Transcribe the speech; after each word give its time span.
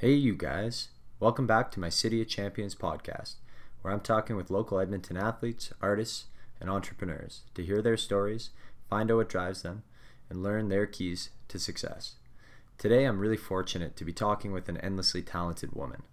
Hey, 0.00 0.12
you 0.12 0.36
guys. 0.36 0.90
Welcome 1.18 1.48
back 1.48 1.72
to 1.72 1.80
my 1.80 1.88
City 1.88 2.22
of 2.22 2.28
Champions 2.28 2.76
podcast, 2.76 3.34
where 3.82 3.92
I'm 3.92 3.98
talking 3.98 4.36
with 4.36 4.48
local 4.48 4.78
Edmonton 4.78 5.16
athletes, 5.16 5.72
artists, 5.82 6.26
and 6.60 6.70
entrepreneurs 6.70 7.40
to 7.56 7.64
hear 7.64 7.82
their 7.82 7.96
stories, 7.96 8.50
find 8.88 9.10
out 9.10 9.16
what 9.16 9.28
drives 9.28 9.62
them, 9.62 9.82
and 10.30 10.40
learn 10.40 10.68
their 10.68 10.86
keys 10.86 11.30
to 11.48 11.58
success. 11.58 12.14
Today, 12.78 13.06
I'm 13.06 13.18
really 13.18 13.36
fortunate 13.36 13.96
to 13.96 14.04
be 14.04 14.12
talking 14.12 14.52
with 14.52 14.68
an 14.68 14.76
endlessly 14.76 15.20
talented 15.20 15.72
woman. 15.72 16.04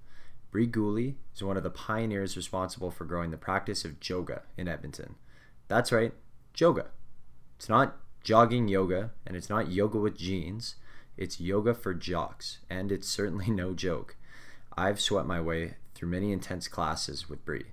Bree 0.49 0.65
Guhle 0.67 1.13
is 1.35 1.43
one 1.43 1.55
of 1.55 1.61
the 1.61 1.69
pioneers 1.69 2.35
responsible 2.35 2.89
for 2.89 3.05
growing 3.05 3.29
the 3.29 3.37
practice 3.37 3.85
of 3.85 3.99
Joga 3.99 4.41
in 4.57 4.67
Edmonton. 4.67 5.13
That's 5.67 5.91
right, 5.91 6.13
Joga. 6.55 6.87
It's 7.57 7.69
not 7.69 7.97
jogging 8.23 8.67
yoga, 8.67 9.11
and 9.27 9.37
it's 9.37 9.51
not 9.51 9.71
yoga 9.71 9.99
with 9.99 10.17
jeans. 10.17 10.73
It's 11.17 11.37
Joga 11.37 11.77
for 11.77 11.93
jocks, 11.93 12.57
and 12.69 12.91
it's 12.91 13.07
certainly 13.07 13.49
no 13.49 13.73
joke. 13.73 14.17
I've 14.77 14.99
swept 14.99 15.27
my 15.27 15.39
way 15.39 15.75
through 15.93 16.09
many 16.09 16.33
intense 16.33 16.67
classes 16.67 17.29
with 17.29 17.45
Bree. 17.45 17.67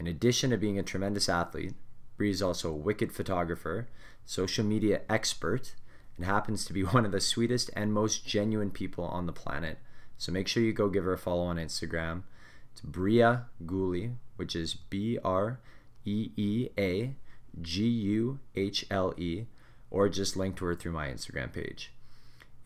In 0.00 0.08
addition 0.08 0.50
to 0.50 0.56
being 0.56 0.78
a 0.78 0.82
tremendous 0.82 1.28
athlete, 1.28 1.74
Bree 2.16 2.30
is 2.30 2.42
also 2.42 2.70
a 2.70 2.76
wicked 2.76 3.12
photographer, 3.12 3.88
social 4.26 4.64
media 4.64 5.02
expert, 5.08 5.76
and 6.16 6.26
happens 6.26 6.64
to 6.64 6.72
be 6.72 6.82
one 6.84 7.06
of 7.06 7.12
the 7.12 7.20
sweetest 7.20 7.70
and 7.76 7.92
most 7.92 8.26
genuine 8.26 8.70
people 8.70 9.04
on 9.04 9.26
the 9.26 9.32
planet. 9.32 9.78
So 10.16 10.32
make 10.32 10.48
sure 10.48 10.62
you 10.64 10.72
go 10.72 10.88
give 10.88 11.04
her 11.04 11.12
a 11.12 11.18
follow 11.18 11.44
on 11.44 11.58
Instagram. 11.58 12.24
It's 12.72 12.80
Bria 12.80 13.46
Guhle, 13.64 14.14
which 14.34 14.56
is 14.56 14.74
B 14.74 15.16
R 15.24 15.60
E 16.04 16.30
E 16.36 16.68
A 16.76 17.14
G 17.62 17.86
U 17.86 18.40
H 18.56 18.84
L 18.90 19.14
E, 19.16 19.44
or 19.92 20.08
just 20.08 20.36
link 20.36 20.56
to 20.56 20.64
her 20.64 20.74
through 20.74 20.92
my 20.92 21.06
Instagram 21.06 21.52
page. 21.52 21.92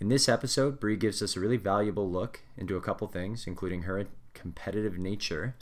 In 0.02 0.09
this 0.09 0.29
episode, 0.29 0.80
Bree 0.80 0.97
gives 0.97 1.23
us 1.23 1.37
a 1.37 1.41
really 1.41 1.56
valuable 1.56 2.10
look 2.10 2.41
into 2.56 2.77
a 2.77 2.80
couple 2.80 3.06
things, 3.06 3.47
including 3.47 3.83
her 3.83 4.05
competitive 4.34 4.98
nature, 4.98 5.55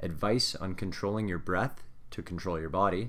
advice 0.00 0.54
on 0.54 0.74
controlling 0.74 1.28
your 1.28 1.38
breath 1.38 1.82
to 2.10 2.22
control 2.22 2.60
your 2.60 2.68
body, 2.68 3.08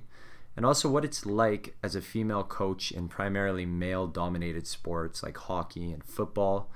and 0.55 0.65
also 0.65 0.89
what 0.89 1.03
it's 1.03 1.25
like 1.25 1.75
as 1.83 1.93
a 1.93 2.01
female 2.01 2.45
coach 2.45 2.93
in 2.93 3.09
primarily 3.09 3.65
male 3.65 4.07
dominated 4.07 4.65
sports 4.65 5.21
like 5.23 5.35
hockey 5.35 5.91
and 5.91 6.05
football. 6.05 6.71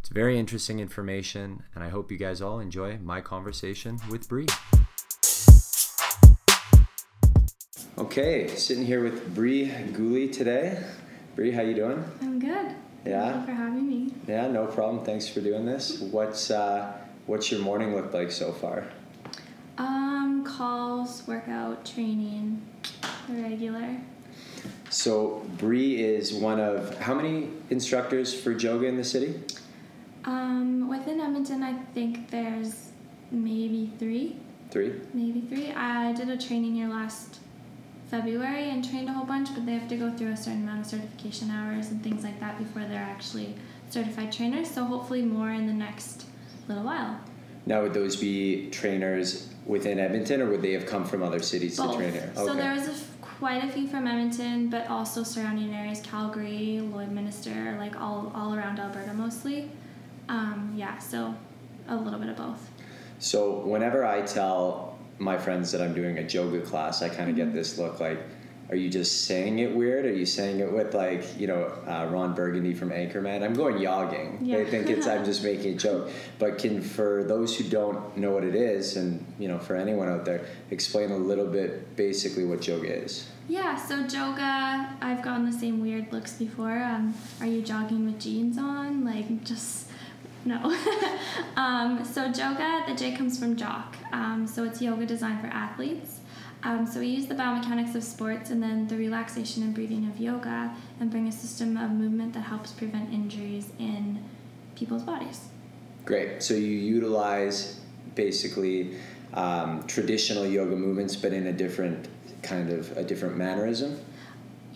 It's 0.00 0.08
very 0.08 0.40
interesting 0.40 0.80
information, 0.80 1.62
and 1.72 1.84
I 1.84 1.90
hope 1.90 2.10
you 2.10 2.18
guys 2.18 2.42
all 2.42 2.58
enjoy 2.58 2.98
my 2.98 3.20
conversation 3.20 4.00
with 4.10 4.28
Bree. 4.28 4.46
Okay, 7.96 8.48
sitting 8.56 8.84
here 8.84 9.04
with 9.04 9.36
Bree 9.36 9.68
Guhle 9.92 10.32
today. 10.32 10.82
Bree, 11.36 11.52
how 11.52 11.62
you 11.62 11.74
doing? 11.74 12.04
I'm 12.20 12.40
good. 12.40 12.74
Yeah. 13.06 13.40
You 13.40 13.46
for 13.46 13.52
having 13.52 13.88
me. 13.88 14.12
Yeah, 14.26 14.48
no 14.48 14.66
problem. 14.66 15.04
Thanks 15.04 15.28
for 15.28 15.40
doing 15.40 15.64
this. 15.64 16.00
What's 16.00 16.50
uh, 16.50 16.92
what's 17.26 17.50
your 17.50 17.60
morning 17.60 17.94
look 17.94 18.12
like 18.12 18.30
so 18.30 18.52
far? 18.52 18.84
Um, 19.78 20.44
calls, 20.44 21.26
workout, 21.26 21.84
training, 21.84 22.62
the 23.28 23.42
regular. 23.42 23.96
So 24.90 25.44
Bree 25.58 26.02
is 26.02 26.32
one 26.32 26.60
of 26.60 26.98
how 26.98 27.14
many 27.14 27.50
instructors 27.70 28.32
for 28.38 28.54
Joga 28.54 28.88
in 28.88 28.96
the 28.96 29.04
city? 29.04 29.40
Um, 30.24 30.88
within 30.88 31.20
Edmonton, 31.20 31.62
I 31.62 31.74
think 31.94 32.30
there's 32.30 32.90
maybe 33.30 33.92
three, 33.98 34.36
Three. 34.70 34.94
maybe 35.12 35.42
three. 35.42 35.72
I 35.72 36.12
did 36.12 36.28
a 36.30 36.36
training 36.36 36.74
here 36.74 36.88
last 36.88 37.38
February 38.08 38.70
and 38.70 38.88
trained 38.88 39.08
a 39.08 39.12
whole 39.12 39.24
bunch, 39.24 39.52
but 39.54 39.66
they 39.66 39.72
have 39.72 39.88
to 39.88 39.96
go 39.96 40.10
through 40.12 40.32
a 40.32 40.36
certain 40.36 40.62
amount 40.62 40.80
of 40.80 40.86
certification 40.86 41.50
hours 41.50 41.90
and 41.90 42.02
things 42.02 42.22
like 42.22 42.38
that 42.40 42.58
before 42.58 42.82
they're 42.82 42.98
actually 42.98 43.54
certified 43.90 44.30
trainers. 44.32 44.70
So 44.70 44.84
hopefully 44.84 45.22
more 45.22 45.50
in 45.50 45.66
the 45.66 45.72
next 45.72 46.26
little 46.68 46.84
while. 46.84 47.20
Now 47.66 47.82
would 47.82 47.94
those 47.94 48.16
be 48.16 48.70
trainers 48.70 49.52
within 49.64 49.98
Edmonton, 49.98 50.40
or 50.40 50.48
would 50.50 50.62
they 50.62 50.72
have 50.72 50.86
come 50.86 51.04
from 51.04 51.22
other 51.22 51.40
cities 51.40 51.76
Both. 51.76 51.92
to 51.92 51.96
train 51.98 52.12
here? 52.12 52.30
So 52.36 52.54
there 52.54 52.72
was 52.72 52.86
a 52.86 52.92
f- 52.92 53.10
quite 53.20 53.64
a 53.64 53.68
few 53.68 53.88
from 53.88 54.06
Edmonton, 54.06 54.70
but 54.70 54.88
also 54.88 55.24
surrounding 55.24 55.74
areas, 55.74 56.00
Calgary, 56.00 56.80
Lloydminster, 56.80 57.76
like 57.76 58.00
all, 58.00 58.30
all 58.36 58.54
around 58.54 58.78
Alberta 58.78 59.12
mostly. 59.14 59.68
Um, 60.28 60.72
yeah, 60.76 60.98
so 60.98 61.34
a 61.88 61.96
little 61.96 62.20
bit 62.20 62.28
of 62.28 62.36
both. 62.36 62.70
So 63.18 63.58
whenever 63.60 64.04
I 64.04 64.22
tell 64.22 64.95
my 65.18 65.38
friends 65.38 65.72
that 65.72 65.80
I'm 65.80 65.94
doing 65.94 66.18
a 66.18 66.22
Joga 66.22 66.64
class, 66.64 67.02
I 67.02 67.08
kind 67.08 67.30
of 67.30 67.36
Mm-hmm. 67.36 67.46
get 67.46 67.54
this 67.54 67.78
look 67.78 68.00
like, 68.00 68.18
are 68.68 68.74
you 68.76 68.88
just 68.90 69.26
saying 69.26 69.60
it 69.60 69.72
weird? 69.74 70.06
Are 70.06 70.12
you 70.12 70.26
saying 70.26 70.58
it 70.58 70.72
with 70.72 70.92
like, 70.92 71.38
you 71.38 71.46
know, 71.46 71.72
uh, 71.86 72.08
Ron 72.10 72.34
Burgundy 72.34 72.74
from 72.74 72.90
Anchorman? 72.90 73.44
I'm 73.44 73.54
going 73.54 73.76
yogging. 73.76 74.38
Yeah. 74.42 74.56
They 74.56 74.64
think 74.64 74.90
it's 74.90 75.06
I'm 75.06 75.24
just 75.24 75.44
making 75.44 75.74
a 75.74 75.76
joke. 75.86 76.10
But 76.40 76.58
can 76.58 76.82
for 76.82 77.22
those 77.22 77.56
who 77.56 77.62
don't 77.64 78.16
know 78.16 78.32
what 78.32 78.42
it 78.42 78.56
is, 78.56 78.96
and 78.96 79.24
you 79.38 79.46
know, 79.46 79.60
for 79.60 79.76
anyone 79.76 80.08
out 80.08 80.24
there, 80.24 80.46
explain 80.72 81.12
a 81.12 81.16
little 81.16 81.46
bit 81.46 81.94
basically 81.94 82.44
what 82.44 82.60
Joga 82.60 83.04
is. 83.04 83.28
Yeah, 83.48 83.76
so 83.76 84.02
Joga, 84.02 84.96
I've 85.00 85.22
gotten 85.22 85.46
the 85.48 85.56
same 85.56 85.80
weird 85.80 86.12
looks 86.12 86.32
before. 86.32 86.82
Um, 86.82 87.14
are 87.40 87.46
you 87.46 87.62
jogging 87.62 88.04
with 88.04 88.18
jeans 88.18 88.58
on? 88.58 89.04
Like, 89.04 89.44
just 89.44 89.85
no. 90.46 90.56
um, 91.56 92.04
so 92.04 92.30
Joga, 92.30 92.86
the 92.86 92.94
J 92.94 93.16
comes 93.16 93.38
from 93.38 93.56
jock. 93.56 93.96
Um, 94.12 94.46
so 94.46 94.64
it's 94.64 94.80
Joga 94.80 95.06
designed 95.06 95.40
for 95.40 95.48
athletes. 95.48 96.20
Um, 96.62 96.86
so 96.86 97.00
we 97.00 97.06
use 97.06 97.26
the 97.26 97.34
biomechanics 97.34 97.94
of 97.94 98.02
sports 98.02 98.50
and 98.50 98.62
then 98.62 98.88
the 98.88 98.96
relaxation 98.96 99.62
and 99.62 99.74
breathing 99.74 100.08
of 100.08 100.18
yoga 100.18 100.74
and 100.98 101.10
bring 101.10 101.28
a 101.28 101.32
system 101.32 101.76
of 101.76 101.90
movement 101.90 102.32
that 102.34 102.40
helps 102.40 102.72
prevent 102.72 103.12
injuries 103.12 103.70
in 103.78 104.24
people's 104.74 105.02
bodies. 105.02 105.48
Great. 106.04 106.42
So 106.42 106.54
you 106.54 106.72
utilize 106.72 107.80
basically 108.14 108.96
um, 109.34 109.86
traditional 109.86 110.46
yoga 110.46 110.74
movements, 110.74 111.14
but 111.14 111.32
in 111.32 111.48
a 111.48 111.52
different 111.52 112.08
kind 112.42 112.70
of 112.70 112.96
a 112.96 113.02
different 113.02 113.36
mannerism. 113.36 114.00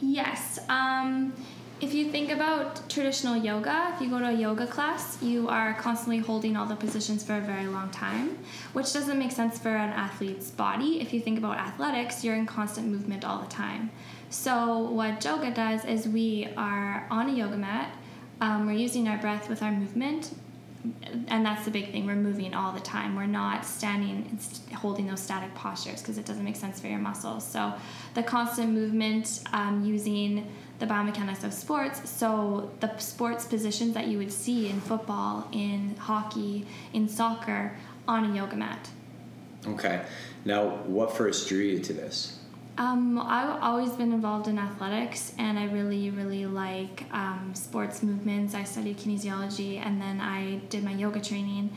Yes. 0.01 0.59
If 1.81 1.95
you 1.95 2.11
think 2.11 2.31
about 2.31 2.91
traditional 2.91 3.37
yoga, 3.37 3.93
if 3.95 4.03
you 4.03 4.11
go 4.11 4.19
to 4.19 4.29
a 4.29 4.33
yoga 4.33 4.67
class, 4.67 5.17
you 5.23 5.49
are 5.49 5.73
constantly 5.73 6.19
holding 6.19 6.55
all 6.55 6.67
the 6.67 6.77
positions 6.77 7.25
for 7.25 7.39
a 7.39 7.41
very 7.41 7.67
long 7.67 7.89
time, 7.89 8.39
which 8.75 8.93
doesn't 8.93 9.19
make 9.19 9.33
sense 9.33 9.59
for 9.59 9.71
an 9.71 9.89
athlete's 9.89 10.51
body. 10.51 11.01
If 11.01 11.15
you 11.15 11.23
think 11.23 11.39
about 11.39 11.57
athletics, 11.57 12.23
you're 12.23 12.35
in 12.35 12.45
constant 12.45 12.89
movement 12.89 13.25
all 13.25 13.39
the 13.39 13.49
time. 13.49 13.91
So, 14.29 14.91
what 14.91 15.21
Joga 15.21 15.55
does 15.55 15.87
is 15.87 16.07
we 16.07 16.49
are 16.55 17.07
on 17.11 17.31
a 17.31 17.33
yoga 17.33 17.57
mat, 17.57 17.97
um, 18.43 18.67
we're 18.67 18.73
using 18.75 19.09
our 19.09 19.17
breath 19.17 19.49
with 19.49 19.63
our 19.63 19.73
movement, 19.73 20.35
and 21.29 21.45
that's 21.45 21.65
the 21.65 21.71
big 21.71 21.93
thing 21.93 22.07
we're 22.07 22.15
moving 22.15 22.55
all 22.55 22.73
the 22.73 22.81
time 22.81 23.15
we're 23.15 23.27
not 23.27 23.65
standing 23.65 24.27
and 24.31 24.75
holding 24.77 25.07
those 25.07 25.21
static 25.21 25.55
postures 25.55 26.01
because 26.01 26.17
it 26.17 26.25
doesn't 26.25 26.45
make 26.45 26.57
sense 26.57 26.81
for 26.81 26.87
your 26.87 26.99
muscles 26.99 27.47
so 27.47 27.73
the 28.15 28.23
constant 28.23 28.73
movement 28.73 29.43
um, 29.53 29.85
using 29.85 30.51
the 30.79 30.87
biomechanics 30.87 31.45
of 31.45 31.53
sports 31.53 32.09
so 32.09 32.71
the 32.81 32.97
sports 32.99 33.45
positions 33.45 33.93
that 33.93 34.07
you 34.07 34.17
would 34.17 34.33
see 34.33 34.71
in 34.71 34.81
football 34.81 35.47
in 35.53 35.95
hockey 35.97 36.67
in 36.95 37.07
soccer 37.09 37.77
on 38.09 38.31
a 38.31 38.35
yoga 38.35 38.57
mat 38.57 38.89
Okay. 39.67 40.03
Now, 40.45 40.69
what 40.87 41.17
first 41.17 41.49
drew 41.49 41.59
you 41.59 41.81
to 41.81 41.93
this? 41.93 42.39
Um, 42.81 43.19
I've 43.19 43.63
always 43.63 43.91
been 43.91 44.11
involved 44.11 44.49
in 44.49 44.59
athletics, 44.59 45.35
and 45.37 45.59
I 45.59 45.67
really, 45.67 46.09
really 46.09 46.47
like 46.47 47.05
um, 47.13 47.53
sports 47.55 48.03
movements. 48.03 48.55
I 48.55 48.65
studied 48.65 48.97
kinesiology, 48.97 49.77
and 49.77 50.01
then 50.01 50.19
I 50.19 50.61
did 50.71 50.83
my 50.83 50.93
yoga 50.93 51.21
training. 51.21 51.77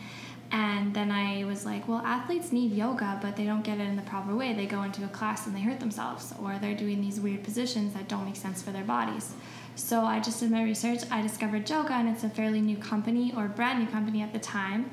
And 0.53 0.93
then 0.93 1.11
I 1.11 1.43
was 1.43 1.65
like, 1.65 1.89
well, 1.89 1.97
athletes 2.05 2.53
need 2.53 2.71
yoga, 2.71 3.19
but 3.21 3.35
they 3.35 3.43
don't 3.43 3.65
get 3.65 3.79
it 3.79 3.83
in 3.83 3.97
the 3.97 4.01
proper 4.03 4.33
way. 4.33 4.53
They 4.53 4.65
go 4.65 4.83
into 4.83 5.03
a 5.03 5.09
class 5.09 5.45
and 5.45 5.53
they 5.53 5.59
hurt 5.59 5.81
themselves, 5.81 6.33
or 6.41 6.57
they're 6.61 6.73
doing 6.73 7.01
these 7.01 7.19
weird 7.19 7.43
positions 7.43 7.93
that 7.95 8.07
don't 8.07 8.23
make 8.23 8.37
sense 8.37 8.61
for 8.61 8.71
their 8.71 8.85
bodies. 8.85 9.33
So 9.75 10.01
I 10.01 10.21
just 10.21 10.39
did 10.39 10.51
my 10.51 10.63
research. 10.63 10.99
I 11.11 11.21
discovered 11.21 11.65
Joga, 11.65 11.91
and 11.91 12.07
it's 12.07 12.23
a 12.23 12.29
fairly 12.29 12.61
new 12.61 12.77
company, 12.77 13.33
or 13.35 13.49
brand 13.49 13.79
new 13.79 13.87
company 13.87 14.21
at 14.21 14.31
the 14.31 14.39
time. 14.39 14.91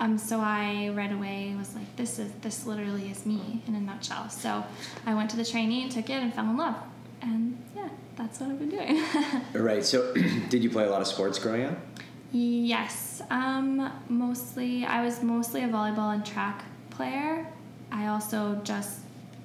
Um, 0.00 0.16
so 0.16 0.40
I 0.40 0.90
right 0.94 1.12
away 1.12 1.54
was 1.58 1.74
like, 1.74 1.94
this 1.96 2.18
is 2.18 2.32
this 2.40 2.64
literally 2.66 3.10
is 3.10 3.26
me 3.26 3.62
in 3.68 3.74
a 3.74 3.80
nutshell. 3.80 4.30
So 4.30 4.64
I 5.06 5.14
went 5.14 5.30
to 5.30 5.36
the 5.36 5.44
training, 5.44 5.90
took 5.90 6.08
it, 6.08 6.14
and 6.14 6.32
fell 6.34 6.46
in 6.46 6.56
love. 6.56 6.76
And 7.22 7.62
yeah, 7.76 7.88
that's 8.16 8.40
what 8.40 8.50
I've 8.50 8.58
been 8.58 8.70
doing. 8.70 9.02
Right. 9.52 9.84
So, 9.84 10.14
did 10.48 10.64
you 10.64 10.70
play 10.70 10.84
a 10.84 10.90
lot 10.90 11.02
of 11.02 11.06
sports 11.06 11.38
growing 11.38 11.64
up? 11.66 11.78
yes, 12.32 13.20
um, 13.30 13.90
mostly 14.08 14.84
I 14.84 15.04
was 15.04 15.22
mostly 15.22 15.64
a 15.64 15.68
volleyball 15.68 16.14
and 16.14 16.24
track 16.24 16.64
player. 16.90 17.46
I 17.92 18.06
also 18.06 18.60
just 18.62 19.00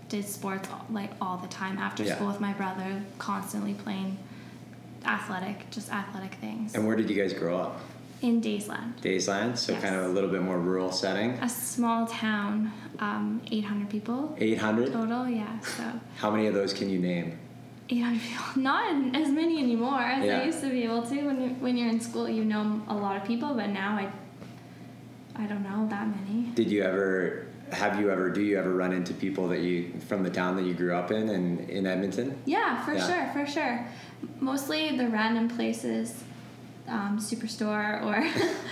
did 0.08 0.24
sports 0.26 0.70
like 0.92 1.10
all 1.20 1.38
the 1.38 1.48
time 1.48 1.80
after 1.80 2.04
Yeah. 2.04 2.16
school 2.16 2.28
with 2.28 2.40
my 2.40 2.54
brother, 2.54 3.02
constantly 3.18 3.74
playing 3.74 4.18
athletic, 5.06 5.70
just 5.72 5.92
athletic 5.92 6.36
things 6.36 6.74
And 6.76 6.86
where 6.88 6.96
did 6.96 7.10
you 7.10 7.16
guys 7.16 7.34
grow 7.34 7.58
up? 7.58 7.80
In 8.22 8.42
Daysland. 8.42 8.94
Daysland, 9.02 9.58
so 9.58 9.74
Yes. 9.74 9.82
kind 9.84 9.96
of 9.96 10.06
a 10.06 10.08
little 10.10 10.30
bit 10.30 10.42
more 10.42 10.60
rural 10.60 10.92
setting. 10.92 11.32
A 11.42 11.50
small 11.50 12.08
town, 12.08 12.72
um, 13.00 13.42
800 13.52 13.90
people 13.90 14.36
800. 14.40 14.92
total. 14.94 15.28
Yeah, 15.28 15.60
so 15.60 15.84
How 16.18 16.32
many 16.32 16.48
of 16.48 16.54
those 16.54 16.74
can 16.74 16.90
you 16.90 17.00
name? 17.00 17.38
800 17.90 18.20
people. 18.22 18.46
Not 18.64 19.16
as 19.16 19.30
many 19.30 19.60
anymore 19.62 20.00
as 20.00 20.26
Yeah. 20.26 20.40
I 20.40 20.46
used 20.46 20.62
to 20.62 20.70
be 20.70 20.84
able 20.84 21.04
to. 21.04 21.16
When 21.28 21.40
you're, 21.42 21.50
when 21.60 21.78
you're 21.78 21.90
in 21.90 22.00
school, 22.00 22.28
you 22.30 22.44
know 22.46 22.82
a 22.88 22.96
lot 22.96 23.16
of 23.18 23.26
people, 23.28 23.54
but 23.54 23.68
now 23.70 23.96
I 23.98 24.10
I 25.38 25.46
don't 25.48 25.64
know 25.64 25.86
that 25.90 26.08
many. 26.08 26.44
Did 26.56 26.72
you 26.72 26.82
ever 26.84 27.46
have 27.72 28.00
you 28.00 28.10
ever 28.10 28.30
do 28.30 28.42
you 28.42 28.58
ever 28.58 28.74
run 28.74 28.94
into 28.94 29.14
people 29.14 29.48
that 29.50 29.60
you 29.62 29.92
from 30.08 30.24
the 30.24 30.30
town 30.30 30.56
that 30.56 30.64
you 30.66 30.74
grew 30.74 30.96
up 30.96 31.12
in 31.12 31.30
and 31.30 31.70
in 31.70 31.86
Edmonton? 31.86 32.38
Yeah, 32.46 32.82
for 32.86 32.94
Yeah. 32.94 33.08
sure, 33.08 33.30
for 33.46 33.52
sure. 33.52 33.86
Mostly 34.40 34.96
the 34.98 35.08
random 35.10 35.50
places, 35.50 36.24
um, 36.88 37.18
superstore 37.20 38.04
or 38.04 38.28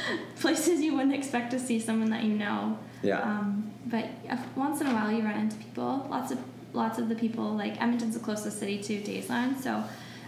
places 0.39 0.81
you 0.81 0.95
wouldn't 0.95 1.15
expect 1.15 1.51
to 1.51 1.59
see 1.59 1.79
someone 1.79 2.09
that 2.11 2.23
you 2.23 2.33
know. 2.35 2.77
Yeah. 3.01 3.21
Um, 3.21 3.71
but 3.85 4.05
once 4.55 4.81
in 4.81 4.87
a 4.87 4.93
while, 4.93 5.11
you 5.11 5.23
run 5.23 5.37
into 5.37 5.57
people. 5.57 6.07
Lots 6.09 6.31
of 6.31 6.39
lots 6.73 6.97
of 6.97 7.09
the 7.09 7.15
people 7.15 7.55
like 7.55 7.79
Edmonton's 7.81 8.15
the 8.15 8.19
closest 8.19 8.59
city 8.59 8.81
to 8.81 9.01
Daysland, 9.01 9.59
so 9.61 9.83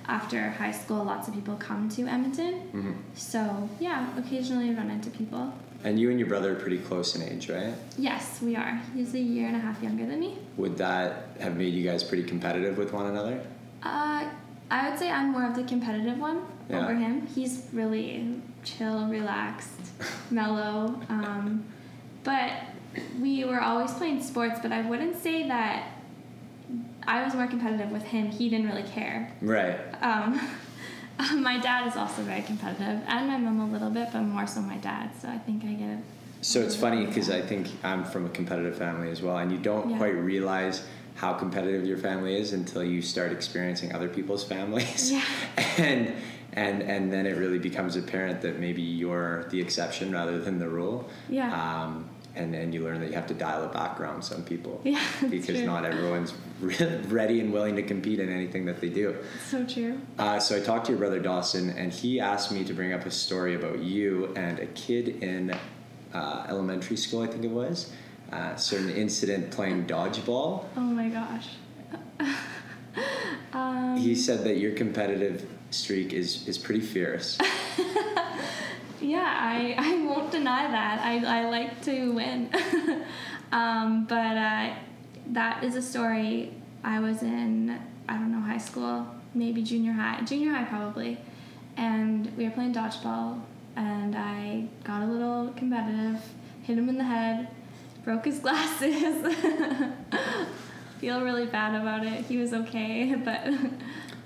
after 0.08 0.52
high 0.52 0.72
school, 0.72 1.04
lots 1.04 1.28
of 1.28 1.34
people 1.34 1.56
come 1.56 1.90
to 1.90 2.06
Edmonton. 2.08 2.54
hmm 2.72 2.92
So 3.16 3.70
yeah, 3.80 4.08
occasionally 4.18 4.72
run 4.74 4.90
into 4.92 5.10
people. 5.10 5.54
And 5.84 6.00
you 6.00 6.10
and 6.10 6.20
your 6.20 6.28
brother 6.28 6.52
are 6.54 6.60
pretty 6.60 6.80
close 6.80 7.16
in 7.16 7.22
age, 7.22 7.50
right? 7.50 7.74
Yes, 7.98 8.42
we 8.42 8.56
are. 8.56 8.82
He's 8.96 9.14
a 9.14 9.20
year 9.20 9.48
and 9.48 9.56
a 9.56 9.60
half 9.60 9.82
younger 9.84 10.06
than 10.06 10.20
me. 10.20 10.38
Would 10.58 10.78
that 10.78 11.28
have 11.40 11.58
made 11.58 11.74
you 11.76 11.84
guys 11.84 12.04
pretty 12.04 12.24
competitive 12.24 12.78
with 12.78 12.92
one 12.92 13.06
another? 13.06 13.46
Uh, 13.84 14.28
I 14.72 14.90
would 14.90 14.98
say 15.00 15.10
I'm 15.12 15.32
more 15.32 15.46
of 15.46 15.56
the 15.56 15.64
competitive 15.64 16.18
one 16.20 16.42
Yeah. 16.70 16.80
over 16.84 16.96
him. 16.96 17.28
He's 17.28 17.68
really 17.72 18.42
chill, 18.64 19.08
relaxed, 19.08 19.80
mellow. 20.32 21.00
Um, 21.10 21.66
but 22.24 22.52
we 23.22 23.44
were 23.46 23.62
always 23.62 23.92
playing 23.94 24.22
sports, 24.24 24.60
but 24.62 24.72
I 24.72 24.82
wouldn't 24.82 25.18
say 25.22 25.48
that 25.48 25.90
I 27.08 27.24
was 27.24 27.36
more 27.36 27.46
competitive 27.48 27.92
with 27.92 28.04
him. 28.04 28.28
He 28.32 28.50
didn't 28.50 28.68
really 28.68 28.84
care. 28.84 29.32
Right. 29.42 29.78
Um, 30.02 30.40
my 31.44 31.60
dad 31.60 31.88
is 31.88 31.96
also 31.96 32.24
very 32.24 32.42
competitive, 32.42 33.02
and 33.08 33.28
my 33.28 33.38
mom 33.38 33.60
a 33.62 33.72
little 33.72 33.92
bit, 33.92 34.10
but 34.12 34.22
more 34.22 34.48
so 34.48 34.62
my 34.62 34.78
dad. 34.78 35.12
So 35.22 35.28
I 35.30 35.38
think 35.38 35.64
I 35.64 35.74
get 35.74 35.90
it. 35.90 36.00
So 36.42 36.62
it's 36.62 36.76
funny 36.76 37.06
because 37.06 37.30
I 37.30 37.42
think 37.42 37.68
I'm 37.84 38.04
from 38.04 38.26
a 38.26 38.30
competitive 38.30 38.78
family 38.78 39.10
as 39.12 39.22
well, 39.22 39.38
and 39.38 39.52
you 39.52 39.58
don't 39.60 39.92
Yeah. 39.92 39.98
quite 39.98 40.16
realize 40.16 40.84
how 41.16 41.34
competitive 41.34 41.86
your 41.86 41.98
family 41.98 42.38
is 42.38 42.54
until 42.54 42.84
you 42.84 43.02
start 43.02 43.32
experiencing 43.32 43.94
other 43.94 44.10
people's 44.10 44.44
families. 44.56 45.12
Yeah. 45.12 45.24
and 45.78 46.14
and 46.54 46.82
and 46.84 47.12
then 47.12 47.26
it 47.26 47.38
really 47.38 47.60
becomes 47.60 47.96
apparent 47.96 48.42
that 48.42 48.60
maybe 48.60 48.82
you're 48.82 49.46
the 49.50 49.60
exception 49.60 50.12
rather 50.12 50.40
than 50.40 50.60
the 50.60 50.70
rule. 50.70 51.10
Yeah. 51.30 51.52
Um, 51.84 52.10
and 52.38 52.54
then 52.54 52.74
you 52.74 52.84
learn 52.84 53.00
that 53.00 53.08
you 53.08 53.14
have 53.14 53.28
to 53.28 53.34
dial 53.34 53.64
it 53.64 53.72
back 53.72 53.98
around 53.98 54.22
some 54.22 54.44
people. 54.44 54.82
Yeah, 54.84 55.02
Because 55.30 55.56
true. 55.56 55.66
not 55.66 55.86
everyone's 55.86 56.34
re- 56.60 56.76
ready 57.08 57.40
and 57.40 57.54
willing 57.54 57.78
to 57.78 57.82
compete 57.84 58.20
in 58.20 58.28
anything 58.30 58.66
that 58.66 58.82
they 58.82 58.90
do. 58.90 59.16
So 59.50 59.66
true. 59.66 60.02
Uh, 60.20 60.38
so 60.42 60.58
I 60.58 60.60
talked 60.60 60.88
to 60.88 60.92
your 60.92 61.00
brother 61.00 61.22
Dawson, 61.22 61.70
and 61.70 61.94
he 61.94 62.20
asked 62.20 62.52
me 62.52 62.66
to 62.66 62.74
bring 62.74 62.92
up 62.92 63.06
a 63.06 63.12
story 63.12 63.56
about 63.56 63.80
you 63.80 64.34
and 64.36 64.60
a 64.60 64.66
kid 64.66 65.24
in 65.24 65.56
uh, 66.14 66.46
elementary 66.50 66.98
school, 66.98 67.22
I 67.22 67.28
think 67.28 67.46
it 67.46 67.52
was. 67.52 67.94
Uh, 68.36 68.54
certain 68.58 68.90
incident 68.90 69.50
playing 69.50 69.88
dodgeball. 69.88 70.66
Oh 70.76 70.82
my 70.82 71.08
gosh. 71.08 71.48
um, 73.54 73.96
He 73.96 74.14
said 74.14 74.44
that 74.44 74.58
your 74.58 74.74
competitive 74.74 75.48
streak 75.72 76.12
is 76.12 76.46
is 76.46 76.58
pretty 76.58 76.82
fierce. 76.82 77.38
Yeah, 79.02 79.38
I, 79.40 79.76
I 79.78 80.04
won't 80.04 80.32
deny 80.32 80.68
that. 80.72 81.00
I, 81.00 81.42
I 81.42 81.50
like 81.50 81.82
to 81.84 82.12
win. 82.14 82.50
um, 83.52 84.06
but 84.06 84.36
uh, 84.36 84.74
that 85.28 85.64
is 85.64 85.76
a 85.76 85.82
story. 85.82 86.54
I 86.84 87.00
was 87.00 87.22
in, 87.22 87.80
I 88.10 88.14
don't 88.14 88.32
know, 88.32 88.40
high 88.40 88.58
school, 88.58 89.06
maybe 89.36 89.62
junior 89.62 89.92
high, 89.92 90.22
junior 90.22 90.54
high 90.54 90.64
probably. 90.64 91.20
And 91.78 92.36
we 92.36 92.46
were 92.46 92.52
playing 92.52 92.74
dodgeball, 92.74 93.42
and 93.76 94.16
I 94.16 94.70
got 94.84 95.04
a 95.04 95.06
little 95.06 95.54
competitive, 95.56 96.22
hit 96.64 96.78
him 96.78 96.90
in 96.90 96.98
the 96.98 97.04
head, 97.04 97.50
broke 98.06 98.26
his 98.26 98.40
glasses. 98.40 99.36
Feel 101.00 101.22
really 101.22 101.48
bad 101.48 101.80
about 101.82 102.06
it. 102.06 102.24
He 102.26 102.38
was 102.38 102.54
okay, 102.54 103.16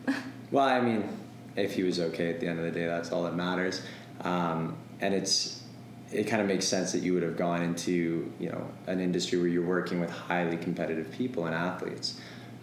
but 0.06 0.16
Well, 0.52 0.66
I 0.66 0.82
mean, 0.82 1.08
if 1.56 1.74
he 1.74 1.84
was 1.84 2.00
okay 2.00 2.30
at 2.30 2.40
the 2.40 2.48
end 2.48 2.60
of 2.60 2.66
the 2.66 2.72
day, 2.72 2.86
that's 2.86 3.12
all 3.12 3.24
that 3.24 3.36
matters. 3.36 3.82
Um, 4.22 4.76
and 5.00 5.14
it's 5.14 5.64
it 6.12 6.24
kind 6.24 6.42
of 6.42 6.48
makes 6.48 6.66
sense 6.66 6.92
that 6.92 7.04
you 7.04 7.14
would 7.14 7.22
have 7.24 7.38
gone 7.38 7.62
into 7.62 8.32
you 8.40 8.50
know 8.50 8.68
an 8.88 9.00
industry 9.00 9.40
where 9.40 9.48
you're 9.48 9.66
working 9.66 10.00
with 10.00 10.10
highly 10.10 10.58
competitive 10.58 11.10
people 11.12 11.46
and 11.46 11.56
athletes. 11.56 12.20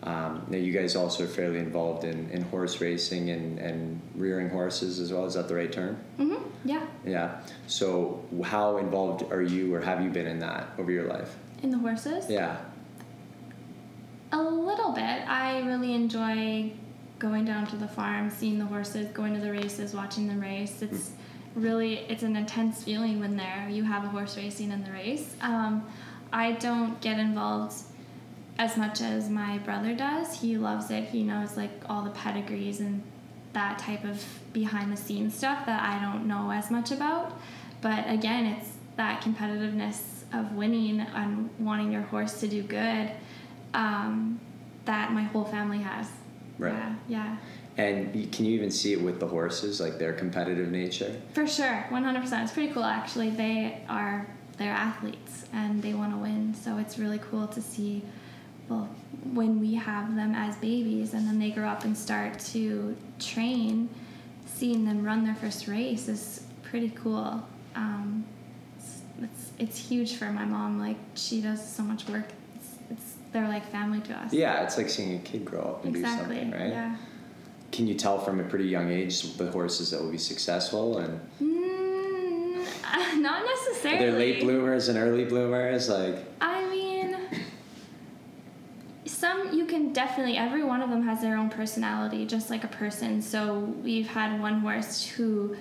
Um, 0.07 0.47
now 0.49 0.57
you 0.57 0.73
guys 0.73 0.95
also 0.97 1.25
are 1.25 1.29
fairly 1.29 1.59
involved 1.59 2.05
in, 2.05 2.31
in 2.31 2.43
horse 2.43 2.81
racing 2.81 3.31
and, 3.31 3.59
and 3.59 4.01
rearing 4.15 4.49
horses 4.49 5.01
as 5.01 5.13
well. 5.13 5.27
Is 5.27 5.35
that 5.35 5.49
the 5.49 5.55
right 5.57 5.73
term? 5.73 5.99
Mm-hmm. 6.19 6.43
yeah, 6.65 6.87
Yeah. 7.05 7.41
So 7.67 8.25
how 8.45 8.77
involved 8.79 9.31
are 9.33 9.43
you 9.43 9.75
or 9.75 9.81
have 9.81 10.01
you 10.03 10.11
been 10.11 10.29
in 10.29 10.39
that 10.39 10.71
over 10.79 10.93
your 10.93 11.09
life? 11.09 11.37
in 11.63 11.71
the 11.71 11.79
horses. 11.79 12.31
Yeah. 12.31 12.59
A 14.33 14.43
little 14.43 14.93
bit. 14.93 15.03
I 15.03 15.61
really 15.61 15.95
enjoy 15.95 16.73
going 17.19 17.45
down 17.45 17.67
to 17.69 17.77
the 17.77 17.89
farm, 17.89 18.31
seeing 18.31 18.59
the 18.59 18.67
horses, 18.67 19.09
going 19.13 19.35
to 19.35 19.41
the 19.41 19.53
races, 19.53 19.95
watching 19.95 20.27
them 20.29 20.41
race. 20.41 20.83
It's 20.83 21.13
really 21.55 22.01
it's 22.09 22.23
an 22.23 22.37
intense 22.37 22.85
feeling 22.85 23.21
when 23.21 23.37
there 23.37 23.69
you 23.71 23.85
have 23.85 24.05
a 24.05 24.09
horse 24.09 24.37
racing 24.37 24.71
in 24.73 24.85
the 24.85 24.91
race. 24.91 25.35
Um, 25.41 25.87
I 26.33 26.53
don't 26.53 27.01
get 27.01 27.19
involved 27.19 27.75
as 28.59 28.77
much 28.77 29.01
as 29.01 29.29
my 29.29 29.59
brother 29.59 29.95
does. 29.95 30.41
He 30.41 30.57
loves 30.57 30.91
it. 30.91 31.05
He 31.05 31.23
knows 31.23 31.57
like 31.57 31.71
all 31.89 32.03
the 32.03 32.11
pedigrees 32.11 32.81
and 32.81 33.03
that 33.53 33.79
type 33.79 34.05
of 34.05 34.23
behind 34.53 34.93
the 34.93 34.97
scenes 34.97 35.35
stuff 35.35 35.67
that 35.67 35.83
I 35.83 36.03
don't 36.03 36.27
know 36.27 36.51
as 36.51 36.71
much 36.71 36.91
about. 36.91 37.39
But 37.81 38.09
again, 38.09 38.47
it's 38.47 38.71
that 38.97 39.23
competitiveness 39.23 40.23
of 40.33 40.53
winning 40.53 41.01
and 41.01 41.51
wanting 41.59 41.93
your 41.93 42.03
horse 42.03 42.41
to 42.41 42.49
do 42.49 42.63
good 42.63 43.11
um, 43.75 44.41
that 44.85 45.13
my 45.13 45.23
whole 45.23 45.45
family 45.45 45.79
has. 45.79 46.09
Right. 46.59 46.73
Yeah, 46.73 46.95
yeah. 47.09 47.37
And 47.79 48.33
can 48.33 48.47
you 48.47 48.55
even 48.55 48.71
see 48.71 48.95
it 48.95 49.03
with 49.03 49.21
the 49.21 49.27
horses, 49.27 49.81
like 49.81 49.99
their 49.99 50.15
competitive 50.15 50.71
nature? 50.71 51.15
For 51.35 51.47
sure, 51.47 51.87
100%. 51.91 52.43
It's 52.43 52.53
pretty 52.53 52.73
cool 52.73 52.85
actually. 52.85 53.31
They 53.31 53.83
are 53.89 54.27
they're 54.57 54.73
athletes 54.73 55.45
and 55.53 55.83
they 55.83 55.93
want 55.93 56.13
to 56.13 56.19
win. 56.19 56.55
So 56.55 56.79
it's 56.79 56.99
really 56.99 57.19
cool 57.19 57.47
to 57.49 57.61
see 57.61 58.03
well 58.69 58.89
when 59.33 59.61
we 59.61 59.75
have 59.75 60.15
them 60.17 60.35
as 60.35 60.57
babies 60.57 61.15
and 61.15 61.27
then 61.27 61.39
they 61.39 61.51
grow 61.51 61.67
up 61.69 61.85
and 61.85 61.97
start 61.97 62.39
to 62.39 62.97
train, 63.19 63.89
seeing 64.47 64.85
them 64.85 65.05
run 65.05 65.25
their 65.25 65.35
first 65.35 65.67
race 65.69 66.09
is 66.09 66.45
pretty 66.63 66.91
cool. 66.95 67.43
Um, 67.75 68.25
it's, 68.79 69.01
it's 69.23 69.51
it's 69.59 69.79
huge 69.79 70.15
for 70.17 70.27
my 70.27 70.45
mom. 70.45 70.79
Like 70.79 70.97
she 71.15 71.41
does 71.41 71.67
so 71.67 71.83
much 71.83 72.09
work. 72.09 72.29
It's, 72.57 72.69
it's 72.91 73.15
they're 73.33 73.49
like 73.49 73.67
family 73.71 74.01
to 74.03 74.13
us. 74.15 74.33
Yeah, 74.33 74.63
it's 74.63 74.77
like 74.79 74.89
seeing 74.89 75.15
a 75.17 75.19
kid 75.19 75.45
grow 75.45 75.61
up 75.63 75.85
and 75.85 75.95
Exactly. 75.97 76.37
do 76.37 76.41
something, 76.43 76.61
right? 76.61 76.71
Yeah. 76.71 76.97
Can 77.73 77.87
you 77.87 77.95
tell 77.95 78.19
from 78.19 78.41
a 78.41 78.45
pretty 78.45 78.67
young 78.67 78.91
age 78.91 79.37
the 79.37 79.51
horses 79.51 79.91
that 79.91 80.01
will 80.01 80.11
be 80.11 80.19
successful 80.19 80.99
and 80.99 81.21
Mm, 81.43 82.67
not 83.21 83.45
necessarily. 83.45 83.99
They're 84.07 84.19
late 84.19 84.41
bloomers 84.41 84.89
and 84.89 84.97
early 84.99 85.25
bloomers? 85.25 85.89
Like, 85.89 86.17
I 86.41 86.65
mean, 86.71 86.96
some 89.17 89.53
you 89.53 89.65
can 89.65 89.93
definitely. 89.93 90.37
Every 90.37 90.63
one 90.63 90.83
of 90.83 90.91
them 90.91 91.03
has 91.03 91.23
their 91.23 91.37
own 91.37 91.49
personality, 91.49 92.27
just 92.27 92.51
like 92.51 92.65
a 92.65 92.69
person. 92.69 93.23
So 93.23 93.61
we've 93.83 94.09
had 94.09 94.39
one 94.41 94.61
horse 94.61 95.07
who, 95.07 95.57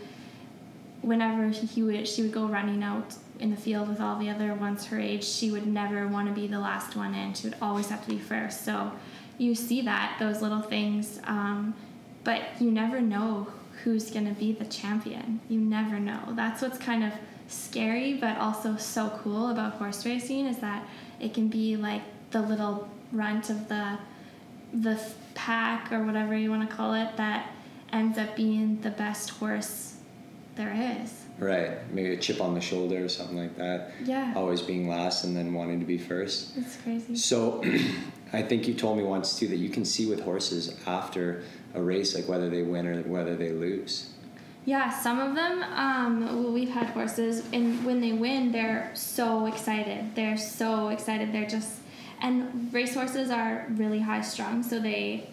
whenever 1.02 1.48
he 1.50 1.82
would, 1.82 2.08
she 2.08 2.22
would 2.22 2.34
go 2.34 2.48
running 2.48 2.84
out 2.84 3.16
in 3.40 3.52
the 3.52 3.58
field 3.58 3.88
with 3.88 4.02
all 4.02 4.20
the 4.20 4.30
other 4.30 4.54
ones 4.54 4.86
her 4.88 5.00
age. 5.00 5.24
She 5.24 5.52
would 5.52 5.66
never 5.66 6.08
want 6.08 6.28
to 6.28 6.34
be 6.34 6.48
the 6.48 6.60
last 6.60 6.98
one 6.98 7.14
in. 7.14 7.34
She 7.34 7.48
would 7.48 7.58
always 7.62 7.88
have 7.90 8.04
to 8.04 8.10
be 8.10 8.20
first. 8.20 8.66
So 8.66 8.92
you 9.38 9.56
see 9.56 9.82
that 9.84 10.18
those 10.20 10.42
little 10.42 10.62
things, 10.62 11.20
um, 11.24 11.74
but 12.24 12.42
you 12.60 12.72
never 12.72 13.00
know 13.00 13.48
who's 13.84 14.10
gonna 14.12 14.34
be 14.34 14.52
the 14.52 14.66
champion. 14.66 15.40
You 15.50 15.60
never 15.60 16.00
know. 16.00 16.20
That's 16.32 16.62
what's 16.62 16.78
kind 16.78 17.04
of 17.04 17.14
scary, 17.48 18.16
but 18.16 18.38
also 18.38 18.76
so 18.78 19.18
cool 19.24 19.50
about 19.50 19.74
horse 19.74 20.06
racing 20.06 20.46
is 20.46 20.58
that 20.60 20.86
it 21.20 21.34
can 21.34 21.48
be 21.48 21.78
like 21.78 22.02
the 22.32 22.42
little 22.42 22.90
runt 23.16 23.50
of 23.50 23.68
the 23.70 23.98
the 24.74 25.00
pack 25.36 25.92
or 25.92 26.04
whatever 26.04 26.36
you 26.38 26.50
want 26.50 26.70
to 26.70 26.76
call 26.76 26.94
it 26.94 27.16
that 27.18 27.50
ends 27.94 28.18
up 28.18 28.36
being 28.36 28.82
the 28.82 28.90
best 28.90 29.30
horse 29.32 29.96
there 30.56 30.74
is. 31.02 31.24
right, 31.38 31.72
maybe 31.94 32.14
a 32.14 32.18
chip 32.18 32.40
on 32.42 32.54
the 32.54 32.62
shoulder 32.62 33.04
or 33.04 33.10
something 33.10 33.38
like 33.38 33.58
that. 33.58 33.92
Yeah, 34.04 34.34
Always 34.36 34.62
being 34.62 34.88
last 34.88 35.24
and 35.26 35.36
then 35.36 35.54
wanting 35.54 35.80
to 35.82 35.86
be 35.86 35.98
first. 35.98 36.58
it's 36.58 36.78
crazy. 36.78 37.16
So, 37.16 37.62
I 38.34 38.42
think 38.42 38.68
you 38.68 38.74
told 38.74 38.98
me 38.98 39.04
once 39.04 39.38
too 39.38 39.48
that 39.50 39.58
you 39.58 39.70
can 39.70 39.86
see 39.86 40.06
with 40.08 40.22
horses 40.22 40.78
after 40.88 41.44
a 41.74 41.82
race, 41.82 42.16
like 42.16 42.28
whether 42.28 42.50
they 42.50 42.64
win 42.64 42.88
or 42.88 43.02
whether 43.04 43.36
they 43.36 43.52
lose. 43.52 44.12
Yeah, 44.66 44.90
some 44.90 45.20
of 45.20 45.36
them, 45.36 45.62
um, 45.74 46.54
we've 46.54 46.70
had 46.70 46.88
horses, 46.88 47.44
and 47.54 47.86
when 47.86 48.02
they 48.02 48.14
win, 48.14 48.52
they're 48.52 48.90
so 48.96 49.46
excited. 49.46 50.16
They're 50.16 50.38
so 50.38 50.88
excited. 50.90 51.32
They're 51.34 51.46
just, 51.48 51.82
and 52.22 52.74
racehorses 52.74 53.30
are 53.30 53.68
really 53.72 54.00
high 54.00 54.22
strung, 54.22 54.64
so 54.64 54.80
they 54.80 55.30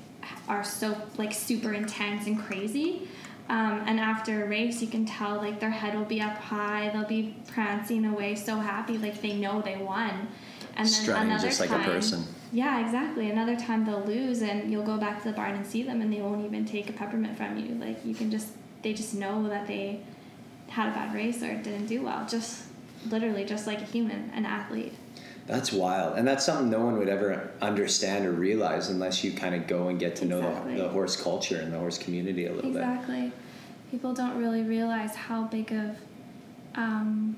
are 0.49 0.65
so 0.65 0.97
like 1.19 1.33
super 1.33 1.73
intense 1.73 2.27
and 2.27 2.39
crazy. 2.39 3.09
Um, 3.49 3.83
and 3.87 3.99
after 3.99 4.45
a 4.45 4.49
race, 4.49 4.81
you 4.81 4.89
can 4.89 5.05
tell 5.05 5.37
like 5.37 5.61
their 5.61 5.71
head 5.71 5.95
will 5.95 6.05
be 6.05 6.21
up 6.21 6.39
high. 6.39 6.91
They'll 6.93 7.05
be 7.05 7.37
prancing 7.49 8.05
away, 8.05 8.35
so 8.35 8.57
happy, 8.57 8.99
like 8.99 9.21
they 9.21 9.35
know 9.35 9.61
they 9.61 9.77
won. 9.77 10.29
And 10.77 10.87
then 10.87 10.87
Strutting 10.87 11.25
another 11.25 11.49
just 11.49 11.61
like 11.61 11.69
time, 11.69 11.83
a 11.83 11.85
person. 11.85 12.25
Yeah, 12.51 12.85
exactly. 12.85 13.31
Another 13.31 13.57
time 13.57 13.85
they'll 13.85 14.05
lose, 14.05 14.43
and 14.43 14.71
you'll 14.71 14.85
go 14.85 14.97
back 14.97 15.23
to 15.23 15.29
the 15.31 15.35
barn 15.35 15.55
and 15.55 15.67
see 15.67 15.83
them, 15.83 16.01
and 16.01 16.12
they 16.12 16.21
won't 16.21 16.45
even 16.45 16.65
take 16.65 16.89
a 16.89 16.93
peppermint 16.93 17.37
from 17.37 17.59
you. 17.59 17.75
Like 17.75 18.05
you 18.05 18.15
can 18.15 18.31
just, 18.31 18.53
they 18.83 18.95
just 18.95 19.15
know 19.15 19.49
that 19.49 19.67
they 19.67 20.01
had 20.69 20.89
a 20.89 20.93
bad 20.93 21.15
race 21.15 21.43
or 21.43 21.55
didn't 21.55 21.87
do 21.87 22.03
well. 22.03 22.27
Just 22.27 22.65
literally, 23.11 23.45
just 23.45 23.67
like 23.67 23.83
a 23.83 23.85
human, 23.85 24.31
an 24.35 24.47
athlete. 24.47 24.95
That's 25.47 25.73
wild. 25.73 26.17
And 26.17 26.27
that's 26.27 26.45
something 26.45 26.71
no 26.71 26.81
one 26.81 26.99
would 26.99 27.09
ever 27.09 27.51
understand 27.61 28.27
or 28.27 28.33
realize 28.33 28.89
unless 28.89 29.25
you 29.25 29.33
kind 29.33 29.55
of 29.55 29.67
go 29.67 29.89
and 29.89 29.99
get 29.99 30.17
to 30.17 30.25
exactly. 30.25 30.73
know 30.73 30.77
the, 30.77 30.83
the, 30.85 30.89
horse 30.89 31.21
culture 31.21 31.61
and 31.61 31.73
the 31.73 31.79
horse 31.79 31.99
community 31.99 32.47
a 32.47 32.53
little 32.53 32.71
exactly. 32.71 33.15
bit. 33.15 33.25
Exactly. 33.25 33.43
People 33.91 34.15
don't 34.15 34.39
really 34.39 34.63
realize 34.63 35.15
how 35.15 35.45
big 35.45 35.73
of 35.73 35.97
um, 36.75 37.37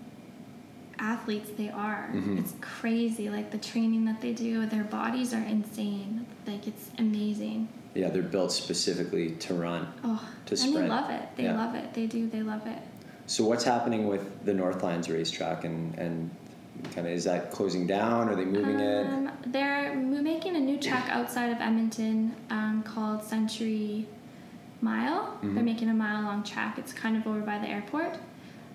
athletes 0.98 1.50
they 1.56 1.70
are. 1.70 2.10
Mm-hmm. 2.12 2.38
It's 2.38 2.54
crazy. 2.60 3.30
Like 3.30 3.50
the 3.50 3.58
training 3.58 4.04
that 4.04 4.20
they 4.20 4.32
do, 4.32 4.66
their 4.66 4.84
bodies 4.84 5.34
are 5.34 5.42
insane. 5.42 6.26
Like 6.46 6.66
it's 6.66 6.90
amazing. 6.98 7.68
Yeah, 7.94 8.10
they're 8.10 8.22
built 8.22 8.52
specifically 8.52 9.32
to 9.36 9.54
run. 9.54 9.92
Oh, 10.02 10.28
to 10.46 10.56
sprint. 10.56 10.76
And 10.76 10.84
they 10.84 10.88
love 10.88 11.10
it. 11.10 11.28
They 11.36 11.44
yeah. 11.44 11.56
love 11.56 11.74
it. 11.74 11.94
They 11.94 12.06
do. 12.06 12.28
They 12.28 12.42
love 12.42 12.66
it. 12.66 12.78
So 13.26 13.44
what's 13.44 13.64
happening 13.64 14.06
with 14.08 14.44
the 14.44 14.52
Northlands 14.52 15.08
racetrack 15.08 15.64
and, 15.64 15.96
and 15.98 16.30
kind 16.94 17.06
of 17.06 17.12
is 17.12 17.24
that 17.24 17.50
closing 17.50 17.86
down? 17.86 18.28
Are 18.28 18.36
they 18.36 18.44
moving 18.44 18.76
um, 18.76 19.28
it? 19.28 19.52
They're 19.52 19.94
making 19.94 20.56
a 20.56 20.60
new 20.60 20.78
track 20.78 21.08
outside 21.08 21.50
of 21.50 21.60
Edmonton 21.60 22.34
um, 22.50 22.82
called 22.82 23.22
Century 23.22 24.06
Mile. 24.80 25.22
Mm-hmm. 25.22 25.54
They're 25.54 25.64
making 25.64 25.88
a 25.88 25.94
mile 25.94 26.22
long 26.22 26.42
track. 26.42 26.78
It's 26.78 26.92
kind 26.92 27.16
of 27.16 27.26
over 27.26 27.40
by 27.40 27.58
the 27.58 27.68
airport. 27.68 28.18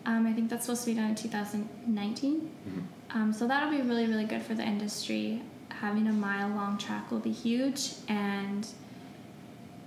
Um, 0.06 0.26
I 0.26 0.34
think 0.34 0.50
that's 0.50 0.66
supposed 0.66 0.84
to 0.86 0.92
be 0.92 0.96
done 0.96 1.10
in 1.10 1.16
2019. 1.16 2.40
Mm-hmm. 2.40 2.80
Um, 3.18 3.34
so 3.34 3.48
that'll 3.48 3.72
be 3.72 3.82
really, 3.82 4.06
really 4.06 4.26
good 4.26 4.42
for 4.42 4.54
the 4.54 4.64
industry. 4.64 5.42
Having 5.70 6.08
a 6.08 6.14
mile 6.14 6.50
long 6.50 6.78
track 6.78 7.12
will 7.12 7.20
be 7.20 7.32
huge, 7.32 7.94
and 8.08 8.68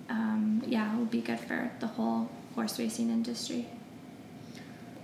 um, 0.09 0.62
yeah, 0.66 0.92
it 0.92 0.99
will 0.99 1.04
be 1.07 1.21
good 1.21 1.40
for 1.40 1.71
the 1.81 1.87
whole 1.87 2.31
horse 2.54 2.78
racing 2.78 3.11
industry. 3.11 3.66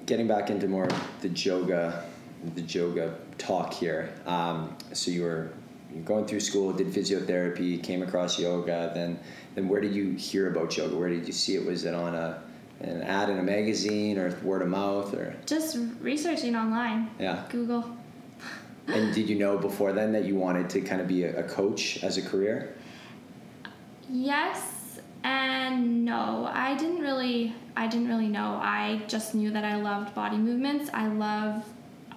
Getting 0.06 0.26
back 0.26 0.50
into 0.50 0.68
more 0.68 0.84
of 0.84 1.08
the 1.20 1.28
joga 1.28 2.04
the 2.54 2.62
yoga 2.62 3.14
talk 3.37 3.73
here. 3.73 4.12
Um, 4.26 4.76
so 4.92 5.11
you 5.11 5.23
were 5.23 5.50
going 6.04 6.26
through 6.26 6.40
school, 6.40 6.73
did 6.73 6.88
physiotherapy, 6.88 7.83
came 7.83 8.02
across 8.02 8.37
Joga. 8.38 8.92
Then, 8.95 9.18
then 9.54 9.68
where 9.68 9.80
did 9.80 9.95
you 9.95 10.12
hear 10.12 10.50
about 10.50 10.71
Joga? 10.71 10.97
Where 10.99 11.09
did 11.09 11.26
you 11.26 11.33
see 11.33 11.57
it? 11.57 11.64
Was 11.64 11.85
it 11.85 11.95
on 11.95 12.14
a 12.14 12.42
an 12.80 13.02
ad 13.02 13.28
in 13.28 13.40
a 13.40 13.42
magazine 13.42 14.18
or 14.18 14.33
word 14.45 14.62
of 14.62 14.68
mouth 14.68 15.12
or 15.12 15.35
just 15.47 15.76
researching 16.00 16.54
online? 16.54 17.11
Yeah, 17.18 17.45
Google. 17.49 17.97
and 18.87 19.12
did 19.12 19.28
you 19.28 19.37
know 19.37 19.59
before 19.59 19.92
then 19.92 20.12
that 20.12 20.25
you 20.25 20.37
wanted 20.37 20.71
to 20.71 20.80
kind 20.80 21.00
of 21.00 21.09
be 21.09 21.25
a, 21.25 21.40
a 21.40 21.42
coach 21.42 22.04
as 22.04 22.18
a 22.18 22.23
career? 22.23 22.76
Yes 24.09 24.78
and 25.25 26.04
no. 26.04 26.49
I 26.52 26.76
didn't 26.76 27.00
really. 27.00 27.54
I 27.76 27.87
didn't 27.87 28.09
really 28.09 28.28
know. 28.28 28.59
I 28.62 29.02
just 29.07 29.35
knew 29.35 29.50
that 29.50 29.64
I 29.64 29.76
loved 29.76 30.14
body 30.14 30.37
movements. 30.37 30.90
I 30.92 31.07
love 31.09 31.64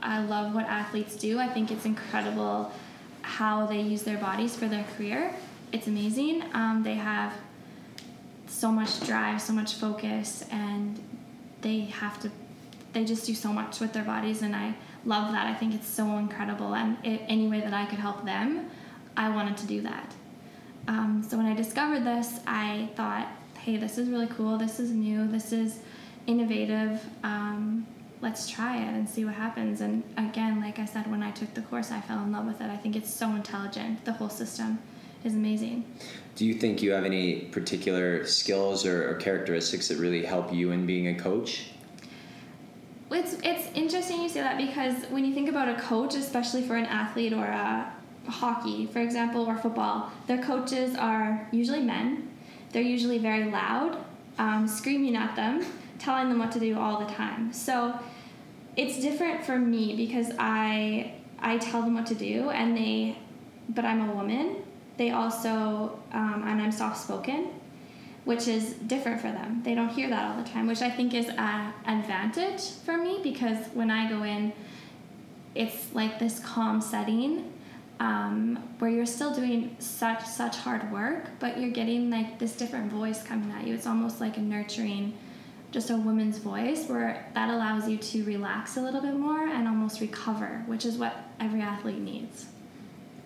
I 0.01 0.23
love 0.23 0.53
what 0.53 0.65
athletes 0.65 1.15
do. 1.15 1.39
I 1.39 1.47
think 1.47 1.71
it's 1.71 1.85
incredible 1.85 2.71
how 3.21 3.65
they 3.65 3.81
use 3.81 4.03
their 4.03 4.17
bodies 4.17 4.55
for 4.55 4.67
their 4.67 4.83
career. 4.95 5.33
It's 5.71 5.87
amazing. 5.87 6.43
Um, 6.53 6.83
they 6.83 6.95
have 6.95 7.33
so 8.47 8.71
much 8.71 8.99
drive, 9.05 9.41
so 9.41 9.53
much 9.53 9.75
focus, 9.75 10.45
and 10.51 10.99
they 11.61 11.81
have 11.81 12.19
to, 12.21 12.31
they 12.93 13.05
just 13.05 13.25
do 13.25 13.33
so 13.33 13.53
much 13.53 13.79
with 13.79 13.93
their 13.93 14.03
bodies, 14.03 14.41
and 14.41 14.55
I 14.55 14.75
love 15.05 15.31
that. 15.31 15.47
I 15.47 15.53
think 15.53 15.73
it's 15.73 15.87
so 15.87 16.17
incredible. 16.17 16.75
And 16.75 16.97
it, 17.05 17.21
any 17.27 17.47
way 17.47 17.61
that 17.61 17.73
I 17.73 17.85
could 17.85 17.99
help 17.99 18.25
them, 18.25 18.69
I 19.15 19.29
wanted 19.29 19.57
to 19.57 19.67
do 19.67 19.81
that. 19.81 20.13
Um, 20.87 21.25
so 21.27 21.37
when 21.37 21.45
I 21.45 21.53
discovered 21.53 22.03
this, 22.03 22.39
I 22.47 22.89
thought, 22.95 23.27
hey, 23.59 23.77
this 23.77 23.97
is 23.97 24.09
really 24.09 24.27
cool. 24.27 24.57
This 24.57 24.79
is 24.79 24.91
new. 24.91 25.27
This 25.27 25.51
is 25.51 25.79
innovative. 26.27 27.03
Um, 27.23 27.85
let's 28.21 28.49
try 28.49 28.77
it 28.77 28.93
and 28.93 29.09
see 29.09 29.25
what 29.25 29.33
happens. 29.33 29.81
And 29.81 30.03
again, 30.15 30.61
like 30.61 30.79
I 30.79 30.85
said, 30.85 31.09
when 31.09 31.23
I 31.23 31.31
took 31.31 31.53
the 31.53 31.61
course, 31.61 31.91
I 31.91 32.01
fell 32.01 32.23
in 32.23 32.31
love 32.31 32.45
with 32.45 32.61
it. 32.61 32.69
I 32.69 32.77
think 32.77 32.95
it's 32.95 33.11
so 33.11 33.29
intelligent. 33.31 34.05
The 34.05 34.13
whole 34.13 34.29
system 34.29 34.79
is 35.23 35.33
amazing. 35.33 35.85
Do 36.35 36.45
you 36.45 36.53
think 36.53 36.81
you 36.81 36.91
have 36.91 37.03
any 37.03 37.41
particular 37.41 38.25
skills 38.25 38.85
or, 38.85 39.09
or 39.09 39.15
characteristics 39.15 39.87
that 39.89 39.97
really 39.97 40.23
help 40.23 40.53
you 40.53 40.71
in 40.71 40.85
being 40.85 41.07
a 41.07 41.15
coach? 41.15 41.67
It's 43.11 43.33
it's 43.43 43.67
interesting 43.75 44.21
you 44.21 44.29
say 44.29 44.39
that 44.39 44.57
because 44.57 45.03
when 45.09 45.25
you 45.25 45.33
think 45.33 45.49
about 45.49 45.67
a 45.67 45.81
coach, 45.81 46.15
especially 46.15 46.61
for 46.61 46.77
an 46.77 46.85
athlete 46.85 47.33
or 47.33 47.43
a 47.43 47.91
hockey, 48.27 48.85
for 48.85 48.99
example, 48.99 49.45
or 49.45 49.57
football, 49.57 50.11
their 50.27 50.41
coaches 50.41 50.95
are 50.95 51.47
usually 51.51 51.81
men. 51.81 52.29
They're 52.71 52.81
usually 52.81 53.17
very 53.17 53.51
loud, 53.51 53.97
um, 54.37 54.65
screaming 54.65 55.17
at 55.17 55.35
them, 55.35 55.65
telling 55.99 56.29
them 56.29 56.39
what 56.39 56.53
to 56.53 56.59
do 56.59 56.79
all 56.79 57.05
the 57.05 57.11
time. 57.11 57.51
So 57.51 57.99
it's 58.75 58.99
different 59.01 59.43
for 59.43 59.57
me 59.57 59.95
because 59.95 60.31
I 60.39 61.13
I 61.39 61.57
tell 61.57 61.81
them 61.81 61.95
what 61.95 62.05
to 62.07 62.15
do, 62.15 62.49
and 62.51 62.77
they, 62.77 63.17
but 63.69 63.83
I'm 63.83 64.09
a 64.09 64.13
woman. 64.13 64.57
They 64.97 65.09
also, 65.09 65.99
um, 66.11 66.43
and 66.45 66.61
I'm 66.61 66.71
soft 66.71 67.01
spoken, 67.01 67.47
which 68.25 68.47
is 68.47 68.73
different 68.73 69.19
for 69.19 69.31
them. 69.31 69.61
They 69.63 69.73
don't 69.73 69.89
hear 69.89 70.07
that 70.09 70.23
all 70.23 70.41
the 70.41 70.47
time, 70.47 70.67
which 70.67 70.81
I 70.83 70.91
think 70.91 71.15
is 71.15 71.29
an 71.29 71.73
advantage 71.87 72.61
for 72.85 72.97
me 72.97 73.19
because 73.23 73.57
when 73.73 73.89
I 73.89 74.07
go 74.07 74.21
in, 74.23 74.53
it's 75.55 75.93
like 75.95 76.19
this 76.19 76.39
calm 76.39 76.79
setting 76.79 77.51
um, 77.99 78.57
where 78.79 78.89
you're 78.89 79.05
still 79.05 79.33
doing 79.33 79.75
such 79.79 80.25
such 80.25 80.57
hard 80.57 80.91
work, 80.91 81.29
but 81.39 81.59
you're 81.59 81.71
getting 81.71 82.09
like 82.09 82.39
this 82.39 82.55
different 82.55 82.91
voice 82.91 83.23
coming 83.23 83.51
at 83.51 83.65
you. 83.65 83.73
It's 83.73 83.87
almost 83.87 84.19
like 84.19 84.37
a 84.37 84.41
nurturing 84.41 85.17
just 85.71 85.89
a 85.89 85.95
woman's 85.95 86.37
voice 86.37 86.87
where 86.87 87.25
that 87.33 87.49
allows 87.49 87.87
you 87.87 87.97
to 87.97 88.23
relax 88.25 88.77
a 88.77 88.81
little 88.81 89.01
bit 89.01 89.15
more 89.15 89.47
and 89.47 89.67
almost 89.67 90.01
recover, 90.01 90.63
which 90.67 90.85
is 90.85 90.97
what 90.97 91.15
every 91.39 91.61
athlete 91.61 91.97
needs. 91.97 92.45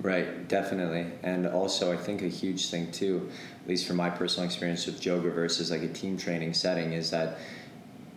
Right, 0.01 0.47
definitely. 0.47 1.07
And 1.23 1.47
also, 1.47 1.91
I 1.91 1.97
think 1.97 2.21
a 2.21 2.27
huge 2.27 2.69
thing 2.69 2.91
too, 2.91 3.29
at 3.63 3.67
least 3.67 3.87
from 3.87 3.95
my 3.95 4.09
personal 4.09 4.45
experience 4.45 4.85
with 4.85 5.03
yoga 5.03 5.31
versus 5.31 5.71
like 5.71 5.81
a 5.81 5.87
team 5.87 6.17
training 6.17 6.53
setting, 6.53 6.93
is 6.93 7.09
that 7.09 7.39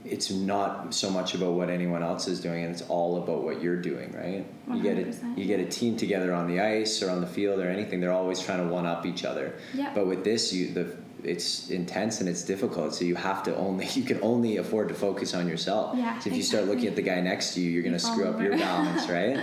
it's 0.04 0.30
not 0.30 0.92
so 0.94 1.10
much 1.10 1.34
about 1.34 1.52
what 1.52 1.70
anyone 1.70 2.02
else 2.02 2.28
is 2.28 2.40
doing 2.40 2.64
and 2.64 2.72
it's 2.72 2.82
all 2.82 3.22
about 3.22 3.42
what 3.42 3.60
you're 3.60 3.80
doing 3.80 4.12
right 4.12 4.46
100%. 4.68 4.76
you 4.76 4.82
get 4.82 4.96
a 4.96 5.40
you 5.40 5.46
get 5.46 5.60
a 5.60 5.66
team 5.66 5.96
together 5.96 6.32
on 6.32 6.46
the 6.46 6.60
ice 6.60 7.02
or 7.02 7.10
on 7.10 7.20
the 7.20 7.26
field 7.26 7.60
or 7.60 7.68
anything 7.68 8.00
they're 8.00 8.12
always 8.12 8.40
trying 8.40 8.58
to 8.58 8.72
one 8.72 8.86
up 8.86 9.04
each 9.04 9.24
other 9.24 9.58
yep. 9.74 9.94
but 9.94 10.06
with 10.06 10.22
this 10.24 10.52
you 10.52 10.72
the 10.72 10.96
it's 11.24 11.70
intense 11.70 12.20
and 12.20 12.28
it's 12.28 12.42
difficult 12.42 12.94
so 12.94 13.04
you 13.04 13.14
have 13.14 13.42
to 13.42 13.54
only 13.56 13.86
you 13.94 14.02
can 14.02 14.20
only 14.22 14.58
afford 14.58 14.88
to 14.88 14.94
focus 14.94 15.34
on 15.34 15.48
yourself. 15.48 15.96
Yeah, 15.96 16.18
so 16.18 16.30
if 16.30 16.36
you 16.36 16.42
start 16.42 16.64
looking 16.64 16.86
at 16.86 16.96
the 16.96 17.02
guy 17.02 17.20
next 17.20 17.54
to 17.54 17.60
you 17.60 17.70
you're 17.70 17.82
going 17.82 17.94
to 17.94 17.98
screw 17.98 18.26
up 18.26 18.40
your 18.40 18.56
balance 18.56 19.08
right? 19.18 19.38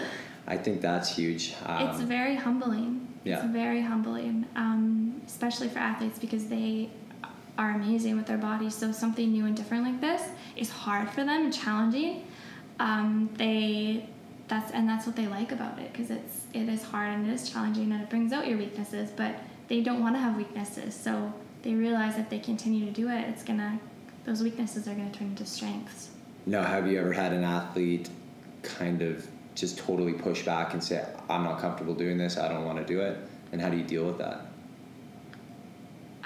I 0.48 0.58
think 0.58 0.82
that's 0.82 1.16
huge. 1.16 1.56
Um, 1.66 1.90
it's 1.90 2.02
very 2.02 2.36
humbling. 2.36 3.08
Yeah. 3.24 3.44
it's 3.44 3.52
very 3.52 3.82
humbling 3.82 4.46
um, 4.56 5.22
especially 5.26 5.70
for 5.70 5.80
athletes 5.80 6.20
because 6.20 6.48
they 6.48 6.90
are 7.58 7.72
amazing 7.72 8.18
with 8.18 8.26
their 8.26 8.38
bodies. 8.38 8.76
So 8.76 8.92
something 8.92 9.32
new 9.32 9.46
and 9.46 9.56
different 9.56 9.84
like 9.84 10.02
this 10.02 10.22
is 10.56 10.70
hard 10.70 11.10
for 11.10 11.24
them 11.24 11.46
and 11.46 11.54
challenging. 11.54 12.28
Um, 12.80 13.30
they 13.36 14.10
that's 14.48 14.72
and 14.72 14.88
that's 14.88 15.08
what 15.08 15.16
they 15.16 15.28
like 15.28 15.52
about 15.52 15.80
it 15.80 15.92
because 15.92 16.12
it's 16.12 16.46
it 16.54 16.70
is 16.70 16.84
hard 16.84 17.10
and 17.14 17.28
it 17.28 17.34
is 17.34 17.50
challenging 17.50 17.92
and 17.92 18.02
it 18.02 18.10
brings 18.10 18.32
out 18.32 18.48
your 18.48 18.60
weaknesses 18.60 19.10
but 19.10 19.36
they 19.68 19.82
don't 19.82 20.02
want 20.02 20.16
to 20.16 20.20
have 20.20 20.36
weaknesses. 20.36 20.94
So 20.94 21.34
they 21.66 21.74
realize 21.74 22.18
if 22.18 22.30
they 22.30 22.40
continue 22.40 22.86
to 22.86 22.92
do 22.92 23.10
it, 23.10 23.28
it's 23.28 23.44
gonna 23.44 23.80
those 24.24 24.42
weaknesses 24.42 24.88
are 24.88 24.94
gonna 24.94 25.12
turn 25.12 25.30
into 25.30 25.46
strengths. 25.46 26.10
Now, 26.46 26.64
have 26.64 26.90
you 26.90 27.00
ever 27.00 27.12
had 27.12 27.34
an 27.34 27.44
athlete 27.44 28.10
kind 28.62 29.02
of 29.02 29.28
just 29.56 29.78
totally 29.78 30.14
push 30.14 30.46
back 30.46 30.74
and 30.74 30.84
say, 30.84 31.04
"I'm 31.30 31.44
not 31.44 31.60
comfortable 31.60 31.96
doing 31.96 32.18
this. 32.18 32.38
I 32.38 32.48
don't 32.48 32.66
want 32.66 32.78
to 32.78 32.86
do 32.86 33.02
it," 33.02 33.18
and 33.52 33.60
how 33.60 33.70
do 33.70 33.78
you 33.78 33.84
deal 33.84 34.06
with 34.06 34.20
that? 34.20 34.46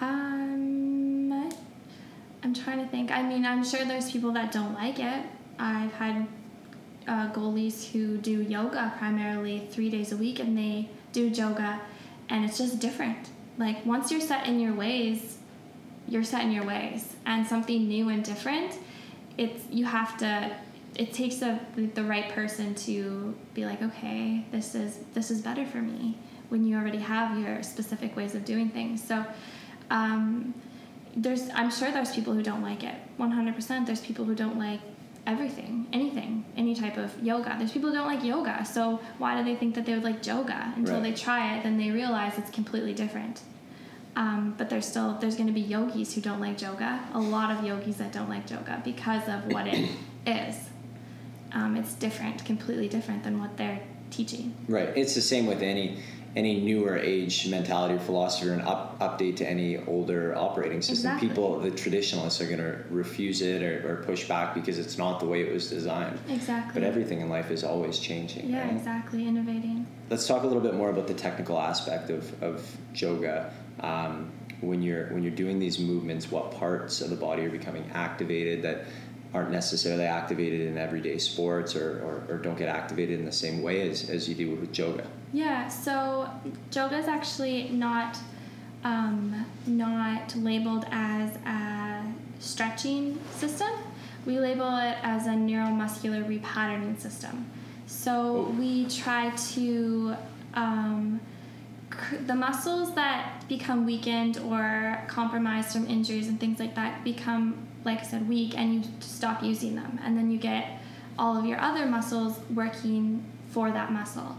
Um, 0.02 1.50
I'm 2.44 2.54
trying 2.54 2.80
to 2.80 2.88
think. 2.88 3.10
I 3.12 3.24
mean, 3.24 3.46
I'm 3.46 3.64
sure 3.64 3.86
there's 3.86 4.12
people 4.12 4.32
that 4.34 4.52
don't 4.52 4.74
like 4.74 5.00
it. 5.00 5.26
I've 5.58 5.94
had 5.94 6.28
uh, 7.08 7.32
goalies 7.32 7.92
who 7.92 8.18
do 8.18 8.42
yoga 8.42 8.94
primarily 8.98 9.68
three 9.72 9.90
days 9.90 10.12
a 10.12 10.18
week, 10.18 10.40
and 10.40 10.58
they 10.58 10.90
do 11.14 11.28
yoga, 11.28 11.80
and 12.28 12.44
it's 12.44 12.58
just 12.58 12.80
different 12.80 13.30
like 13.60 13.86
once 13.86 14.12
you're 14.12 14.20
set 14.20 14.48
in 14.48 14.60
your 14.60 14.74
ways 14.74 15.38
you're 16.08 16.24
set 16.24 16.44
in 16.44 16.52
your 16.52 16.66
ways 16.66 17.16
and 17.28 17.46
something 17.46 17.88
new 17.88 18.10
and 18.10 18.24
different 18.24 18.80
it's 19.38 19.62
you 19.70 19.86
have 19.86 20.18
to 20.18 20.52
it 20.96 21.14
takes 21.14 21.36
the 21.36 21.60
the 21.94 22.04
right 22.04 22.30
person 22.30 22.74
to 22.74 23.36
be 23.54 23.66
like 23.66 23.82
okay 23.84 24.44
this 24.52 24.74
is 24.74 25.00
this 25.14 25.30
is 25.30 25.42
better 25.42 25.66
for 25.66 25.78
me 25.78 26.18
when 26.50 26.66
you 26.66 26.76
already 26.76 26.98
have 26.98 27.38
your 27.38 27.62
specific 27.62 28.16
ways 28.16 28.34
of 28.34 28.44
doing 28.44 28.70
things 28.70 29.06
so 29.08 29.24
um, 29.92 30.54
there's 31.16 31.50
I'm 31.54 31.72
sure 31.72 31.92
there's 31.92 32.14
people 32.14 32.34
who 32.34 32.44
don't 32.44 32.62
like 32.62 32.84
it. 32.84 32.96
100%. 33.20 33.86
There's 33.86 34.02
people 34.02 34.26
who 34.26 34.36
don't 34.36 34.58
like 34.58 34.80
everything, 35.28 35.88
anything, 35.94 36.46
any 36.58 36.76
type 36.76 36.98
of 36.98 37.12
yoga. 37.24 37.56
There's 37.58 37.72
people 37.72 37.90
who 37.90 37.96
don't 37.96 38.08
like 38.08 38.24
yoga. 38.24 38.66
So 38.66 39.00
why 39.18 39.38
do 39.38 39.44
they 39.44 39.56
think 39.56 39.76
that 39.76 39.86
they 39.86 39.94
would 39.94 40.04
like 40.04 40.26
yoga 40.26 40.74
until 40.76 40.96
Right. 40.96 41.04
they 41.04 41.14
try 41.14 41.56
it? 41.58 41.64
Then 41.64 41.78
they 41.78 41.92
realize 41.92 42.38
it's 42.38 42.50
completely 42.52 42.94
different. 42.94 43.42
Um, 44.16 44.56
but 44.58 44.70
there's 44.70 44.86
still 44.88 45.18
there's 45.20 45.36
going 45.36 45.48
to 45.48 45.54
be 45.54 45.62
yogis 45.62 46.14
who 46.16 46.22
don't 46.22 46.42
like 46.42 46.62
yoga. 46.62 47.00
A 47.14 47.20
lot 47.20 47.56
of 47.58 47.64
yogis 47.64 47.98
that 47.98 48.12
don't 48.12 48.30
like 48.30 48.50
yoga 48.50 48.82
because 48.84 49.28
of 49.30 49.46
what 49.54 49.68
it 49.68 49.90
is. 50.28 50.56
Um, 51.52 51.76
it's 51.78 51.94
different, 51.94 52.44
completely 52.46 52.88
different 52.90 53.24
than 53.24 53.40
what 53.40 53.56
they're 53.58 53.80
teaching. 54.12 54.54
Right. 54.68 54.90
It's 54.96 55.16
the 55.16 55.22
same 55.22 55.46
with 55.46 55.62
any 55.62 56.00
any 56.36 56.60
newer 56.62 56.98
age 56.98 57.48
mentality 57.48 57.96
or 57.96 58.00
philosophy 58.00 58.50
or 58.50 58.54
an 58.54 58.62
up, 58.62 59.00
update 59.00 59.38
to 59.38 59.50
any 59.50 59.78
older 59.86 60.36
operating 60.36 60.82
system. 60.82 61.12
Exactly. 61.12 61.28
People, 61.30 61.60
the 61.60 61.72
traditionalists, 61.72 62.40
are 62.40 62.46
going 62.46 62.60
to 62.60 62.84
refuse 62.90 63.42
it 63.42 63.64
or, 63.64 63.92
or 63.92 64.04
push 64.04 64.28
back 64.28 64.54
because 64.54 64.78
it's 64.78 64.98
not 64.98 65.20
the 65.20 65.26
way 65.26 65.42
it 65.42 65.52
was 65.52 65.70
designed. 65.70 66.20
Exactly. 66.30 66.80
But 66.80 66.88
everything 66.88 67.22
in 67.22 67.30
life 67.30 67.50
is 67.50 67.64
always 67.64 68.00
changing. 68.00 68.50
yeah, 68.50 68.64
right? 68.64 68.76
exactly. 68.76 69.28
Innovating. 69.28 69.88
Let's 70.10 70.28
talk 70.28 70.44
a 70.44 70.48
little 70.48 70.62
bit 70.62 70.76
more 70.76 70.90
about 70.90 71.08
the 71.08 71.14
technical 71.14 71.60
aspect 71.60 72.10
of, 72.10 72.44
of 72.44 72.78
yoga. 72.94 73.52
Um, 73.80 74.32
when 74.62 74.82
you're 74.82 75.08
when 75.14 75.24
you're 75.24 75.32
doing 75.32 75.58
these 75.58 75.80
movements, 75.80 76.30
what 76.30 76.52
parts 76.52 77.00
of 77.00 77.10
the 77.10 77.16
body 77.16 77.46
are 77.46 77.50
becoming 77.50 77.90
activated 77.94 78.62
that 78.64 78.86
aren't 79.34 79.52
necessarily 79.52 80.04
activated 80.04 80.62
in 80.62 80.78
everyday 80.78 81.18
sports 81.18 81.76
or, 81.76 82.00
or, 82.00 82.34
or 82.34 82.38
don't 82.40 82.58
get 82.58 82.68
activated 82.68 83.20
in 83.20 83.26
the 83.26 83.32
same 83.32 83.62
way 83.62 83.88
as, 83.88 84.10
as 84.10 84.28
you 84.28 84.36
do 84.36 84.56
with 84.56 84.78
yoga? 84.78 85.06
Yeah, 85.32 85.68
so 85.68 86.30
Joga 86.72 87.00
is 87.00 87.08
actually 87.08 87.70
not 87.70 88.18
um, 88.84 89.46
not 89.68 90.36
labeled 90.36 90.86
as 90.90 91.36
a 91.46 92.04
stretching 92.40 93.20
system. 93.36 93.70
We 94.26 94.40
label 94.40 94.78
it 94.78 94.98
as 95.04 95.28
a 95.28 95.32
neuromuscular 95.32 96.26
repatterning 96.26 97.00
system. 97.00 97.50
So 97.86 98.54
we 98.58 98.86
try 98.88 99.32
to 99.54 100.16
um, 100.54 101.20
the 102.26 102.36
muscles 102.36 102.96
that 102.96 103.44
become 103.48 103.86
weakened 103.86 104.38
or 104.40 105.04
compromised 105.08 105.74
from 105.74 105.88
injuries 105.88 106.28
and 106.28 106.40
things 106.40 106.60
like 106.60 106.76
that 106.76 107.04
become, 107.04 107.68
like 107.84 108.00
I 108.00 108.04
said, 108.04 108.28
weak, 108.30 108.58
and 108.58 108.86
you 108.86 108.92
stop 109.00 109.44
using 109.44 109.76
them, 109.76 110.00
and 110.04 110.18
then 110.18 110.32
you 110.32 110.38
get 110.38 110.80
all 111.18 111.38
of 111.38 111.46
your 111.46 111.60
other 111.60 111.86
muscles 111.86 112.40
working 112.54 113.24
for 113.50 113.72
that 113.72 113.92
muscle. 113.92 114.38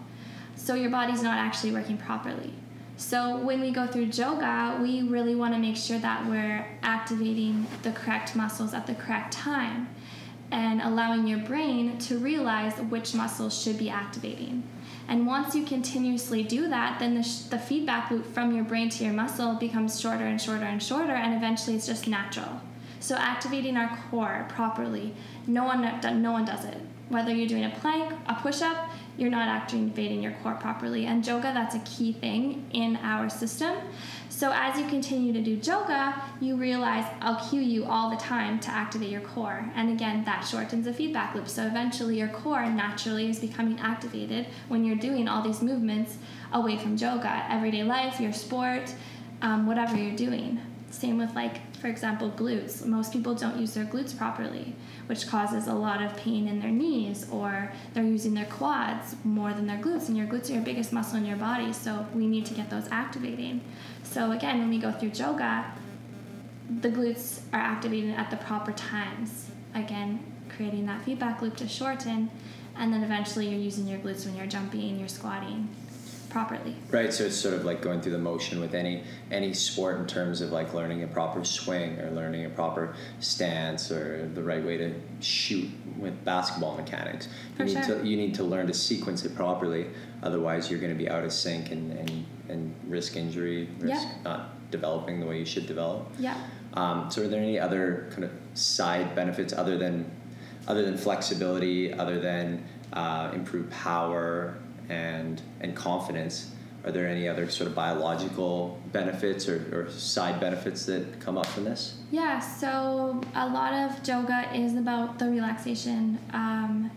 So 0.61 0.75
your 0.75 0.91
body's 0.91 1.23
not 1.23 1.39
actually 1.39 1.73
working 1.73 1.97
properly. 1.97 2.53
So 2.99 3.39
when 3.39 3.63
we 3.63 3.71
go 3.71 3.87
through 3.87 4.09
Joga, 4.09 4.79
we 4.83 5.01
really 5.01 5.35
want 5.35 5.55
to 5.55 5.59
make 5.59 5.75
sure 5.75 5.99
that 5.99 6.27
we're 6.27 6.67
activating 6.83 7.67
the 7.83 7.93
correct 7.93 8.37
muscles 8.37 8.75
at 8.75 8.87
the 8.87 8.95
correct 8.95 9.33
time 9.33 9.89
and 10.53 10.83
allowing 10.83 11.27
your 11.27 11.39
brain 11.39 11.97
to 12.01 12.19
realize 12.19 12.75
which 12.79 13.15
muscles 13.15 13.61
should 13.61 13.79
be 13.79 13.89
activating. 13.89 14.63
And 15.09 15.27
once 15.27 15.55
you 15.55 15.65
continuously 15.65 16.43
do 16.43 16.69
that, 16.69 16.99
then 16.99 17.15
the, 17.15 17.23
sh- 17.23 17.45
the 17.45 17.59
feedback 17.59 18.11
loop 18.11 18.27
from 18.27 18.55
your 18.55 18.65
brain 18.65 18.91
to 18.91 19.05
your 19.05 19.15
muscle 19.15 19.55
becomes 19.55 19.99
shorter 19.99 20.27
and 20.27 20.41
shorter 20.41 20.67
and 20.67 20.83
shorter, 20.83 21.15
and 21.15 21.35
eventually 21.35 21.75
it's 21.77 21.87
just 21.87 22.07
natural. 22.07 22.61
So 23.01 23.15
activating 23.15 23.79
our 23.79 23.99
core 24.11 24.47
properly, 24.51 25.15
no 25.47 25.65
one 25.65 25.81
no 26.23 26.33
one 26.33 26.45
does 26.45 26.67
it. 26.67 26.77
Whether 27.09 27.35
you're 27.35 27.49
doing 27.49 27.65
a 27.65 27.71
plank, 27.71 28.13
a 28.29 28.35
push-up, 28.35 28.90
you're 29.21 29.31
not 29.31 29.49
activating 29.49 30.23
your 30.23 30.33
core 30.43 30.55
properly. 30.55 31.07
And 31.07 31.23
Joga, 31.23 31.53
that's 31.53 31.75
a 31.75 31.81
key 31.81 32.13
thing 32.13 32.67
in 32.73 32.97
our 32.97 33.29
system. 33.29 33.77
So 34.31 34.53
as 34.55 34.79
you 34.79 34.87
continue 34.87 35.35
to 35.35 35.43
do 35.43 35.59
Joga, 35.59 36.19
you 36.41 36.57
realize 36.57 37.05
I'll 37.21 37.49
cue 37.51 37.61
you 37.61 37.85
all 37.85 38.09
the 38.09 38.17
time 38.17 38.59
to 38.61 38.71
activate 38.71 39.11
your 39.11 39.21
core. 39.21 39.71
And 39.75 39.91
again, 39.91 40.25
that 40.25 40.41
shortens 40.41 40.87
the 40.87 40.95
feedback 40.95 41.35
loop. 41.35 41.49
So 41.49 41.67
eventually 41.67 42.19
your 42.19 42.29
core 42.29 42.65
naturally 42.65 43.29
is 43.29 43.39
becoming 43.39 43.79
activated 43.81 44.47
when 44.69 44.85
you're 44.85 44.97
doing 44.97 45.29
all 45.29 45.43
these 45.43 45.61
movements 45.61 46.17
away 46.53 46.79
from 46.79 46.97
Joga, 46.97 47.45
everyday 47.51 47.83
life, 47.83 48.19
your 48.19 48.33
sport, 48.33 48.95
um, 49.43 49.67
whatever 49.67 49.97
you're 49.97 50.17
doing. 50.17 50.59
Same 50.91 51.19
with 51.19 51.35
like, 51.35 51.59
for 51.81 51.89
example, 51.89 52.31
glutes. 52.31 52.85
Most 52.85 53.13
people 53.13 53.35
don't 53.35 53.59
use 53.59 53.73
their 53.73 53.87
glutes 53.87 54.17
properly, 54.17 54.75
which 55.07 55.27
causes 55.27 55.67
a 55.67 55.73
lot 55.73 56.03
of 56.03 56.15
pain 56.17 56.47
in 56.47 56.61
their 56.61 56.71
knees, 56.71 57.27
or 57.31 57.73
they're 57.95 58.05
using 58.05 58.35
their 58.35 58.45
quads 58.45 59.17
more 59.25 59.55
than 59.55 59.67
their 59.67 59.79
glutes, 59.79 60.09
and 60.09 60.17
your 60.17 60.27
glutes 60.27 60.51
are 60.51 60.55
your 60.55 60.63
biggest 60.63 60.93
muscle 60.93 61.17
in 61.17 61.25
your 61.25 61.39
body, 61.39 61.73
so 61.73 62.07
we 62.15 62.27
need 62.27 62.45
to 62.47 62.55
get 62.55 62.69
those 62.69 62.87
activating. 62.91 63.63
So 64.03 64.33
again, 64.33 64.59
when 64.59 64.69
we 64.69 64.79
go 64.79 64.93
through 64.93 65.11
Joga, 65.11 65.65
the 66.81 66.91
glutes 66.91 67.41
are 67.53 67.61
activated 67.61 68.15
at 68.15 68.31
the 68.31 68.37
proper 68.37 68.73
times. 68.73 69.51
Again, 69.75 70.23
creating 70.55 70.87
that 70.87 71.03
feedback 71.03 71.41
loop 71.41 71.57
to 71.57 71.67
shorten, 71.67 72.31
and 72.77 72.93
then 72.93 73.03
eventually 73.03 73.49
you're 73.49 73.59
using 73.59 73.89
your 73.89 73.99
glutes 73.99 74.27
when 74.27 74.37
you're 74.37 74.47
jumping, 74.47 74.99
you're 74.99 75.09
squatting 75.09 75.69
properly. 76.31 76.75
Right, 76.91 77.13
so 77.13 77.25
it's 77.25 77.37
sort 77.37 77.55
of 77.55 77.65
like 77.65 77.83
going 77.83 78.01
through 78.01 78.13
the 78.13 78.19
motion 78.19 78.61
with 78.61 78.75
any 78.75 79.03
any 79.31 79.53
sport 79.53 79.99
in 79.99 80.07
terms 80.07 80.41
of 80.41 80.53
like 80.53 80.73
learning 80.73 81.03
a 81.03 81.07
proper 81.07 81.45
swing 81.45 81.99
or 82.01 82.11
learning 82.11 82.47
a 82.47 82.51
proper 82.51 82.95
stance 83.19 83.91
or 83.91 84.29
the 84.35 84.43
right 84.43 84.65
way 84.65 84.79
to 84.79 84.95
shoot 85.21 85.69
with 85.99 86.25
basketball 86.25 86.77
mechanics. 86.77 87.29
For 87.57 87.65
you 87.65 87.75
need 87.75 87.85
sure. 87.85 87.99
to 87.99 88.07
you 88.07 88.17
need 88.17 88.35
to 88.37 88.45
learn 88.45 88.67
to 88.69 88.75
sequence 88.75 89.25
it 89.25 89.35
properly. 89.35 89.87
Otherwise, 90.23 90.71
you're 90.71 90.81
going 90.81 90.93
to 90.93 90.99
be 90.99 91.09
out 91.09 91.25
of 91.25 91.33
sync 91.33 91.71
and, 91.71 91.93
and, 91.93 92.27
and 92.49 92.75
risk 92.87 93.17
injury, 93.17 93.69
risk 93.79 94.07
Yeah. 94.07 94.23
not 94.25 94.71
developing 94.71 95.19
the 95.21 95.27
way 95.27 95.39
you 95.39 95.47
should 95.47 95.67
develop. 95.67 96.07
Yeah. 96.19 96.37
Um, 96.75 97.11
so, 97.11 97.23
are 97.23 97.29
there 97.29 97.43
any 97.43 97.59
other 97.59 98.09
kind 98.11 98.25
of 98.25 98.31
side 98.55 99.15
benefits 99.15 99.53
other 99.53 99.77
than 99.77 100.11
other 100.69 100.85
than 100.85 100.97
flexibility, 100.97 101.93
other 101.93 102.21
than 102.21 102.65
uh, 102.93 103.31
improved 103.35 103.71
power 103.71 104.59
and 104.91 105.41
and 105.61 105.75
confidence? 105.75 106.51
Are 106.85 106.91
there 106.91 107.07
any 107.07 107.29
other 107.29 107.49
sort 107.51 107.69
of 107.69 107.75
biological 107.75 108.79
benefits 108.91 109.49
or, 109.49 109.57
or 109.73 109.91
side 109.91 110.41
benefits 110.41 110.87
that 110.87 111.21
come 111.21 111.37
up 111.37 111.47
from 111.47 111.65
this? 111.65 111.99
Yeah, 112.11 112.39
so 112.39 113.21
a 113.35 113.49
lot 113.49 113.75
of 113.75 114.03
Joga 114.03 114.55
is 114.55 114.75
about 114.75 115.19
the 115.19 115.27
relaxation 115.27 116.19
um, 116.33 116.91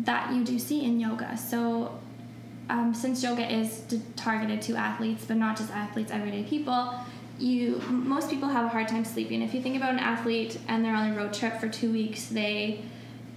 that 0.00 0.32
you 0.32 0.44
do 0.44 0.58
see 0.58 0.84
in 0.84 0.98
yoga. 0.98 1.36
So, 1.36 2.00
um, 2.68 2.92
since 2.94 3.24
Joga 3.24 3.48
is 3.48 3.78
d- 3.80 4.02
targeted 4.16 4.60
to 4.62 4.74
athletes, 4.74 5.24
but 5.24 5.36
not 5.36 5.56
just 5.56 5.70
athletes, 5.70 6.10
everyday 6.10 6.42
people, 6.42 6.92
you 7.38 7.80
most 7.88 8.28
people 8.28 8.48
have 8.48 8.64
a 8.64 8.68
hard 8.68 8.88
time 8.88 9.04
sleeping. 9.04 9.40
If 9.40 9.54
you 9.54 9.62
think 9.62 9.76
about 9.76 9.92
an 9.92 10.00
athlete 10.00 10.58
and 10.66 10.84
they're 10.84 10.96
on 10.96 11.12
a 11.12 11.16
road 11.16 11.32
trip 11.32 11.60
for 11.60 11.68
two 11.68 11.92
weeks, 11.92 12.26
they 12.26 12.80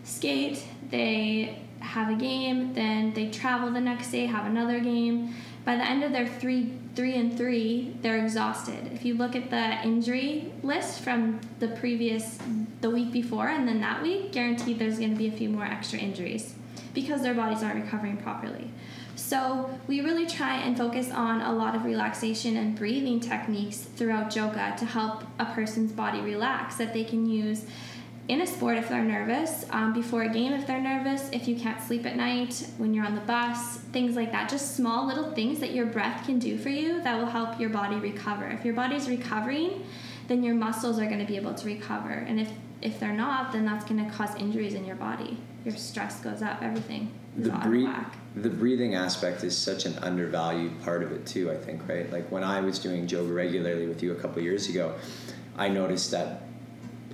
skate, 0.03 0.65
they 0.89 1.59
have 1.79 2.09
a 2.09 2.15
game, 2.15 2.73
then 2.73 3.13
they 3.13 3.29
travel 3.29 3.71
the 3.71 3.81
next 3.81 4.11
day, 4.11 4.25
have 4.25 4.45
another 4.45 4.79
game. 4.79 5.33
By 5.65 5.75
the 5.75 5.83
end 5.83 6.03
of 6.03 6.11
their 6.11 6.27
three 6.27 6.73
three 6.95 7.15
and 7.15 7.37
three, 7.37 7.95
they're 8.01 8.17
exhausted. 8.17 8.91
If 8.93 9.05
you 9.05 9.13
look 9.13 9.35
at 9.35 9.49
the 9.49 9.81
injury 9.83 10.51
list 10.63 11.01
from 11.01 11.39
the 11.59 11.69
previous 11.69 12.37
the 12.81 12.89
week 12.89 13.11
before 13.11 13.47
and 13.47 13.67
then 13.67 13.79
that 13.81 14.01
week, 14.01 14.31
guaranteed 14.31 14.79
there's 14.79 14.99
gonna 14.99 15.15
be 15.15 15.27
a 15.27 15.31
few 15.31 15.49
more 15.49 15.65
extra 15.65 15.99
injuries 15.99 16.55
because 16.93 17.21
their 17.21 17.33
bodies 17.33 17.63
aren't 17.63 17.83
recovering 17.83 18.17
properly. 18.17 18.71
So 19.15 19.69
we 19.85 20.01
really 20.01 20.25
try 20.25 20.55
and 20.57 20.77
focus 20.77 21.11
on 21.11 21.41
a 21.41 21.51
lot 21.51 21.75
of 21.75 21.83
relaxation 21.83 22.57
and 22.57 22.75
breathing 22.75 23.19
techniques 23.19 23.77
throughout 23.77 24.31
Joga 24.31 24.75
to 24.77 24.85
help 24.85 25.23
a 25.37 25.45
person's 25.45 25.91
body 25.91 26.21
relax 26.21 26.75
that 26.77 26.93
they 26.93 27.03
can 27.03 27.29
use 27.29 27.65
in 28.29 28.41
a 28.41 28.47
sport 28.47 28.77
if 28.77 28.87
they're 28.87 29.03
nervous, 29.03 29.65
um, 29.71 29.91
before 29.91 30.21
a 30.21 30.29
game 30.29 30.53
if 30.53 30.67
they're 30.67 30.79
nervous, 30.79 31.29
if 31.31 31.47
you 31.47 31.55
can't 31.55 31.81
sleep 31.81 32.05
at 32.05 32.15
night, 32.15 32.69
when 32.77 32.93
you're 32.93 33.05
on 33.05 33.15
the 33.15 33.21
bus, 33.21 33.77
things 33.91 34.15
like 34.15 34.31
that. 34.31 34.47
Just 34.47 34.75
small 34.75 35.07
little 35.07 35.31
things 35.31 35.59
that 35.59 35.73
your 35.73 35.87
breath 35.87 36.27
can 36.27 36.37
do 36.37 36.55
for 36.57 36.69
you 36.69 37.01
that 37.01 37.17
will 37.17 37.25
help 37.25 37.59
your 37.59 37.71
body 37.71 37.95
recover. 37.95 38.45
If 38.45 38.63
your 38.63 38.75
body's 38.75 39.09
recovering, 39.09 39.83
then 40.27 40.43
your 40.43 40.53
muscles 40.53 40.99
are 40.99 41.07
going 41.07 41.19
to 41.19 41.25
be 41.25 41.37
able 41.37 41.55
to 41.55 41.65
recover. 41.65 42.11
And 42.11 42.39
if, 42.39 42.51
if 42.83 42.99
they're 42.99 43.13
not, 43.13 43.51
then 43.51 43.65
that's 43.65 43.83
going 43.83 44.05
to 44.05 44.11
cause 44.11 44.35
injuries 44.35 44.75
in 44.75 44.85
your 44.85 44.95
body. 44.95 45.39
Your 45.65 45.75
stress 45.75 46.21
goes 46.21 46.43
up, 46.43 46.61
everything 46.61 47.11
the 47.35 47.51
out 47.51 47.63
breathe, 47.63 47.87
of 47.87 47.93
whack. 47.93 48.15
the 48.35 48.49
breathing 48.49 48.93
aspect 48.93 49.43
is 49.43 49.57
such 49.57 49.87
an 49.87 49.97
undervalued 49.99 50.79
part 50.83 51.01
of 51.01 51.11
it 51.11 51.25
too. 51.25 51.49
I 51.49 51.57
think 51.57 51.87
right. 51.87 52.11
Like 52.11 52.31
when 52.31 52.43
I 52.43 52.61
was 52.61 52.77
doing 52.77 53.07
Joga 53.07 53.33
regularly 53.33 53.87
with 53.87 54.03
you 54.03 54.11
a 54.11 54.15
couple 54.15 54.41
years 54.43 54.69
ago, 54.69 54.93
I 55.57 55.67
noticed 55.67 56.11
that 56.11 56.43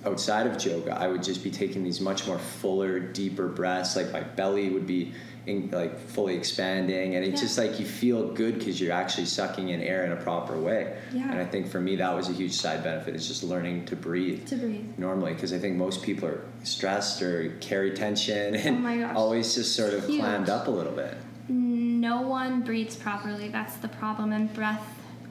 outside 0.05 0.47
of 0.47 0.53
Joga, 0.53 0.91
I 0.97 1.07
would 1.07 1.23
just 1.23 1.43
be 1.43 1.51
taking 1.51 1.83
these 1.83 1.99
much 1.99 2.27
more 2.27 2.39
fuller, 2.39 2.99
deeper 2.99 3.47
breaths. 3.47 3.95
Like 3.95 4.11
my 4.11 4.21
belly 4.21 4.69
would 4.69 4.85
be 4.87 5.13
in, 5.47 5.69
like 5.71 5.99
fully 5.99 6.35
expanding, 6.35 7.15
and 7.15 7.23
it's 7.25 7.41
Yeah. 7.41 7.47
just 7.47 7.57
like 7.57 7.79
you 7.79 7.85
feel 7.85 8.31
good 8.33 8.57
because 8.57 8.79
you're 8.81 8.91
actually 8.93 9.25
sucking 9.25 9.69
in 9.69 9.81
air 9.81 10.03
in 10.05 10.11
a 10.11 10.15
proper 10.15 10.59
way. 10.59 10.95
Yeah. 11.13 11.29
And 11.31 11.39
I 11.39 11.45
think 11.45 11.67
for 11.67 11.79
me 11.79 11.95
that 11.97 12.13
was 12.15 12.29
a 12.29 12.33
huge 12.33 12.53
side 12.53 12.83
benefit. 12.83 13.15
Is 13.15 13.27
just 13.27 13.43
learning 13.43 13.85
to 13.85 13.95
breathe 13.95 14.45
To 14.47 14.55
breathe. 14.55 14.85
normally 14.97 15.33
because 15.33 15.53
I 15.53 15.59
think 15.59 15.75
most 15.75 16.01
people 16.03 16.29
are 16.29 16.41
stressed 16.63 17.21
or 17.21 17.49
carry 17.61 17.91
tension 17.91 18.55
and 18.55 18.77
Oh 18.77 18.79
my 18.79 18.97
gosh. 18.97 19.15
always 19.15 19.53
just 19.55 19.75
sort 19.75 19.93
of 19.93 20.05
Huge. 20.07 20.19
clammed 20.19 20.49
up 20.49 20.67
a 20.67 20.71
little 20.71 20.93
bit. 20.93 21.15
No 21.47 22.21
one 22.21 22.61
breathes 22.61 22.95
properly. 22.95 23.49
That's 23.49 23.75
the 23.77 23.87
problem. 23.87 24.31
And 24.31 24.51
breath, 24.53 24.83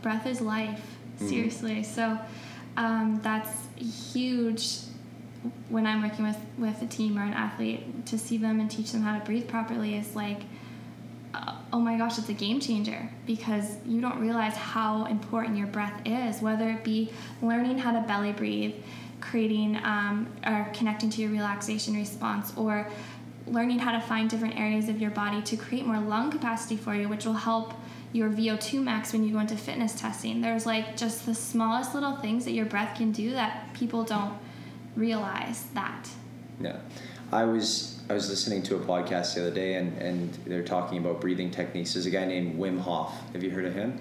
breath 0.02 0.26
is 0.26 0.40
life. 0.40 0.80
Mhm. 1.20 1.28
Seriously. 1.28 1.82
So, 1.82 2.18
um, 2.76 3.20
that's 3.22 3.50
huge 4.12 4.78
when 5.68 5.86
I'm 5.86 6.02
working 6.02 6.24
with, 6.24 6.38
with 6.58 6.80
a 6.82 6.86
team 6.86 7.18
or 7.18 7.22
an 7.22 7.34
athlete 7.34 8.06
to 8.06 8.18
see 8.18 8.38
them 8.38 8.60
and 8.60 8.70
teach 8.70 8.92
them 8.92 9.02
how 9.02 9.18
to 9.18 9.24
breathe 9.24 9.46
properly 9.46 9.96
is 9.96 10.16
like, 10.16 10.40
oh 11.74 11.80
my 11.80 11.98
gosh, 11.98 12.18
it's 12.18 12.28
a 12.28 12.32
game 12.32 12.60
changer 12.60 13.10
because 13.26 13.78
you 13.84 14.00
don't 14.00 14.20
realize 14.20 14.54
how 14.54 15.06
important 15.06 15.58
your 15.58 15.66
breath 15.66 16.00
is, 16.04 16.40
whether 16.40 16.70
it 16.70 16.84
be 16.84 17.10
learning 17.42 17.76
how 17.78 17.90
to 17.90 18.06
belly 18.06 18.30
breathe, 18.30 18.74
creating 19.20 19.76
um, 19.82 20.28
or 20.46 20.70
connecting 20.72 21.10
to 21.10 21.20
your 21.20 21.32
relaxation 21.32 21.94
response, 21.94 22.56
or 22.56 22.86
learning 23.48 23.80
how 23.80 23.90
to 23.90 24.00
find 24.00 24.30
different 24.30 24.56
areas 24.56 24.88
of 24.88 25.00
your 25.00 25.10
body 25.10 25.42
to 25.42 25.56
create 25.56 25.84
more 25.84 25.98
lung 25.98 26.30
capacity 26.30 26.76
for 26.76 26.94
you, 26.94 27.08
which 27.08 27.26
will 27.26 27.32
help 27.32 27.74
your 28.14 28.30
VO2 28.30 28.80
max 28.80 29.12
when 29.12 29.24
you 29.24 29.32
go 29.32 29.40
into 29.40 29.56
fitness 29.56 30.00
testing. 30.00 30.40
There's 30.40 30.64
like 30.64 30.96
just 30.96 31.26
the 31.26 31.34
smallest 31.34 31.94
little 31.94 32.16
things 32.16 32.44
that 32.44 32.52
your 32.52 32.64
breath 32.64 32.96
can 32.96 33.10
do 33.10 33.32
that 33.32 33.74
people 33.74 34.04
don't 34.04 34.38
realize 34.94 35.64
that. 35.74 36.08
Yeah. 36.60 36.76
I 37.32 37.44
was 37.44 38.00
I 38.08 38.12
was 38.12 38.30
listening 38.30 38.62
to 38.64 38.76
a 38.76 38.78
podcast 38.78 39.34
the 39.34 39.40
other 39.40 39.50
day 39.50 39.74
and, 39.74 39.98
and 39.98 40.32
they're 40.46 40.62
talking 40.62 40.98
about 40.98 41.20
breathing 41.20 41.50
techniques. 41.50 41.94
There's 41.94 42.06
a 42.06 42.10
guy 42.10 42.24
named 42.24 42.56
Wim 42.56 42.80
Hof. 42.80 43.12
Have 43.32 43.42
you 43.42 43.50
heard 43.50 43.64
of 43.64 43.74
him? 43.74 44.00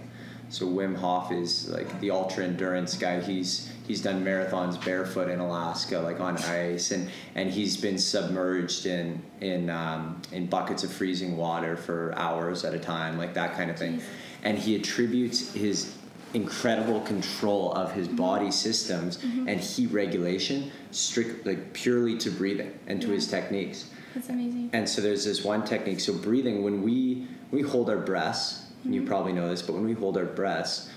So 0.53 0.67
Wim 0.67 0.95
Hof 0.95 1.31
is 1.31 1.67
like 1.69 1.99
the 1.99 2.11
ultra 2.11 2.45
endurance 2.45 2.95
guy. 2.95 3.19
He's 3.19 3.71
he's 3.87 4.03
done 4.03 4.23
marathons 4.23 4.83
barefoot 4.85 5.27
in 5.27 5.39
Alaska, 5.39 5.97
like 5.97 6.19
on 6.19 6.37
ice, 6.37 6.91
and 6.91 7.09
and 7.33 7.49
he's 7.49 7.75
been 7.75 7.97
submerged 7.97 8.85
in 8.85 9.23
in 9.41 9.71
um, 9.71 10.21
in 10.31 10.45
buckets 10.45 10.83
of 10.83 10.93
freezing 10.93 11.37
water 11.37 11.75
for 11.75 12.13
hours 12.15 12.63
at 12.65 12.75
a 12.75 12.79
time, 12.79 13.17
like 13.17 13.33
that 13.33 13.55
kind 13.55 13.71
of 13.71 13.79
thing. 13.79 13.99
And 14.43 14.59
he 14.59 14.75
attributes 14.75 15.53
his 15.53 15.97
incredible 16.35 17.01
control 17.01 17.73
of 17.73 17.91
his 17.91 18.07
mm-hmm. 18.07 18.17
body 18.17 18.51
systems 18.51 19.17
mm-hmm. 19.17 19.47
and 19.49 19.59
heat 19.59 19.87
regulation 19.87 20.71
strict 20.91 21.47
like 21.47 21.73
purely 21.73 22.15
to 22.19 22.29
breathing 22.29 22.77
and 22.85 23.01
to 23.01 23.07
yeah. 23.07 23.13
his 23.13 23.27
techniques 23.27 23.91
that's 24.15 24.29
amazing 24.29 24.67
and 24.73 24.89
so 24.89 24.99
there's 24.99 25.25
this 25.25 25.43
one 25.43 25.63
technique 25.63 25.99
so 25.99 26.11
breathing 26.11 26.63
when 26.63 26.81
we 26.81 27.27
we 27.51 27.61
hold 27.61 27.87
our 27.87 27.99
breaths 27.99 28.62
mm-hmm. 28.83 28.93
you 28.93 29.03
probably 29.03 29.33
know 29.33 29.49
this 29.49 29.61
but 29.61 29.73
when 29.73 29.85
we 29.85 29.93
hold 29.93 30.17
our 30.17 30.25
breaths 30.25 30.89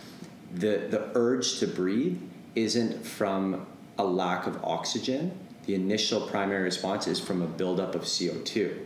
the 0.55 0.87
the 0.91 1.11
urge 1.15 1.59
to 1.59 1.67
breathe 1.67 2.19
isn't 2.55 3.05
from 3.05 3.67
a 3.99 4.05
lack 4.05 4.47
of 4.47 4.63
oxygen. 4.65 5.39
The 5.67 5.75
initial 5.75 6.21
primary 6.23 6.63
response 6.63 7.07
is 7.07 7.19
from 7.19 7.43
a 7.43 7.47
buildup 7.47 7.95
of 7.95 8.03
co2 8.03 8.79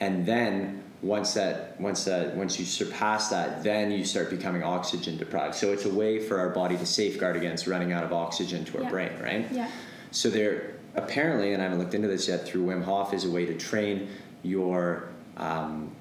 and 0.00 0.26
then 0.26 0.82
once 1.02 1.34
that 1.34 1.80
once 1.80 2.04
that 2.04 2.36
once 2.36 2.58
you 2.58 2.64
surpass 2.64 3.28
that 3.28 3.62
then 3.62 3.90
you 3.90 4.04
start 4.04 4.30
becoming 4.30 4.62
oxygen 4.62 5.16
deprived. 5.16 5.54
So 5.54 5.72
it's 5.72 5.84
a 5.84 5.92
way 5.92 6.18
for 6.18 6.38
our 6.38 6.50
body 6.50 6.76
to 6.76 6.86
safeguard 6.86 7.36
against 7.36 7.66
running 7.66 7.92
out 7.92 8.02
of 8.02 8.12
oxygen 8.12 8.64
to 8.66 8.78
our 8.78 8.84
yeah. 8.84 8.90
brain 8.90 9.12
right? 9.20 9.46
Yeah. 9.52 9.70
So 10.10 10.30
there 10.30 10.74
apparently 10.94 11.52
and 11.52 11.60
i 11.60 11.64
haven't 11.64 11.78
looked 11.78 11.92
into 11.92 12.08
this 12.08 12.26
yet 12.26 12.46
through 12.46 12.64
wim 12.64 12.82
hof 12.82 13.12
is 13.12 13.24
a 13.26 13.30
way 13.30 13.44
to 13.44 13.54
train 13.54 14.08
your 14.42 15.10
um, 15.36 15.94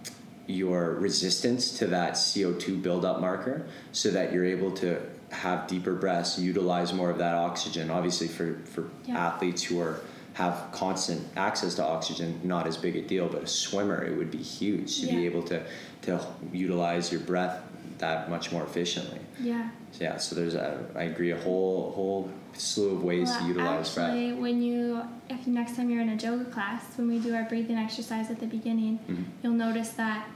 your 0.47 0.91
resistance 0.95 1.77
to 1.77 1.87
that 1.87 2.13
co2 2.13 2.81
buildup 2.81 3.19
marker 3.19 3.65
so 3.91 4.11
that 4.11 4.31
you're 4.31 4.45
able 4.45 4.71
to 4.71 5.01
have 5.31 5.67
deeper 5.67 5.93
breaths 5.93 6.37
utilize 6.37 6.93
more 6.93 7.09
of 7.09 7.17
that 7.17 7.33
oxygen 7.33 7.89
obviously 7.89 8.27
for 8.27 8.55
for 8.65 8.89
yeah. 9.05 9.27
athletes 9.27 9.63
who 9.63 9.79
are 9.79 9.99
have 10.35 10.67
constant 10.73 11.25
access 11.37 11.75
to 11.75 11.83
oxygen, 11.83 12.37
not 12.43 12.67
as 12.67 12.75
big 12.75 12.97
a 12.97 13.01
deal, 13.01 13.29
but 13.29 13.41
a 13.41 13.47
swimmer, 13.47 14.03
it 14.03 14.17
would 14.17 14.29
be 14.29 14.37
huge 14.37 14.99
to 14.99 15.05
yeah. 15.05 15.15
be 15.15 15.25
able 15.25 15.41
to, 15.41 15.65
to 16.01 16.21
utilize 16.51 17.09
your 17.09 17.21
breath 17.21 17.61
that 17.99 18.29
much 18.29 18.51
more 18.51 18.61
efficiently. 18.63 19.21
Yeah. 19.39 19.69
Yeah, 19.97 20.17
so 20.17 20.35
there's 20.35 20.55
a, 20.55 20.85
I 20.93 21.03
agree, 21.03 21.31
a 21.31 21.37
whole, 21.37 21.91
whole 21.91 22.29
slew 22.51 22.95
of 22.95 23.03
ways 23.03 23.29
well, 23.29 23.39
to 23.39 23.47
utilize 23.47 23.97
actually, 23.97 24.31
breath. 24.31 24.41
when 24.41 24.61
you, 24.61 25.03
if 25.29 25.47
next 25.47 25.77
time 25.77 25.89
you're 25.89 26.01
in 26.01 26.09
a 26.09 26.15
yoga 26.15 26.43
class, 26.43 26.83
when 26.97 27.07
we 27.07 27.17
do 27.17 27.33
our 27.33 27.45
breathing 27.45 27.77
exercise 27.77 28.29
at 28.29 28.41
the 28.41 28.47
beginning, 28.47 28.99
mm-hmm. 29.07 29.23
you'll 29.41 29.53
notice 29.53 29.91
that 29.91 30.27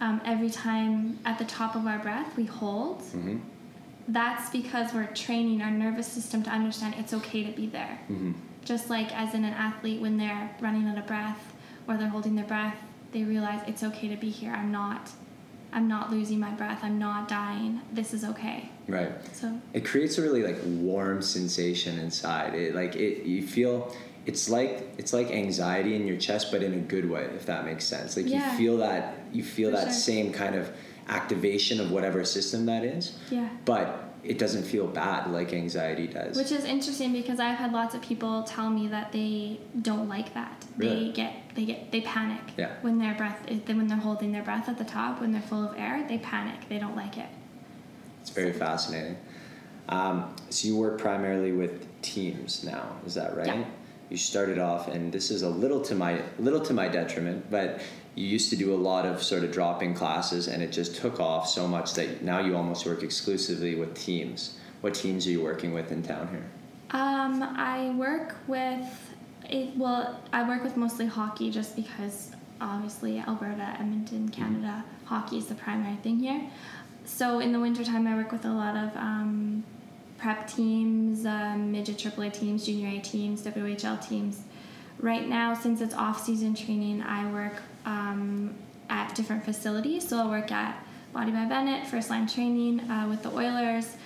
um, 0.00 0.20
every 0.24 0.50
time 0.50 1.20
at 1.24 1.38
the 1.38 1.44
top 1.44 1.76
of 1.76 1.86
our 1.86 2.00
breath 2.00 2.36
we 2.36 2.44
hold, 2.44 3.02
mm-hmm. 3.02 3.36
that's 4.08 4.50
because 4.50 4.92
we're 4.92 5.06
training 5.14 5.62
our 5.62 5.70
nervous 5.70 6.08
system 6.08 6.42
to 6.42 6.50
understand 6.50 6.96
it's 6.98 7.14
okay 7.14 7.44
to 7.44 7.52
be 7.52 7.68
there. 7.68 8.00
Mm-hmm 8.10 8.32
just 8.64 8.90
like 8.90 9.14
as 9.14 9.34
in 9.34 9.44
an 9.44 9.54
athlete 9.54 10.00
when 10.00 10.16
they're 10.16 10.56
running 10.60 10.86
out 10.88 10.98
of 10.98 11.06
breath 11.06 11.52
or 11.86 11.96
they're 11.96 12.08
holding 12.08 12.34
their 12.34 12.46
breath 12.46 12.76
they 13.14 13.22
realize 13.22 13.62
it's 13.66 13.82
okay 13.82 14.08
to 14.08 14.16
be 14.16 14.28
here. 14.28 14.52
I'm 14.52 14.70
not 14.70 15.10
i'm 15.72 15.88
not 15.88 16.10
losing 16.10 16.38
my 16.38 16.50
breath. 16.50 16.80
I'm 16.82 16.98
not 16.98 17.28
dying. 17.28 17.80
This 17.92 18.12
is 18.12 18.24
okay. 18.24 18.70
Right. 18.86 19.10
So 19.34 19.60
it 19.72 19.84
creates 19.84 20.18
a 20.18 20.22
really 20.22 20.42
like 20.42 20.58
warm 20.64 21.22
sensation 21.22 21.98
inside. 21.98 22.54
It 22.54 22.74
like 22.74 22.96
it 22.96 23.24
you 23.24 23.46
feel 23.46 23.94
it's 24.26 24.48
like 24.48 24.94
it's 24.98 25.12
like 25.12 25.30
anxiety 25.30 25.94
in 25.96 26.06
your 26.06 26.16
chest 26.16 26.50
but 26.50 26.62
in 26.62 26.74
a 26.74 26.78
good 26.78 27.08
way 27.08 27.24
if 27.36 27.46
that 27.46 27.64
makes 27.64 27.84
sense. 27.84 28.16
Like 28.16 28.26
yeah. 28.26 28.50
you 28.52 28.58
feel 28.58 28.76
that 28.78 29.14
you 29.32 29.44
feel 29.44 29.70
For 29.70 29.76
that 29.76 29.84
sure. 29.84 29.92
same 29.92 30.32
kind 30.32 30.54
of 30.54 30.70
activation 31.08 31.80
of 31.80 31.90
whatever 31.90 32.24
system 32.24 32.66
that 32.66 32.84
is. 32.84 33.16
Yeah. 33.30 33.48
But 33.64 34.13
it 34.24 34.38
doesn't 34.38 34.64
feel 34.64 34.86
bad 34.86 35.30
like 35.30 35.52
anxiety 35.52 36.06
does. 36.06 36.36
Which 36.36 36.52
is 36.52 36.64
interesting 36.64 37.12
because 37.12 37.38
I've 37.38 37.58
had 37.58 37.72
lots 37.72 37.94
of 37.94 38.02
people 38.02 38.42
tell 38.42 38.70
me 38.70 38.88
that 38.88 39.12
they 39.12 39.60
don't 39.82 40.08
like 40.08 40.34
that. 40.34 40.64
Really? 40.76 41.06
They 41.06 41.12
get 41.12 41.34
they 41.54 41.64
get 41.64 41.92
they 41.92 42.00
panic 42.00 42.40
yeah. 42.56 42.72
when 42.80 42.98
their 42.98 43.14
breath 43.14 43.38
when 43.66 43.86
they're 43.86 43.98
holding 43.98 44.32
their 44.32 44.42
breath 44.42 44.68
at 44.68 44.78
the 44.78 44.84
top 44.84 45.20
when 45.20 45.32
they're 45.32 45.42
full 45.42 45.68
of 45.68 45.78
air. 45.78 46.04
They 46.08 46.18
panic. 46.18 46.68
They 46.68 46.78
don't 46.78 46.96
like 46.96 47.18
it. 47.18 47.28
It's 48.20 48.30
very 48.30 48.52
so. 48.52 48.58
fascinating. 48.58 49.16
Um, 49.88 50.34
so 50.48 50.66
you 50.66 50.76
work 50.76 50.98
primarily 50.98 51.52
with 51.52 51.86
teams 52.00 52.64
now, 52.64 52.96
is 53.04 53.14
that 53.14 53.36
right? 53.36 53.46
Yeah. 53.46 53.64
You 54.08 54.16
started 54.16 54.58
off, 54.58 54.88
and 54.88 55.12
this 55.12 55.30
is 55.30 55.42
a 55.42 55.48
little 55.48 55.80
to 55.82 55.94
my 55.94 56.22
little 56.38 56.60
to 56.60 56.72
my 56.72 56.88
detriment, 56.88 57.50
but 57.50 57.80
you 58.14 58.26
used 58.26 58.50
to 58.50 58.56
do 58.56 58.72
a 58.72 58.76
lot 58.76 59.06
of 59.06 59.22
sort 59.22 59.44
of 59.44 59.52
drop-in 59.52 59.94
classes 59.94 60.48
and 60.48 60.62
it 60.62 60.70
just 60.70 60.96
took 60.96 61.18
off 61.20 61.48
so 61.48 61.66
much 61.66 61.94
that 61.94 62.22
now 62.22 62.40
you 62.40 62.56
almost 62.56 62.86
work 62.86 63.02
exclusively 63.02 63.74
with 63.74 63.94
teams 63.94 64.58
what 64.80 64.94
teams 64.94 65.26
are 65.26 65.30
you 65.30 65.42
working 65.42 65.72
with 65.72 65.90
in 65.90 66.02
town 66.02 66.28
here 66.28 66.44
um, 66.90 67.42
i 67.56 67.90
work 67.96 68.36
with 68.46 69.14
it, 69.48 69.76
well 69.76 70.20
i 70.32 70.46
work 70.48 70.62
with 70.62 70.76
mostly 70.76 71.06
hockey 71.06 71.50
just 71.50 71.74
because 71.74 72.30
obviously 72.60 73.18
alberta 73.18 73.76
edmonton 73.78 74.28
mm-hmm. 74.28 74.42
canada 74.42 74.84
mm-hmm. 74.84 75.06
hockey 75.06 75.38
is 75.38 75.46
the 75.46 75.54
primary 75.54 75.96
thing 75.96 76.18
here 76.18 76.42
so 77.04 77.40
in 77.40 77.52
the 77.52 77.60
wintertime 77.60 78.06
i 78.06 78.14
work 78.14 78.30
with 78.30 78.44
a 78.44 78.52
lot 78.52 78.76
of 78.76 78.96
um, 78.96 79.64
prep 80.18 80.46
teams 80.46 81.26
um, 81.26 81.72
midget 81.72 81.98
aaa 82.06 82.32
teams 82.32 82.64
junior 82.66 82.88
a 82.88 83.00
teams 83.00 83.42
whl 83.42 84.08
teams 84.08 84.42
right 84.98 85.28
now 85.28 85.54
since 85.54 85.80
it's 85.80 85.94
off-season 85.94 86.54
training 86.54 87.02
i 87.02 87.30
work 87.32 87.54
um, 87.86 88.54
at 88.88 89.14
different 89.14 89.44
facilities. 89.44 90.08
So 90.08 90.18
I'll 90.18 90.30
work 90.30 90.52
at 90.52 90.84
Body 91.12 91.30
by 91.30 91.44
Bennett, 91.46 91.86
First 91.86 92.10
Line 92.10 92.26
Training 92.26 92.80
uh, 92.80 93.06
with 93.08 93.22
the 93.22 93.30
Oilers. 93.30 93.96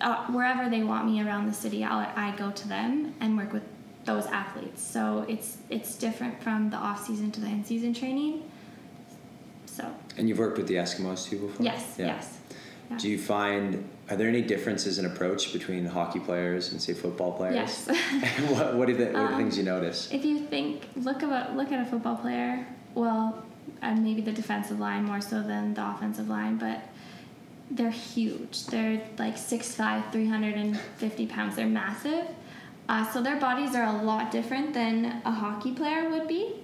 Uh, 0.00 0.26
wherever 0.26 0.68
they 0.68 0.82
want 0.82 1.06
me 1.06 1.22
around 1.22 1.46
the 1.46 1.52
city, 1.52 1.84
I'll, 1.84 2.10
I 2.16 2.34
go 2.36 2.50
to 2.50 2.68
them 2.68 3.14
and 3.20 3.36
work 3.36 3.52
with 3.52 3.62
those 4.04 4.26
athletes. 4.26 4.82
So 4.82 5.24
it's 5.28 5.58
it's 5.70 5.96
different 5.96 6.42
from 6.42 6.70
the 6.70 6.76
off 6.76 7.06
season 7.06 7.30
to 7.32 7.40
the 7.40 7.46
in 7.46 7.64
season 7.64 7.94
training. 7.94 8.50
So. 9.66 9.94
And 10.16 10.28
you've 10.28 10.38
worked 10.38 10.58
with 10.58 10.66
the 10.66 10.74
Eskimos 10.74 11.28
too 11.28 11.38
before. 11.38 11.64
Yes. 11.64 11.94
Yeah. 11.98 12.06
Yes. 12.06 12.38
Yeah. 12.90 12.98
Do 12.98 13.08
you 13.08 13.18
find 13.18 13.88
are 14.10 14.16
there 14.16 14.28
any 14.28 14.42
differences 14.42 14.98
in 14.98 15.06
approach 15.06 15.52
between 15.52 15.86
hockey 15.86 16.20
players 16.20 16.72
and 16.72 16.82
say 16.82 16.92
football 16.92 17.32
players? 17.32 17.54
Yes. 17.54 17.86
what, 18.50 18.74
what, 18.74 18.90
are 18.90 18.94
the, 18.94 19.06
what 19.06 19.16
are 19.16 19.28
the 19.28 19.34
um, 19.34 19.36
things 19.36 19.56
you 19.56 19.64
notice? 19.64 20.10
If 20.12 20.24
you 20.24 20.40
think 20.40 20.88
look 20.96 21.22
about 21.22 21.56
look 21.56 21.72
at 21.72 21.80
a 21.80 21.88
football 21.88 22.16
player 22.16 22.66
well, 22.94 23.42
and 23.80 24.02
maybe 24.02 24.20
the 24.20 24.32
defensive 24.32 24.78
line 24.78 25.04
more 25.04 25.20
so 25.20 25.42
than 25.42 25.74
the 25.74 25.86
offensive 25.88 26.28
line, 26.28 26.56
but 26.56 26.82
they're 27.70 27.90
huge. 27.90 28.66
They're 28.66 29.02
like 29.18 29.36
6'5, 29.36 30.12
350 30.12 31.26
pounds. 31.26 31.56
They're 31.56 31.66
massive. 31.66 32.26
Uh, 32.88 33.10
so 33.12 33.22
their 33.22 33.38
bodies 33.40 33.74
are 33.74 33.84
a 33.84 34.02
lot 34.02 34.30
different 34.30 34.74
than 34.74 35.22
a 35.24 35.30
hockey 35.30 35.72
player 35.72 36.08
would 36.10 36.28
be. 36.28 36.54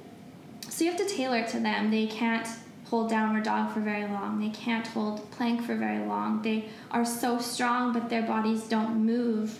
So 0.68 0.84
you 0.84 0.90
have 0.90 1.00
to 1.00 1.06
tailor 1.08 1.38
it 1.38 1.48
to 1.48 1.60
them. 1.60 1.90
They 1.90 2.06
can't 2.06 2.46
hold 2.90 3.10
downward 3.10 3.44
dog 3.44 3.72
for 3.72 3.80
very 3.80 4.06
long. 4.06 4.40
They 4.40 4.50
can't 4.50 4.86
hold 4.86 5.30
plank 5.30 5.62
for 5.62 5.74
very 5.74 6.04
long. 6.04 6.42
They 6.42 6.68
are 6.90 7.04
so 7.04 7.38
strong, 7.38 7.92
but 7.92 8.08
their 8.08 8.22
bodies 8.22 8.64
don't 8.64 9.04
move 9.04 9.58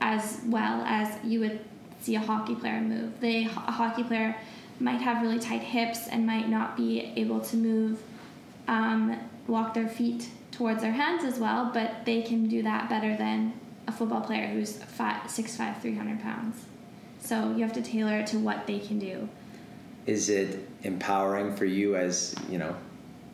as 0.00 0.40
well 0.46 0.82
as 0.86 1.18
you 1.24 1.40
would 1.40 1.60
see 2.00 2.14
a 2.14 2.20
hockey 2.20 2.54
player 2.54 2.80
move. 2.80 3.20
They 3.20 3.44
a 3.44 3.48
hockey 3.48 4.04
player 4.04 4.36
might 4.78 5.00
have 5.00 5.22
really 5.22 5.38
tight 5.38 5.62
hips 5.62 6.06
and 6.06 6.26
might 6.26 6.48
not 6.48 6.76
be 6.76 7.12
able 7.16 7.40
to 7.40 7.56
move, 7.56 8.02
um, 8.68 9.18
walk 9.46 9.74
their 9.74 9.88
feet 9.88 10.28
towards 10.52 10.82
their 10.82 10.92
hands 10.92 11.24
as 11.24 11.38
well, 11.38 11.70
but 11.72 12.04
they 12.04 12.22
can 12.22 12.48
do 12.48 12.62
that 12.62 12.88
better 12.88 13.16
than 13.16 13.52
a 13.86 13.92
football 13.92 14.20
player 14.20 14.46
who's 14.48 14.76
five, 14.76 15.22
6'5", 15.28 15.80
300 15.80 16.20
pounds. 16.20 16.64
So 17.20 17.52
you 17.56 17.62
have 17.62 17.72
to 17.72 17.82
tailor 17.82 18.18
it 18.18 18.26
to 18.28 18.38
what 18.38 18.66
they 18.66 18.78
can 18.78 18.98
do. 18.98 19.28
Is 20.06 20.28
it 20.28 20.68
empowering 20.82 21.54
for 21.56 21.64
you 21.64 21.96
as, 21.96 22.34
you 22.48 22.58
know, 22.58 22.76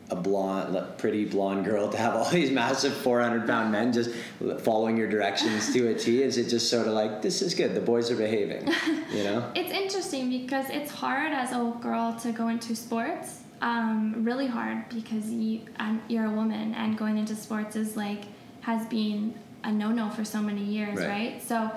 a 0.09 0.15
blonde, 0.15 0.77
pretty 0.97 1.25
blonde 1.25 1.65
girl 1.65 1.89
to 1.89 1.97
have 1.97 2.15
all 2.15 2.29
these 2.29 2.51
massive 2.51 2.93
400 2.93 3.47
pound 3.47 3.71
men 3.71 3.93
just 3.93 4.11
following 4.59 4.97
your 4.97 5.09
directions 5.09 5.73
to 5.73 5.87
a 5.89 5.93
T? 5.93 6.21
Is 6.21 6.37
it 6.37 6.49
just 6.49 6.69
sort 6.69 6.87
of 6.87 6.93
like, 6.93 7.21
this 7.21 7.41
is 7.41 7.53
good, 7.53 7.73
the 7.73 7.81
boys 7.81 8.11
are 8.11 8.15
behaving, 8.15 8.67
you 9.11 9.23
know? 9.23 9.51
it's 9.55 9.71
interesting 9.71 10.29
because 10.29 10.69
it's 10.69 10.91
hard 10.91 11.31
as 11.31 11.51
a 11.51 11.73
girl 11.81 12.17
to 12.21 12.31
go 12.31 12.49
into 12.49 12.75
sports. 12.75 13.41
Um, 13.61 14.25
really 14.25 14.47
hard 14.47 14.89
because 14.89 15.29
you, 15.29 15.61
um, 15.79 16.01
you're 16.09 16.25
a 16.25 16.31
woman 16.31 16.73
and 16.73 16.97
going 16.97 17.17
into 17.17 17.35
sports 17.35 17.77
is 17.77 17.95
like, 17.95 18.23
has 18.61 18.85
been 18.87 19.33
a 19.63 19.71
no-no 19.71 20.09
for 20.09 20.25
so 20.25 20.41
many 20.41 20.63
years, 20.63 20.97
right? 20.97 21.07
right? 21.07 21.41
So, 21.41 21.71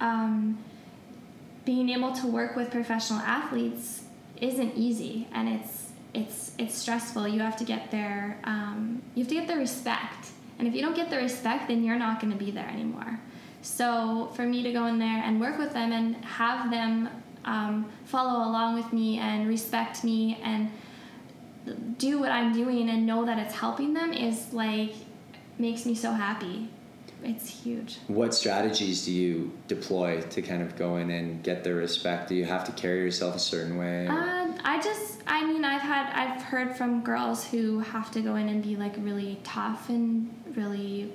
um, 0.00 0.58
being 1.64 1.90
able 1.90 2.12
to 2.14 2.26
work 2.26 2.56
with 2.56 2.70
professional 2.70 3.20
athletes 3.20 4.02
isn't 4.40 4.74
easy 4.76 5.28
and 5.32 5.48
it's 5.48 5.88
it's 6.12 6.52
it's 6.58 6.74
stressful. 6.74 7.28
You 7.28 7.40
have 7.40 7.56
to 7.56 7.64
get 7.64 7.90
their 7.90 8.38
um, 8.44 9.02
you 9.14 9.22
have 9.22 9.28
to 9.28 9.34
get 9.34 9.46
their 9.46 9.58
respect, 9.58 10.30
and 10.58 10.66
if 10.66 10.74
you 10.74 10.82
don't 10.82 10.96
get 10.96 11.10
the 11.10 11.16
respect, 11.16 11.68
then 11.68 11.84
you're 11.84 11.98
not 11.98 12.20
going 12.20 12.32
to 12.32 12.38
be 12.38 12.50
there 12.50 12.68
anymore. 12.68 13.20
So 13.62 14.30
for 14.34 14.42
me 14.42 14.62
to 14.62 14.72
go 14.72 14.86
in 14.86 14.98
there 14.98 15.22
and 15.22 15.40
work 15.40 15.58
with 15.58 15.72
them 15.72 15.92
and 15.92 16.16
have 16.24 16.70
them 16.70 17.08
um, 17.44 17.90
follow 18.04 18.48
along 18.48 18.74
with 18.74 18.92
me 18.92 19.18
and 19.18 19.48
respect 19.48 20.02
me 20.02 20.38
and 20.42 20.70
do 21.98 22.18
what 22.18 22.30
I'm 22.30 22.52
doing 22.52 22.88
and 22.88 23.06
know 23.06 23.24
that 23.26 23.38
it's 23.38 23.54
helping 23.54 23.94
them 23.94 24.12
is 24.12 24.52
like 24.52 24.94
makes 25.58 25.84
me 25.84 25.94
so 25.94 26.12
happy. 26.12 26.68
It's 27.22 27.48
huge. 27.48 27.98
What 28.08 28.34
strategies 28.34 29.04
do 29.04 29.12
you 29.12 29.52
deploy 29.68 30.20
to 30.22 30.42
kind 30.42 30.62
of 30.62 30.76
go 30.76 30.96
in 30.96 31.10
and 31.10 31.42
get 31.42 31.64
their 31.64 31.74
respect? 31.74 32.28
Do 32.28 32.34
you 32.34 32.44
have 32.44 32.64
to 32.64 32.72
carry 32.72 33.00
yourself 33.00 33.36
a 33.36 33.38
certain 33.38 33.76
way? 33.76 34.06
Uh, 34.06 34.52
I 34.64 34.80
just 34.82 35.20
I 35.26 35.44
mean, 35.46 35.64
I've 35.64 35.82
had 35.82 36.10
I've 36.12 36.42
heard 36.42 36.76
from 36.76 37.02
girls 37.02 37.46
who 37.46 37.80
have 37.80 38.10
to 38.12 38.20
go 38.20 38.36
in 38.36 38.48
and 38.48 38.62
be 38.62 38.76
like 38.76 38.94
really 38.98 39.38
tough 39.44 39.88
and 39.88 40.32
really 40.56 41.12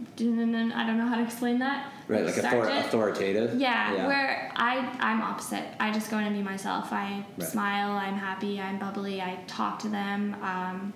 I 0.00 0.84
don't 0.86 0.96
know 0.98 1.06
how 1.06 1.16
to 1.16 1.22
explain 1.22 1.58
that. 1.58 1.92
Right, 2.06 2.24
like 2.24 2.38
author- 2.38 2.68
authoritative. 2.68 3.60
Yeah, 3.60 3.94
yeah, 3.94 4.06
where 4.06 4.52
I 4.56 4.78
I'm 5.00 5.22
opposite. 5.22 5.64
I 5.78 5.92
just 5.92 6.10
go 6.10 6.18
in 6.18 6.24
and 6.24 6.36
be 6.36 6.42
myself. 6.42 6.92
I 6.92 7.24
right. 7.36 7.48
smile. 7.48 7.92
I'm 7.92 8.14
happy. 8.14 8.60
I'm 8.60 8.78
bubbly. 8.78 9.20
I 9.20 9.38
talk 9.46 9.78
to 9.80 9.88
them, 9.88 10.36
um, 10.42 10.92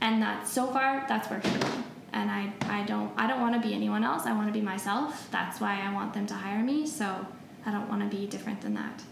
and 0.00 0.22
that 0.22 0.48
so 0.48 0.66
far 0.66 1.04
that's 1.08 1.30
worked 1.30 1.46
for 1.46 1.58
me. 1.66 1.84
And 2.12 2.30
I 2.30 2.52
I 2.62 2.84
don't 2.84 3.12
I 3.16 3.26
don't 3.26 3.40
want 3.40 3.60
to 3.60 3.66
be 3.66 3.74
anyone 3.74 4.04
else. 4.04 4.26
I 4.26 4.32
want 4.32 4.48
to 4.48 4.52
be 4.52 4.60
myself. 4.60 5.28
That's 5.30 5.60
why 5.60 5.80
I 5.80 5.92
want 5.92 6.14
them 6.14 6.26
to 6.26 6.34
hire 6.34 6.62
me. 6.62 6.86
So 6.86 7.26
I 7.66 7.70
don't 7.70 7.88
want 7.88 8.02
to 8.08 8.16
be 8.16 8.26
different 8.26 8.60
than 8.60 8.74
that. 8.74 9.02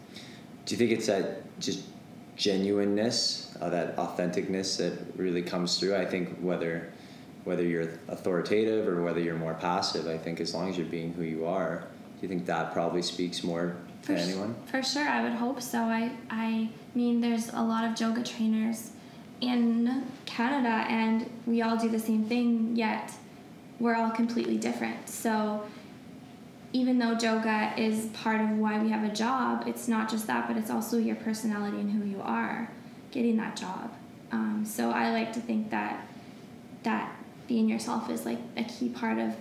Do 0.65 0.75
you 0.75 0.79
think 0.79 0.91
it's 0.91 1.07
that 1.07 1.59
just 1.61 1.85
genuineness, 2.39 3.57
uh, 3.61 3.69
that 3.69 3.97
authenticness 3.97 4.79
that 4.79 4.93
really 5.17 5.43
comes 5.43 5.79
through. 5.79 5.97
I 5.97 6.07
think 6.07 6.39
whether 6.39 6.93
whether 7.45 7.65
you're 7.65 7.89
authoritative 8.09 8.87
or 8.87 9.03
whether 9.03 9.21
you're 9.21 9.37
more 9.37 9.55
passive, 9.55 10.07
I 10.07 10.19
think 10.19 10.41
as 10.41 10.55
long 10.55 10.69
as 10.69 10.77
you're 10.77 10.87
being 10.87 11.15
who 11.15 11.23
you 11.23 11.47
are, 11.47 11.87
do 12.21 12.23
you 12.23 12.29
think 12.29 12.47
that 12.47 12.73
probably 12.73 13.01
speaks 13.01 13.43
more 13.43 13.77
to 14.03 14.07
for 14.07 14.13
anyone? 14.13 14.55
For 14.67 14.83
sure, 14.83 15.09
I 15.09 15.23
would 15.23 15.33
hope 15.33 15.61
so. 15.61 15.81
I 15.81 16.13
I 16.31 16.71
mean, 16.95 17.21
there's 17.21 17.49
a 17.53 17.63
lot 17.63 17.85
of 17.85 18.01
yoga 18.01 18.23
trainers 18.23 18.93
in 19.41 20.07
Canada, 20.27 20.85
and 20.89 21.31
we 21.47 21.63
all 21.63 21.77
do 21.77 21.89
the 21.89 21.99
same 21.99 22.25
thing, 22.25 22.77
yet 22.77 23.13
we're 23.79 23.95
all 23.95 24.11
completely 24.11 24.57
different. 24.57 25.09
So 25.09 25.65
even 26.73 26.99
though 26.99 27.15
Joga 27.15 27.79
is 27.79 28.07
part 28.07 28.41
of 28.41 28.51
why 28.51 28.79
we 28.79 28.91
have 28.91 29.05
a 29.05 29.15
job, 29.15 29.65
it's 29.67 29.89
not 29.89 30.11
just 30.11 30.27
that, 30.27 30.49
but 30.49 30.57
it's 30.57 30.71
also 30.71 30.99
your 30.99 31.17
personality 31.17 31.79
and 31.79 31.91
who 31.91 32.05
you 32.05 32.21
are 32.21 32.71
getting 33.11 33.37
that 33.39 33.57
job. 33.57 33.93
Um, 34.33 34.65
so 34.67 34.91
I 34.91 35.11
like 35.11 35.33
to 35.35 35.41
think 35.41 35.71
that 35.71 36.07
that 36.83 37.13
being 37.47 37.69
yourself 37.69 38.11
is 38.11 38.27
like 38.27 38.39
a 38.57 38.65
key 38.65 38.91
part 38.91 39.19
of 39.19 39.35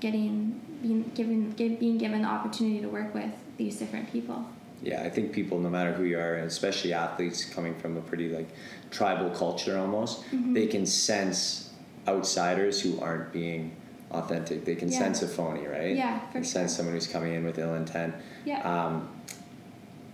getting 0.00 0.60
being 0.82 1.10
given 1.14 1.50
give, 1.52 1.78
being 1.78 1.98
given 1.98 2.22
the 2.22 2.28
opportunity 2.28 2.80
to 2.80 2.88
work 2.88 3.12
with 3.12 3.30
these 3.58 3.78
different 3.78 4.10
people. 4.10 4.46
Yeah, 4.82 5.02
I 5.02 5.10
think 5.10 5.32
people, 5.32 5.58
no 5.58 5.68
matter 5.68 5.92
who 5.92 6.04
you 6.04 6.18
are, 6.18 6.34
and 6.34 6.46
especially 6.46 6.92
athletes 6.92 7.44
coming 7.44 7.74
from 7.78 7.96
a 7.96 8.00
pretty 8.00 8.28
like 8.30 8.48
tribal 8.90 9.30
culture 9.30 9.78
almost, 9.78 10.22
mm-hmm. 10.24 10.54
they 10.54 10.66
can 10.66 10.86
sense 10.86 11.70
outsiders 12.08 12.80
who 12.80 12.98
aren't 13.00 13.32
being 13.32 13.76
authentic. 14.10 14.64
They 14.64 14.74
can 14.74 14.90
yeah. 14.90 14.98
sense 14.98 15.22
a 15.22 15.28
phony, 15.28 15.66
right? 15.66 15.96
Yeah, 15.96 16.20
for 16.28 16.38
sure. 16.38 16.44
sense 16.44 16.76
someone 16.76 16.94
who's 16.94 17.06
coming 17.06 17.34
in 17.34 17.44
with 17.44 17.58
ill 17.58 17.74
intent. 17.74 18.14
Yeah. 18.44 18.62
Um, 18.62 19.08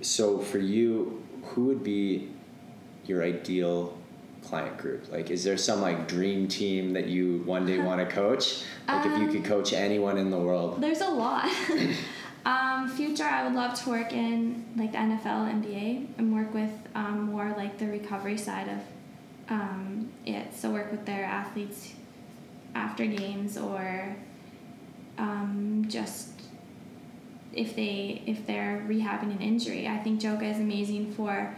so 0.00 0.38
for 0.38 0.58
you, 0.58 1.22
who 1.44 1.64
would 1.64 1.82
be 1.82 2.28
your 3.06 3.22
ideal 3.22 3.96
client 4.42 4.76
group? 4.78 5.10
Like, 5.10 5.30
is 5.30 5.44
there 5.44 5.56
some 5.56 5.80
like 5.80 6.08
dream 6.08 6.48
team 6.48 6.92
that 6.92 7.06
you 7.06 7.42
one 7.44 7.66
day 7.66 7.78
want 7.82 8.06
to 8.06 8.14
coach? 8.14 8.62
Like, 8.88 9.06
um, 9.06 9.12
if 9.12 9.20
you 9.20 9.26
could 9.28 9.50
um, 9.50 9.58
coach 9.58 9.72
anyone 9.72 10.18
in 10.18 10.30
the 10.30 10.38
world. 10.38 10.80
There's 10.80 11.00
a 11.00 11.10
lot. 11.10 11.50
um, 12.46 12.88
future, 12.88 13.24
I 13.24 13.42
would 13.42 13.54
love 13.54 13.76
to 13.82 13.90
work 13.90 14.12
in 14.12 14.64
like 14.76 14.92
the 14.92 14.98
NFL, 14.98 15.50
NBA, 15.62 16.06
and 16.16 16.32
work 16.32 16.54
with 16.54 16.70
um, 16.94 17.22
more 17.22 17.52
like 17.56 17.76
the 17.76 17.88
recovery 17.88 18.38
side 18.38 18.68
of 18.68 18.78
um, 19.50 20.12
it. 20.24 20.54
So 20.54 20.70
work 20.70 20.92
with 20.92 21.04
their 21.04 21.24
athletes 21.24 21.92
after 22.76 23.04
games 23.04 23.58
or 23.58 24.14
um, 25.18 25.86
just 25.88 26.28
if 27.52 27.74
they 27.74 28.22
if 28.26 28.46
they're 28.46 28.84
rehabbing 28.86 29.34
an 29.34 29.40
injury. 29.40 29.88
I 29.88 29.98
think 29.98 30.22
yoga 30.22 30.46
is 30.46 30.58
amazing 30.58 31.14
for 31.14 31.52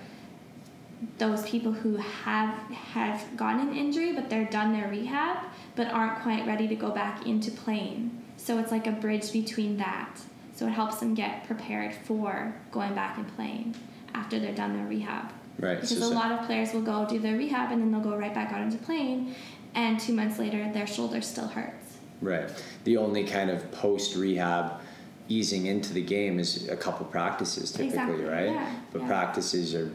those 1.18 1.46
people 1.46 1.72
who 1.72 1.96
have 1.96 2.54
have 2.70 3.36
gotten 3.36 3.68
an 3.68 3.76
injury 3.76 4.12
but 4.14 4.28
they're 4.28 4.46
done 4.46 4.72
their 4.72 4.88
rehab 4.88 5.44
but 5.76 5.86
aren't 5.88 6.20
quite 6.22 6.44
ready 6.44 6.66
to 6.66 6.74
go 6.74 6.90
back 6.90 7.26
into 7.26 7.50
playing. 7.50 8.24
So 8.38 8.58
it's 8.58 8.72
like 8.72 8.86
a 8.86 8.92
bridge 8.92 9.34
between 9.34 9.76
that. 9.76 10.22
So 10.58 10.66
it 10.66 10.70
helps 10.70 10.96
them 10.96 11.14
get 11.14 11.46
prepared 11.46 11.94
for 11.94 12.52
going 12.72 12.92
back 12.92 13.16
and 13.16 13.28
playing 13.36 13.76
after 14.12 14.40
they're 14.40 14.52
done 14.52 14.76
their 14.76 14.88
rehab. 14.88 15.30
Right. 15.56 15.76
Because 15.76 15.96
so, 15.96 16.04
a 16.04 16.12
lot 16.12 16.32
of 16.32 16.46
players 16.46 16.72
will 16.72 16.82
go 16.82 17.06
do 17.08 17.20
their 17.20 17.36
rehab 17.36 17.70
and 17.70 17.80
then 17.80 17.92
they'll 17.92 18.00
go 18.00 18.16
right 18.16 18.34
back 18.34 18.52
out 18.52 18.62
into 18.62 18.76
playing 18.78 19.36
and 19.76 20.00
two 20.00 20.12
months 20.12 20.36
later 20.36 20.68
their 20.72 20.88
shoulder 20.88 21.20
still 21.20 21.46
hurts. 21.46 21.98
Right. 22.20 22.50
The 22.82 22.96
only 22.96 23.22
kind 23.22 23.50
of 23.50 23.70
post 23.70 24.16
rehab 24.16 24.80
easing 25.28 25.66
into 25.66 25.94
the 25.94 26.02
game 26.02 26.40
is 26.40 26.68
a 26.68 26.76
couple 26.76 27.06
practices 27.06 27.70
typically, 27.70 28.00
exactly. 28.00 28.24
right? 28.24 28.50
Yeah. 28.50 28.80
But 28.92 29.02
yeah. 29.02 29.06
practices 29.06 29.76
are 29.76 29.92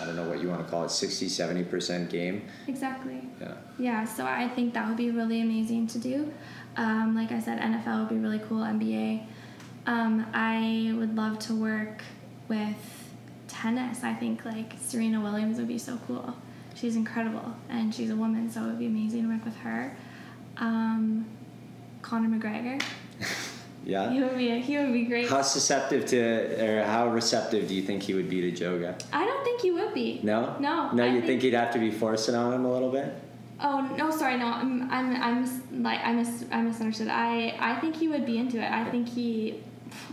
I 0.00 0.06
don't 0.06 0.16
know 0.16 0.26
what 0.26 0.40
you 0.40 0.48
want 0.48 0.64
to 0.64 0.70
call 0.70 0.84
it, 0.84 0.90
60, 0.90 1.26
70% 1.26 2.08
game. 2.08 2.44
Exactly. 2.66 3.28
Yeah. 3.38 3.54
Yeah, 3.78 4.04
so 4.04 4.24
I 4.24 4.48
think 4.48 4.72
that 4.72 4.88
would 4.88 4.96
be 4.96 5.10
really 5.10 5.42
amazing 5.42 5.86
to 5.88 5.98
do. 5.98 6.32
Um, 6.76 7.14
like 7.14 7.30
I 7.30 7.40
said, 7.40 7.58
NFL 7.58 8.00
would 8.00 8.08
be 8.08 8.16
really 8.16 8.38
cool, 8.38 8.62
NBA. 8.62 9.26
Um, 9.88 10.26
I 10.34 10.94
would 10.98 11.16
love 11.16 11.38
to 11.40 11.54
work 11.54 12.02
with 12.48 12.76
tennis. 13.48 14.04
I 14.04 14.14
think 14.14 14.44
like 14.44 14.74
Serena 14.80 15.20
Williams 15.20 15.58
would 15.58 15.68
be 15.68 15.78
so 15.78 15.98
cool 16.06 16.36
she's 16.78 16.96
incredible 16.96 17.54
and 17.68 17.94
she's 17.94 18.10
a 18.10 18.16
woman, 18.16 18.50
so 18.50 18.62
it 18.62 18.66
would 18.66 18.78
be 18.78 18.86
amazing 18.86 19.22
to 19.22 19.28
work 19.28 19.44
with 19.44 19.56
her. 19.58 19.96
Um, 20.56 21.26
Conor 22.02 22.28
McGregor. 22.28 22.82
yeah. 23.84 24.10
He 24.10 24.20
would 24.20 24.36
be 24.36 24.50
a, 24.50 24.56
he 24.58 24.78
would 24.78 24.92
be 24.92 25.04
great. 25.04 25.28
How 25.28 25.42
susceptible 25.42 26.06
to 26.08 26.64
or 26.64 26.84
how 26.84 27.08
receptive 27.08 27.68
do 27.68 27.74
you 27.74 27.82
think 27.82 28.02
he 28.02 28.14
would 28.14 28.30
be 28.30 28.40
to 28.40 28.50
yoga? 28.50 28.96
I 29.12 29.24
don't 29.24 29.44
think 29.44 29.60
he 29.60 29.70
would 29.70 29.94
be. 29.94 30.20
No. 30.22 30.56
No. 30.60 30.92
No, 30.92 31.04
I 31.04 31.06
you 31.06 31.14
think, 31.14 31.26
think 31.26 31.42
he'd 31.42 31.54
have 31.54 31.72
to 31.72 31.78
be 31.78 31.90
forcing 31.90 32.34
on 32.34 32.52
him 32.52 32.64
a 32.64 32.72
little 32.72 32.90
bit? 32.90 33.14
Oh 33.60 33.92
no, 33.98 34.12
sorry, 34.12 34.38
no. 34.38 34.46
I'm 34.46 34.88
I'm 34.88 35.20
I'm 35.20 35.82
like 35.82 35.98
I 36.04 36.12
mis 36.12 36.44
I 36.52 36.62
misunderstood. 36.62 37.08
I 37.08 37.56
I 37.58 37.80
think 37.80 37.96
he 37.96 38.06
would 38.06 38.24
be 38.24 38.38
into 38.38 38.58
it. 38.58 38.70
I 38.70 38.88
think 38.88 39.08
he 39.08 39.64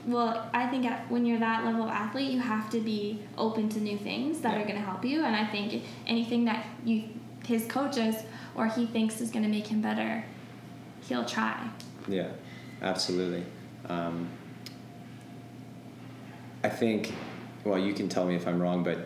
well, 0.05 0.49
I 0.53 0.67
think 0.67 0.85
at, 0.85 1.09
when 1.09 1.25
you're 1.25 1.39
that 1.39 1.65
level 1.65 1.83
of 1.83 1.89
athlete, 1.89 2.31
you 2.31 2.39
have 2.39 2.69
to 2.71 2.79
be 2.79 3.21
open 3.37 3.69
to 3.69 3.79
new 3.79 3.97
things 3.97 4.41
that 4.41 4.53
yeah. 4.53 4.61
are 4.61 4.63
going 4.63 4.79
to 4.79 4.85
help 4.85 5.03
you. 5.03 5.23
And 5.23 5.35
I 5.35 5.45
think 5.45 5.83
anything 6.07 6.45
that 6.45 6.65
you 6.83 7.09
his 7.45 7.65
coaches 7.67 8.15
or 8.55 8.67
he 8.67 8.85
thinks 8.85 9.21
is 9.21 9.29
going 9.29 9.43
to 9.43 9.49
make 9.49 9.67
him 9.67 9.81
better, 9.81 10.23
he'll 11.07 11.25
try. 11.25 11.69
Yeah, 12.07 12.29
absolutely. 12.81 13.45
Um, 13.87 14.29
I 16.63 16.69
think, 16.69 17.13
well, 17.63 17.77
you 17.77 17.93
can 17.93 18.09
tell 18.09 18.25
me 18.25 18.35
if 18.35 18.47
I'm 18.47 18.59
wrong, 18.59 18.83
but 18.83 18.99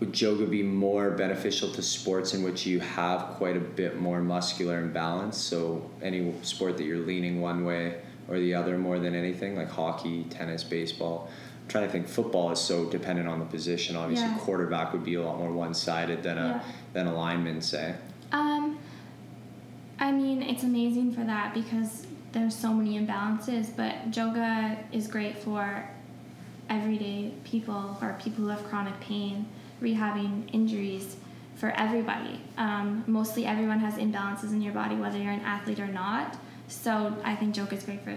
would 0.00 0.20
yoga 0.20 0.46
be 0.46 0.62
more 0.62 1.10
beneficial 1.10 1.70
to 1.72 1.82
sports 1.82 2.34
in 2.34 2.42
which 2.42 2.66
you 2.66 2.80
have 2.80 3.34
quite 3.36 3.56
a 3.56 3.60
bit 3.60 4.00
more 4.00 4.20
muscular 4.20 4.80
imbalance? 4.80 5.36
So 5.36 5.88
any 6.02 6.34
sport 6.42 6.76
that 6.78 6.84
you're 6.84 6.98
leaning 6.98 7.40
one 7.40 7.64
way 7.64 8.00
or 8.28 8.38
the 8.38 8.54
other 8.54 8.78
more 8.78 8.98
than 8.98 9.14
anything, 9.14 9.56
like 9.56 9.70
hockey, 9.70 10.24
tennis, 10.24 10.62
baseball. 10.62 11.30
I'm 11.62 11.68
trying 11.68 11.84
to 11.84 11.90
think 11.90 12.08
football 12.08 12.50
is 12.50 12.60
so 12.60 12.86
dependent 12.86 13.28
on 13.28 13.38
the 13.38 13.46
position. 13.46 13.96
Obviously, 13.96 14.26
yeah. 14.26 14.38
quarterback 14.38 14.92
would 14.92 15.04
be 15.04 15.14
a 15.14 15.22
lot 15.22 15.38
more 15.38 15.52
one 15.52 15.74
sided 15.74 16.22
than 16.22 16.38
a 16.38 16.62
yeah. 16.64 16.72
than 16.92 17.06
a 17.06 17.14
lineman, 17.14 17.60
say. 17.60 17.94
Um, 18.32 18.78
I 19.98 20.12
mean, 20.12 20.42
it's 20.42 20.62
amazing 20.62 21.12
for 21.12 21.24
that 21.24 21.54
because 21.54 22.06
there's 22.32 22.54
so 22.54 22.72
many 22.72 22.98
imbalances, 22.98 23.74
but 23.74 24.16
yoga 24.16 24.78
is 24.92 25.08
great 25.08 25.38
for 25.38 25.88
everyday 26.68 27.32
people 27.44 27.98
or 28.02 28.16
people 28.22 28.44
who 28.44 28.50
have 28.50 28.64
chronic 28.64 29.00
pain, 29.00 29.46
rehabbing 29.82 30.48
injuries, 30.52 31.16
for 31.56 31.70
everybody. 31.70 32.40
Um, 32.56 33.02
mostly 33.06 33.44
everyone 33.44 33.80
has 33.80 33.94
imbalances 33.94 34.52
in 34.52 34.62
your 34.62 34.72
body, 34.72 34.94
whether 34.94 35.18
you're 35.18 35.32
an 35.32 35.40
athlete 35.40 35.80
or 35.80 35.88
not. 35.88 36.36
So 36.68 37.16
I 37.24 37.34
think 37.34 37.56
yoga 37.56 37.76
is 37.76 37.84
great 37.84 38.02
for 38.02 38.14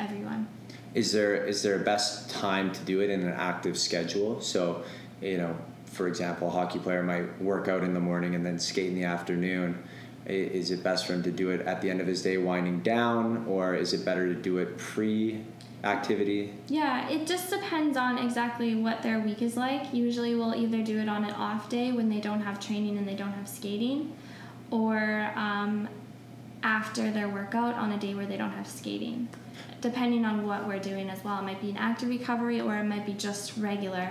everyone. 0.00 0.48
Is 0.94 1.12
there 1.12 1.44
is 1.44 1.62
there 1.62 1.76
a 1.76 1.84
best 1.84 2.30
time 2.30 2.72
to 2.72 2.80
do 2.84 3.00
it 3.00 3.10
in 3.10 3.22
an 3.22 3.32
active 3.32 3.78
schedule? 3.78 4.40
So, 4.40 4.82
you 5.20 5.38
know, 5.38 5.56
for 5.86 6.08
example, 6.08 6.48
a 6.48 6.50
hockey 6.50 6.78
player 6.78 7.02
might 7.02 7.40
work 7.40 7.68
out 7.68 7.84
in 7.84 7.94
the 7.94 8.00
morning 8.00 8.34
and 8.34 8.44
then 8.44 8.58
skate 8.58 8.88
in 8.88 8.94
the 8.94 9.04
afternoon. 9.04 9.82
Is 10.24 10.70
it 10.70 10.84
best 10.84 11.06
for 11.06 11.14
him 11.14 11.22
to 11.24 11.32
do 11.32 11.50
it 11.50 11.62
at 11.62 11.80
the 11.80 11.90
end 11.90 12.00
of 12.00 12.06
his 12.06 12.22
day, 12.22 12.36
winding 12.36 12.80
down, 12.80 13.44
or 13.46 13.74
is 13.74 13.92
it 13.92 14.04
better 14.04 14.32
to 14.32 14.40
do 14.40 14.58
it 14.58 14.78
pre 14.78 15.44
activity? 15.82 16.54
Yeah, 16.68 17.08
it 17.08 17.26
just 17.26 17.50
depends 17.50 17.96
on 17.96 18.18
exactly 18.18 18.76
what 18.76 19.02
their 19.02 19.18
week 19.18 19.42
is 19.42 19.56
like. 19.56 19.92
Usually, 19.92 20.36
we'll 20.36 20.54
either 20.54 20.82
do 20.82 21.00
it 21.00 21.08
on 21.08 21.24
an 21.24 21.32
off 21.32 21.68
day 21.68 21.90
when 21.90 22.08
they 22.08 22.20
don't 22.20 22.40
have 22.40 22.60
training 22.60 22.98
and 22.98 23.08
they 23.08 23.16
don't 23.16 23.32
have 23.32 23.48
skating, 23.48 24.16
or 24.70 25.32
um, 25.34 25.88
after 26.62 27.10
their 27.10 27.28
workout 27.28 27.74
on 27.74 27.92
a 27.92 27.98
day 27.98 28.14
where 28.14 28.26
they 28.26 28.36
don't 28.36 28.50
have 28.52 28.66
skating. 28.66 29.28
Depending 29.80 30.24
on 30.24 30.46
what 30.46 30.66
we're 30.66 30.78
doing 30.78 31.10
as 31.10 31.22
well, 31.24 31.38
it 31.40 31.42
might 31.42 31.60
be 31.60 31.70
an 31.70 31.76
active 31.76 32.08
recovery 32.08 32.60
or 32.60 32.76
it 32.76 32.84
might 32.84 33.04
be 33.04 33.12
just 33.14 33.56
regular 33.58 34.10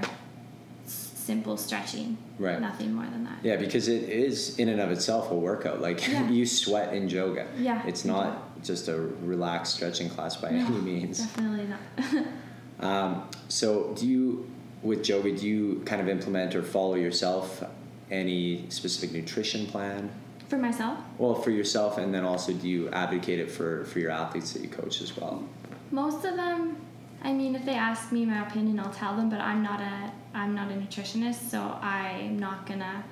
simple 0.85 1.55
stretching. 1.55 2.17
Right. 2.39 2.59
Nothing 2.59 2.93
more 2.93 3.05
than 3.05 3.23
that. 3.25 3.37
Yeah, 3.43 3.55
because 3.55 3.87
it 3.87 4.03
is 4.09 4.57
in 4.59 4.67
and 4.69 4.81
of 4.81 4.91
itself 4.91 5.31
a 5.31 5.35
workout. 5.35 5.81
Like 5.81 6.05
Yeah. 6.07 6.27
you 6.29 6.45
sweat 6.45 6.93
in 6.93 7.07
yoga. 7.09 7.47
Yeah, 7.57 7.85
It's 7.87 8.03
not 8.03 8.63
just 8.63 8.87
a 8.89 8.97
relaxed 8.99 9.75
stretching 9.75 10.09
class 10.09 10.35
by 10.35 10.51
No, 10.51 10.65
any 10.65 10.77
means. 10.77 11.19
Definitely 11.19 11.67
not. 11.67 12.25
Um, 12.79 13.29
so 13.47 13.93
do 13.95 14.07
you 14.07 14.49
with 14.81 15.07
yoga 15.07 15.31
do 15.37 15.45
you 15.47 15.83
kind 15.85 16.01
of 16.01 16.09
implement 16.09 16.55
or 16.55 16.63
follow 16.63 16.95
yourself 16.95 17.63
any 18.09 18.65
specific 18.69 19.11
nutrition 19.15 19.67
plan? 19.67 20.09
For 20.51 20.57
myself, 20.57 20.99
Well, 21.17 21.35
for 21.35 21.49
yourself, 21.49 21.97
and 21.97 22.13
then 22.13 22.25
also 22.25 22.51
do 22.51 22.67
you 22.67 22.89
advocate 22.89 23.39
it 23.39 23.49
for 23.49 23.85
for 23.85 23.99
your 23.99 24.11
athletes 24.11 24.51
that 24.51 24.61
you 24.61 24.67
coach 24.67 25.01
as 25.01 25.15
well? 25.15 25.47
most 25.91 26.25
of 26.25 26.35
them, 26.35 26.75
I 27.23 27.31
mean, 27.31 27.55
if 27.55 27.63
they 27.63 27.75
ask 27.75 28.11
me 28.11 28.25
my 28.25 28.45
opinion, 28.45 28.77
I'll 28.77 28.91
tell 28.91 29.15
them. 29.15 29.29
But 29.29 29.39
I'm 29.39 29.63
not 29.63 29.79
a 29.79 30.11
I'm 30.33 30.53
not 30.53 30.69
a 30.69 30.73
nutritionist, 30.73 31.49
so 31.49 31.59
I'm 31.81 32.37
not 32.37 32.65
gonna 32.65 33.05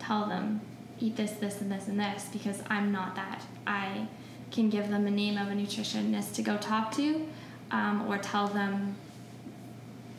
tell 0.00 0.26
them 0.26 0.62
eat 0.98 1.14
this, 1.14 1.30
this, 1.44 1.60
and 1.60 1.70
this, 1.70 1.86
and 1.86 2.00
this 2.00 2.26
because 2.32 2.60
I'm 2.68 2.90
not 2.90 3.14
that. 3.14 3.40
I 3.68 4.08
can 4.50 4.68
give 4.68 4.90
them 4.90 5.06
a 5.06 5.12
name 5.12 5.38
of 5.38 5.46
a 5.46 5.52
nutritionist 5.52 6.34
to 6.34 6.42
go 6.42 6.56
talk 6.56 6.90
to, 6.96 7.24
um, 7.70 8.04
or 8.08 8.18
tell 8.18 8.48
them 8.48 8.96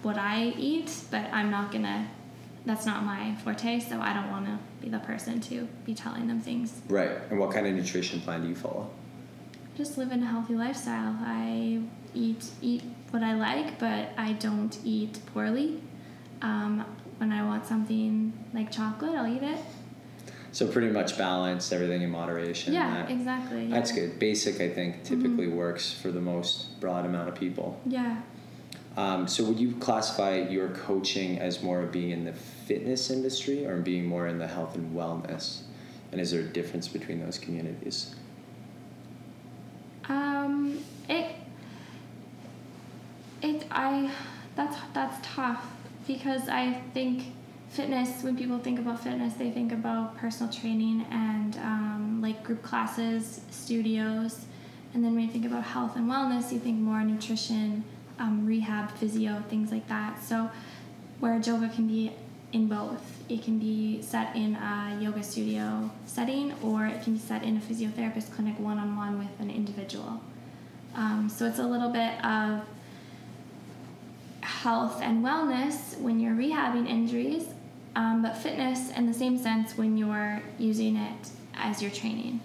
what 0.03 0.17
I 0.17 0.53
eat, 0.57 0.89
but 1.11 1.25
I'm 1.33 1.51
not 1.51 1.73
gonna. 1.73 2.07
That's 2.65 2.85
not 2.85 3.03
my 3.03 3.35
forte, 3.43 3.79
so 3.79 3.99
I 3.99 4.13
don't 4.13 4.29
want 4.29 4.45
to 4.45 4.59
be 4.81 4.89
the 4.89 4.99
person 4.99 5.41
to 5.41 5.67
be 5.83 5.95
telling 5.95 6.27
them 6.27 6.39
things. 6.39 6.81
Right. 6.87 7.11
And 7.29 7.39
what 7.39 7.51
kind 7.51 7.65
of 7.65 7.73
nutrition 7.73 8.21
plan 8.21 8.43
do 8.43 8.49
you 8.49 8.55
follow? 8.55 8.91
just 9.77 9.97
live 9.97 10.11
in 10.11 10.21
a 10.21 10.25
healthy 10.25 10.55
lifestyle. 10.55 11.15
I 11.21 11.81
eat 12.13 12.45
eat 12.61 12.83
what 13.11 13.23
I 13.23 13.33
like, 13.33 13.79
but 13.79 14.09
I 14.17 14.33
don't 14.33 14.77
eat 14.83 15.19
poorly. 15.33 15.81
Um, 16.41 16.85
when 17.17 17.31
I 17.31 17.43
want 17.43 17.65
something 17.65 18.33
like 18.53 18.71
chocolate, 18.71 19.15
I'll 19.15 19.27
eat 19.27 19.43
it. 19.43 19.59
So 20.51 20.67
pretty 20.67 20.89
much 20.89 21.17
balanced, 21.17 21.71
everything 21.71 22.01
in 22.01 22.09
moderation. 22.09 22.73
yeah, 22.73 22.93
that- 22.93 23.11
exactly. 23.11 23.67
That's 23.67 23.91
yeah. 23.91 24.07
good. 24.07 24.19
Basic, 24.19 24.59
I 24.59 24.69
think, 24.69 25.03
typically 25.03 25.47
works 25.47 25.93
for 25.93 26.11
the 26.11 26.19
most 26.19 26.79
broad 26.81 27.05
amount 27.05 27.29
of 27.29 27.35
people. 27.35 27.79
Yeah. 27.85 28.21
Um, 28.97 29.27
so, 29.27 29.45
would 29.45 29.59
you 29.59 29.75
classify 29.75 30.35
your 30.35 30.69
coaching 30.69 31.39
as 31.39 31.63
more 31.63 31.81
of 31.81 31.91
being 31.91 32.09
in 32.09 32.25
the 32.25 32.33
fitness 32.33 33.09
industry 33.09 33.65
or 33.65 33.77
being 33.77 34.05
more 34.05 34.27
in 34.27 34.37
the 34.37 34.47
health 34.47 34.75
and 34.75 34.95
wellness? 34.95 35.61
And 36.11 36.19
is 36.19 36.31
there 36.31 36.41
a 36.41 36.45
difference 36.45 36.89
between 36.89 37.23
those 37.23 37.37
communities? 37.37 38.15
Um, 40.09 40.79
it. 41.07 41.35
It 43.41 43.65
I, 43.71 44.11
that's 44.55 44.75
that's 44.93 45.25
tough 45.25 45.65
because 46.05 46.49
I 46.49 46.73
think 46.93 47.33
fitness. 47.69 48.23
When 48.23 48.35
people 48.35 48.59
think 48.59 48.77
about 48.77 49.01
fitness, 49.01 49.35
they 49.35 49.51
think 49.51 49.71
about 49.71 50.17
personal 50.17 50.51
training 50.51 51.05
and 51.09 51.55
um, 51.57 52.19
like 52.21 52.43
group 52.43 52.61
classes, 52.61 53.39
studios, 53.51 54.45
and 54.93 55.03
then 55.03 55.15
when 55.15 55.23
you 55.23 55.31
think 55.31 55.45
about 55.45 55.63
health 55.63 55.95
and 55.95 56.09
wellness, 56.09 56.51
you 56.51 56.59
think 56.59 56.77
more 56.77 57.01
nutrition, 57.03 57.83
um, 58.21 58.45
rehab, 58.45 58.91
physio, 58.91 59.43
things 59.49 59.71
like 59.71 59.87
that. 59.89 60.23
So, 60.23 60.49
where 61.19 61.37
yoga 61.39 61.69
can 61.69 61.87
be 61.87 62.13
in 62.53 62.67
both. 62.67 63.23
It 63.29 63.43
can 63.43 63.59
be 63.59 64.01
set 64.01 64.35
in 64.35 64.55
a 64.55 64.97
yoga 64.99 65.23
studio 65.23 65.89
setting, 66.05 66.53
or 66.61 66.85
it 66.85 67.03
can 67.03 67.13
be 67.13 67.19
set 67.19 67.43
in 67.43 67.57
a 67.57 67.59
physiotherapist 67.59 68.33
clinic 68.33 68.59
one 68.59 68.77
on 68.77 68.95
one 68.97 69.17
with 69.17 69.39
an 69.39 69.49
individual. 69.49 70.21
Um, 70.95 71.29
so 71.29 71.45
it's 71.45 71.59
a 71.59 71.63
little 71.63 71.89
bit 71.89 72.23
of 72.23 72.63
health 74.41 75.01
and 75.01 75.23
wellness 75.23 75.97
when 75.99 76.19
you're 76.19 76.33
rehabbing 76.35 76.89
injuries, 76.89 77.47
um, 77.95 78.21
but 78.21 78.37
fitness 78.37 78.91
in 78.91 79.05
the 79.05 79.13
same 79.13 79.37
sense 79.37 79.77
when 79.77 79.97
you're 79.97 80.41
using 80.57 80.97
it 80.97 81.29
as 81.55 81.81
your 81.81 81.91
training. 81.91 82.41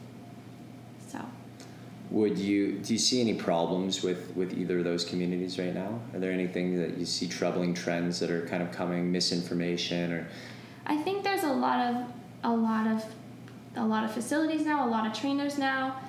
Would 2.10 2.38
you 2.38 2.78
do 2.78 2.92
you 2.92 2.98
see 2.98 3.20
any 3.20 3.34
problems 3.34 4.02
with 4.02 4.34
with 4.36 4.56
either 4.56 4.78
of 4.78 4.84
those 4.84 5.04
communities 5.04 5.58
right 5.58 5.74
now? 5.74 6.00
Are 6.14 6.20
there 6.20 6.32
anything 6.32 6.76
that 6.78 6.98
you 6.98 7.04
see 7.04 7.26
troubling 7.26 7.74
trends 7.74 8.20
that 8.20 8.30
are 8.30 8.46
kind 8.46 8.62
of 8.62 8.70
coming, 8.70 9.10
misinformation 9.10 10.12
or 10.12 10.28
I 10.86 10.96
think 10.96 11.24
there's 11.24 11.42
a 11.42 11.52
lot 11.52 11.80
of 11.80 12.06
a 12.44 12.54
lot 12.54 12.86
of 12.86 13.04
a 13.74 13.84
lot 13.84 14.04
of 14.04 14.12
facilities 14.12 14.64
now, 14.64 14.86
a 14.86 14.90
lot 14.90 15.06
of 15.06 15.12
trainers 15.12 15.58
now, 15.58 16.00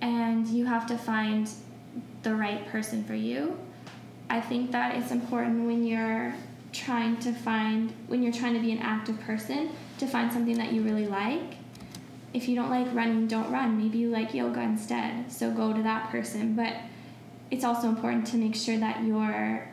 and 0.00 0.46
you 0.48 0.66
have 0.66 0.86
to 0.88 0.98
find 0.98 1.48
the 2.22 2.34
right 2.34 2.66
person 2.68 3.04
for 3.04 3.14
you. 3.14 3.56
I 4.28 4.40
think 4.40 4.72
that 4.72 4.96
it's 4.96 5.12
important 5.12 5.66
when 5.66 5.86
you're 5.86 6.34
trying 6.72 7.16
to 7.20 7.32
find 7.32 7.92
when 8.08 8.22
you're 8.22 8.32
trying 8.32 8.54
to 8.54 8.60
be 8.60 8.72
an 8.72 8.78
active 8.78 9.18
person 9.20 9.70
to 9.98 10.06
find 10.06 10.32
something 10.32 10.58
that 10.58 10.72
you 10.72 10.82
really 10.82 11.06
like. 11.06 11.54
If 12.36 12.48
you 12.48 12.54
don't 12.54 12.68
like 12.68 12.86
running, 12.92 13.28
don't 13.28 13.50
run. 13.50 13.78
Maybe 13.78 13.96
you 13.96 14.10
like 14.10 14.34
yoga 14.34 14.60
instead. 14.60 15.32
So 15.32 15.50
go 15.50 15.72
to 15.72 15.82
that 15.84 16.10
person, 16.10 16.54
but 16.54 16.74
it's 17.50 17.64
also 17.64 17.88
important 17.88 18.26
to 18.26 18.36
make 18.36 18.54
sure 18.54 18.76
that 18.76 19.02
you're 19.04 19.66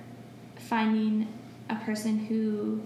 finding 0.56 1.28
a 1.70 1.76
person 1.76 2.20
who 2.20 2.82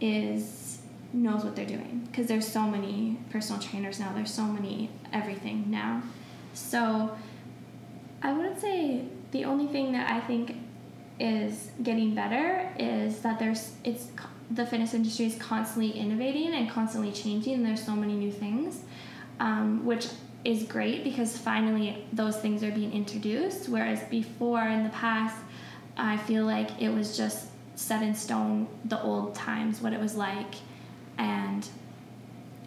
is 0.00 0.82
knows 1.12 1.44
what 1.44 1.54
they're 1.54 1.66
doing 1.66 2.06
because 2.10 2.26
there's 2.26 2.46
so 2.46 2.62
many 2.62 3.18
personal 3.30 3.60
trainers 3.60 3.98
now 3.98 4.12
there's 4.14 4.32
so 4.32 4.44
many 4.44 4.88
everything 5.12 5.68
now 5.68 6.00
so 6.54 7.10
i 8.22 8.32
wouldn't 8.32 8.60
say 8.60 9.04
the 9.32 9.44
only 9.44 9.66
thing 9.66 9.90
that 9.90 10.08
i 10.08 10.20
think 10.20 10.54
is 11.18 11.70
getting 11.82 12.14
better 12.14 12.70
is 12.78 13.20
that 13.22 13.40
there's 13.40 13.72
it's 13.82 14.06
the 14.50 14.66
fitness 14.66 14.94
industry 14.94 15.26
is 15.26 15.36
constantly 15.36 15.90
innovating 15.92 16.52
and 16.54 16.68
constantly 16.68 17.12
changing 17.12 17.54
and 17.54 17.64
there's 17.64 17.84
so 17.84 17.92
many 17.92 18.14
new 18.14 18.32
things 18.32 18.82
um, 19.38 19.84
which 19.84 20.08
is 20.44 20.64
great 20.64 21.04
because 21.04 21.36
finally 21.36 22.04
those 22.12 22.36
things 22.38 22.62
are 22.62 22.70
being 22.70 22.92
introduced 22.92 23.68
whereas 23.68 24.02
before 24.04 24.62
in 24.62 24.82
the 24.82 24.90
past 24.90 25.36
i 25.96 26.16
feel 26.16 26.44
like 26.44 26.80
it 26.80 26.88
was 26.88 27.16
just 27.16 27.48
set 27.74 28.02
in 28.02 28.14
stone 28.14 28.66
the 28.86 29.00
old 29.02 29.34
times 29.34 29.80
what 29.80 29.92
it 29.92 30.00
was 30.00 30.14
like 30.14 30.54
and 31.18 31.68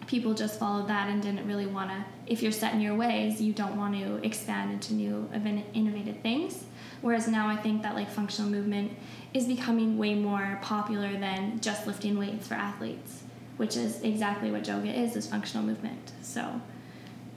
people 0.06 0.34
just 0.34 0.58
followed 0.58 0.88
that 0.88 1.08
and 1.08 1.22
didn't 1.22 1.46
really 1.46 1.66
want 1.66 1.90
to 1.90 2.04
if 2.26 2.42
you're 2.42 2.52
set 2.52 2.72
in 2.74 2.80
your 2.80 2.94
ways 2.94 3.40
you 3.40 3.52
don't 3.52 3.76
want 3.76 3.94
to 3.94 4.16
expand 4.24 4.70
into 4.70 4.94
new 4.94 5.28
innovative 5.74 6.18
things 6.20 6.64
whereas 7.04 7.26
now 7.28 7.46
i 7.48 7.56
think 7.64 7.82
that 7.82 7.94
like 7.94 8.08
functional 8.10 8.50
movement 8.50 8.90
is 9.34 9.44
becoming 9.46 9.98
way 9.98 10.14
more 10.14 10.58
popular 10.62 11.12
than 11.26 11.60
just 11.60 11.86
lifting 11.86 12.18
weights 12.18 12.48
for 12.48 12.54
athletes 12.54 13.22
which 13.58 13.76
is 13.76 14.00
exactly 14.02 14.50
what 14.50 14.66
yoga 14.66 14.88
is 15.04 15.14
is 15.14 15.26
functional 15.26 15.64
movement 15.64 16.12
so 16.22 16.60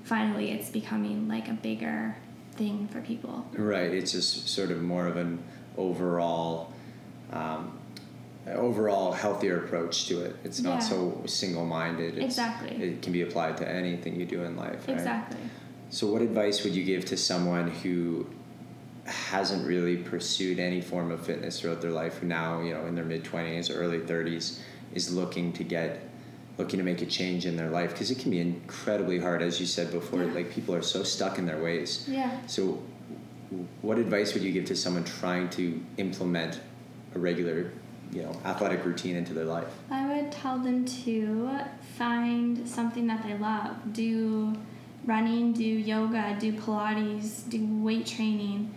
finally 0.03 0.51
it's 0.51 0.69
becoming 0.69 1.27
like 1.27 1.47
a 1.49 1.53
bigger 1.69 2.15
thing 2.53 2.88
for 2.88 3.01
people 3.01 3.46
Right. 3.54 3.92
It's 3.94 4.12
just 4.12 4.48
sort 4.50 4.71
of 4.71 4.81
more 4.81 5.06
of 5.08 5.15
an 5.17 5.37
overall, 5.77 6.73
um, 7.31 7.77
overall 8.48 9.12
healthier 9.12 9.58
approach 9.63 10.08
to 10.08 10.21
it. 10.21 10.35
It's 10.44 10.62
not 10.62 10.75
Yeah. 10.81 10.89
so 10.92 11.21
single-minded. 11.27 12.15
It's, 12.17 12.25
Exactly. 12.25 12.71
It 12.83 13.02
can 13.04 13.13
be 13.13 13.21
applied 13.21 13.58
to 13.58 13.69
anything 13.69 14.19
you 14.19 14.25
do 14.25 14.42
in 14.44 14.56
life. 14.56 14.87
Right? 14.87 14.98
exactly 14.98 15.37
So, 15.89 16.08
what 16.12 16.21
advice 16.21 16.63
would 16.63 16.75
you 16.75 16.83
give 16.83 17.06
to 17.06 17.17
someone 17.17 17.67
who 17.69 18.25
hasn't 19.08 19.65
really 19.65 19.97
pursued 19.97 20.60
any 20.60 20.81
form 20.81 21.12
of 21.12 21.25
fitness 21.25 21.60
throughout 21.60 21.81
their 21.81 21.91
life, 21.91 22.17
who 22.17 22.27
now, 22.27 22.62
you 22.62 22.73
know, 22.73 22.85
in 22.85 22.95
their 22.95 23.05
mid 23.05 23.23
twenties 23.23 23.69
early 23.69 23.99
thirties, 23.99 24.62
is 24.93 25.13
looking 25.13 25.53
to 25.53 25.63
get, 25.63 26.10
looking 26.58 26.77
to 26.77 26.83
make 26.83 27.01
a 27.01 27.05
change 27.05 27.45
in 27.45 27.55
their 27.55 27.69
life? 27.69 27.91
Because 27.91 28.12
it 28.12 28.19
can 28.19 28.31
be 28.31 28.39
incredibly 28.39 29.19
hard, 29.19 29.41
as 29.41 29.60
you 29.60 29.65
said 29.65 29.91
before. 29.91 30.23
Yeah. 30.23 30.33
Like 30.33 30.51
people 30.51 30.75
are 30.75 30.81
so 30.81 31.03
stuck 31.03 31.37
in 31.37 31.45
their 31.45 31.62
ways. 31.62 32.05
yeah 32.08 32.37
So, 32.47 32.81
what 33.81 33.97
advice 33.97 34.33
would 34.33 34.43
you 34.43 34.51
give 34.51 34.65
to 34.65 34.75
someone 34.75 35.03
trying 35.05 35.49
to 35.51 35.81
implement 35.97 36.60
a 37.15 37.19
regular 37.19 37.71
you 38.12 38.23
know 38.23 38.31
athletic 38.45 38.85
routine 38.85 39.15
into 39.15 39.33
their 39.33 39.45
life? 39.45 39.67
I 39.89 40.08
would 40.08 40.31
tell 40.31 40.60
them 40.60 40.85
to 40.85 41.60
find 41.97 42.67
something 42.67 43.08
that 43.08 43.23
they 43.23 43.37
love. 43.37 43.93
Do 43.93 44.53
running, 45.05 45.53
do 45.53 45.63
yoga, 45.63 46.35
do 46.39 46.51
Pilates, 46.53 47.47
do 47.49 47.65
weight 47.81 48.05
training. 48.05 48.73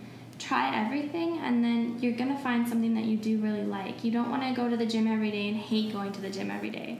Try 0.47 0.75
everything, 0.85 1.37
and 1.37 1.63
then 1.63 1.99
you're 2.01 2.17
gonna 2.17 2.39
find 2.39 2.67
something 2.67 2.95
that 2.95 3.05
you 3.05 3.15
do 3.15 3.37
really 3.37 3.63
like. 3.63 4.03
You 4.03 4.11
don't 4.11 4.31
want 4.31 4.41
to 4.43 4.53
go 4.53 4.69
to 4.69 4.75
the 4.75 4.87
gym 4.87 5.05
every 5.05 5.29
day 5.29 5.49
and 5.49 5.57
hate 5.57 5.93
going 5.93 6.11
to 6.13 6.21
the 6.21 6.31
gym 6.31 6.49
every 6.49 6.71
day, 6.71 6.99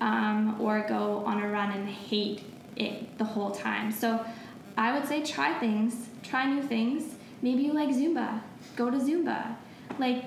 um, 0.00 0.58
or 0.58 0.86
go 0.88 1.22
on 1.26 1.42
a 1.42 1.48
run 1.48 1.70
and 1.70 1.86
hate 1.86 2.42
it 2.76 3.18
the 3.18 3.24
whole 3.24 3.50
time. 3.50 3.92
So, 3.92 4.24
I 4.78 4.96
would 4.96 5.06
say 5.06 5.22
try 5.22 5.58
things, 5.58 6.08
try 6.22 6.46
new 6.46 6.62
things. 6.62 7.16
Maybe 7.42 7.62
you 7.64 7.72
like 7.72 7.90
Zumba, 7.90 8.40
go 8.76 8.90
to 8.90 8.96
Zumba. 8.96 9.56
Like 9.98 10.24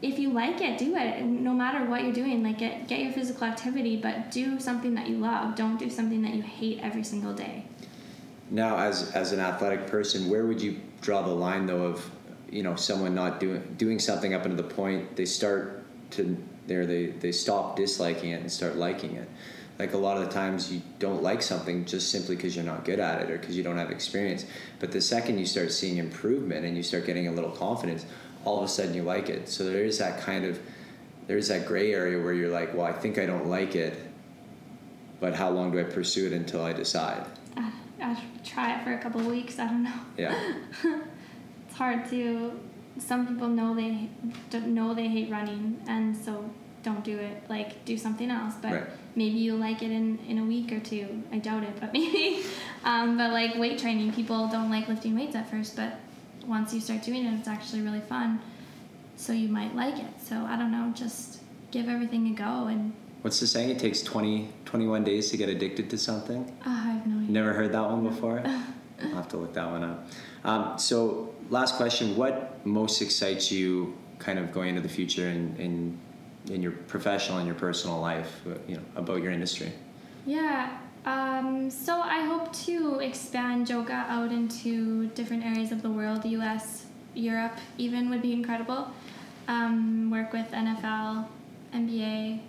if 0.00 0.18
you 0.18 0.30
like 0.30 0.60
it, 0.60 0.78
do 0.78 0.96
it. 0.96 1.22
No 1.24 1.52
matter 1.52 1.84
what 1.84 2.02
you're 2.04 2.12
doing, 2.12 2.42
like 2.42 2.58
get 2.58 2.88
get 2.88 3.00
your 3.00 3.12
physical 3.12 3.46
activity, 3.46 3.96
but 3.96 4.30
do 4.30 4.58
something 4.58 4.94
that 4.94 5.08
you 5.08 5.18
love. 5.18 5.54
Don't 5.54 5.78
do 5.78 5.90
something 5.90 6.22
that 6.22 6.34
you 6.34 6.42
hate 6.42 6.80
every 6.82 7.04
single 7.04 7.34
day. 7.34 7.64
Now, 8.50 8.78
as 8.78 9.10
as 9.12 9.32
an 9.32 9.40
athletic 9.40 9.86
person, 9.86 10.30
where 10.30 10.46
would 10.46 10.60
you 10.60 10.80
draw 11.00 11.22
the 11.22 11.34
line 11.34 11.66
though 11.66 11.84
of 11.84 12.10
you 12.50 12.62
know 12.62 12.76
someone 12.76 13.14
not 13.14 13.40
doing 13.40 13.74
doing 13.76 13.98
something 13.98 14.34
up 14.34 14.44
until 14.44 14.56
the 14.56 14.74
point 14.74 15.16
they 15.16 15.26
start 15.26 15.84
to 16.12 16.36
there 16.66 16.86
they 16.86 17.06
they 17.06 17.32
stop 17.32 17.76
disliking 17.76 18.30
it 18.30 18.40
and 18.40 18.50
start 18.50 18.76
liking 18.76 19.16
it. 19.16 19.28
Like 19.78 19.92
a 19.92 19.98
lot 19.98 20.16
of 20.16 20.24
the 20.24 20.30
times 20.30 20.72
you 20.72 20.82
don't 20.98 21.22
like 21.22 21.40
something 21.40 21.84
just 21.84 22.10
simply 22.10 22.34
because 22.34 22.56
you're 22.56 22.64
not 22.64 22.84
good 22.84 22.98
at 22.98 23.22
it 23.22 23.30
or 23.30 23.38
because 23.38 23.56
you 23.56 23.62
don't 23.62 23.78
have 23.78 23.90
experience. 23.90 24.44
But 24.80 24.90
the 24.90 25.00
second 25.00 25.38
you 25.38 25.46
start 25.46 25.70
seeing 25.70 25.98
improvement 25.98 26.64
and 26.64 26.76
you 26.76 26.82
start 26.82 27.06
getting 27.06 27.28
a 27.28 27.32
little 27.32 27.52
confidence, 27.52 28.04
all 28.44 28.58
of 28.58 28.64
a 28.64 28.68
sudden 28.68 28.92
you 28.94 29.02
like 29.02 29.28
it. 29.28 29.48
So 29.48 29.64
there 29.64 29.84
is 29.84 29.98
that 29.98 30.20
kind 30.20 30.44
of 30.44 30.58
there's 31.28 31.48
that 31.48 31.66
gray 31.66 31.92
area 31.92 32.20
where 32.20 32.32
you're 32.32 32.50
like, 32.50 32.74
well, 32.74 32.86
I 32.86 32.92
think 32.92 33.18
I 33.18 33.26
don't 33.26 33.46
like 33.46 33.76
it, 33.76 33.94
but 35.20 35.34
how 35.34 35.50
long 35.50 35.70
do 35.70 35.78
I 35.78 35.84
pursue 35.84 36.26
it 36.26 36.32
until 36.32 36.64
I 36.64 36.72
decide? 36.72 37.24
I'll 38.02 38.16
try 38.44 38.74
it 38.78 38.84
for 38.84 38.92
a 38.92 38.98
couple 38.98 39.20
weeks. 39.22 39.58
I 39.58 39.66
don't 39.66 39.82
know. 39.82 40.00
Yeah. 40.16 40.34
it's 41.66 41.76
hard 41.76 42.08
to. 42.10 42.58
Some 42.98 43.26
people 43.28 43.48
know 43.48 43.74
they 43.74 44.08
don't 44.50 44.68
know 44.74 44.94
they 44.94 45.08
hate 45.08 45.30
running, 45.30 45.80
and 45.86 46.16
so 46.16 46.50
don't 46.82 47.04
do 47.04 47.16
it. 47.18 47.42
Like 47.48 47.84
do 47.84 47.96
something 47.96 48.30
else. 48.30 48.54
But 48.60 48.72
Right. 48.72 48.86
maybe 49.14 49.38
you'll 49.38 49.58
like 49.58 49.82
it 49.82 49.90
in 49.90 50.18
in 50.28 50.38
a 50.38 50.44
week 50.44 50.72
or 50.72 50.80
two. 50.80 51.22
I 51.32 51.38
doubt 51.38 51.62
it, 51.64 51.78
but 51.80 51.92
maybe. 51.98 52.44
Um, 52.84 53.16
but 53.18 53.32
like 53.32 53.56
weight 53.56 53.78
training, 53.78 54.12
people 54.12 54.48
don't 54.48 54.70
like 54.70 54.88
lifting 54.88 55.14
weights 55.16 55.34
at 55.36 55.48
first, 55.50 55.76
but 55.76 55.98
once 56.46 56.72
you 56.74 56.80
start 56.80 57.02
doing 57.02 57.24
it, 57.26 57.34
it's 57.38 57.48
actually 57.48 57.82
really 57.82 58.00
fun. 58.00 58.40
So 59.16 59.32
you 59.32 59.48
might 59.48 59.74
like 59.76 59.98
it. 59.98 60.20
So 60.22 60.36
I 60.36 60.56
don't 60.56 60.70
know. 60.72 60.92
Just 60.94 61.40
give 61.70 61.88
everything 61.88 62.28
a 62.28 62.34
go, 62.34 62.66
and 62.68 62.92
What's 63.22 63.40
the 63.40 63.48
saying? 63.48 63.70
It 63.70 63.80
takes 63.80 64.00
20, 64.02 64.48
21 64.64 65.02
days 65.02 65.28
to 65.32 65.36
get 65.36 65.48
addicted 65.48 65.90
to 65.90 65.98
something. 65.98 66.44
uh, 66.64 66.70
I 66.70 66.92
have 66.92 67.06
no. 67.06 67.17
Never 67.28 67.52
heard 67.52 67.72
that 67.72 67.82
one 67.82 68.02
before. 68.02 68.42
I'll 69.00 69.14
have 69.14 69.28
to 69.28 69.36
look 69.36 69.52
that 69.54 69.70
one 69.70 69.84
up. 69.84 70.08
Um, 70.44 70.78
so, 70.78 71.34
last 71.50 71.76
question: 71.76 72.16
What 72.16 72.66
most 72.66 73.00
excites 73.02 73.52
you, 73.52 73.96
kind 74.18 74.38
of 74.38 74.50
going 74.52 74.70
into 74.70 74.80
the 74.80 74.88
future 74.88 75.28
in 75.28 75.54
in, 75.58 75.98
in 76.52 76.62
your 76.62 76.72
professional 76.72 77.38
and 77.38 77.46
your 77.46 77.54
personal 77.54 78.00
life? 78.00 78.40
uh, 78.46 78.54
You 78.66 78.76
know, 78.76 78.82
about 78.96 79.22
your 79.22 79.30
industry. 79.30 79.72
Yeah. 80.26 80.78
Um, 81.04 81.70
so 81.70 82.00
I 82.00 82.24
hope 82.26 82.52
to 82.66 82.98
expand 82.98 83.70
yoga 83.70 84.04
out 84.08 84.30
into 84.30 85.06
different 85.14 85.44
areas 85.44 85.72
of 85.72 85.80
the 85.80 85.88
world, 85.88 86.24
U.S., 86.24 86.84
Europe, 87.14 87.56
even 87.78 88.10
would 88.10 88.20
be 88.20 88.32
incredible. 88.32 88.90
Um, 89.46 90.10
work 90.10 90.32
with 90.34 90.50
NFL, 90.50 91.26
NBA, 91.72 92.40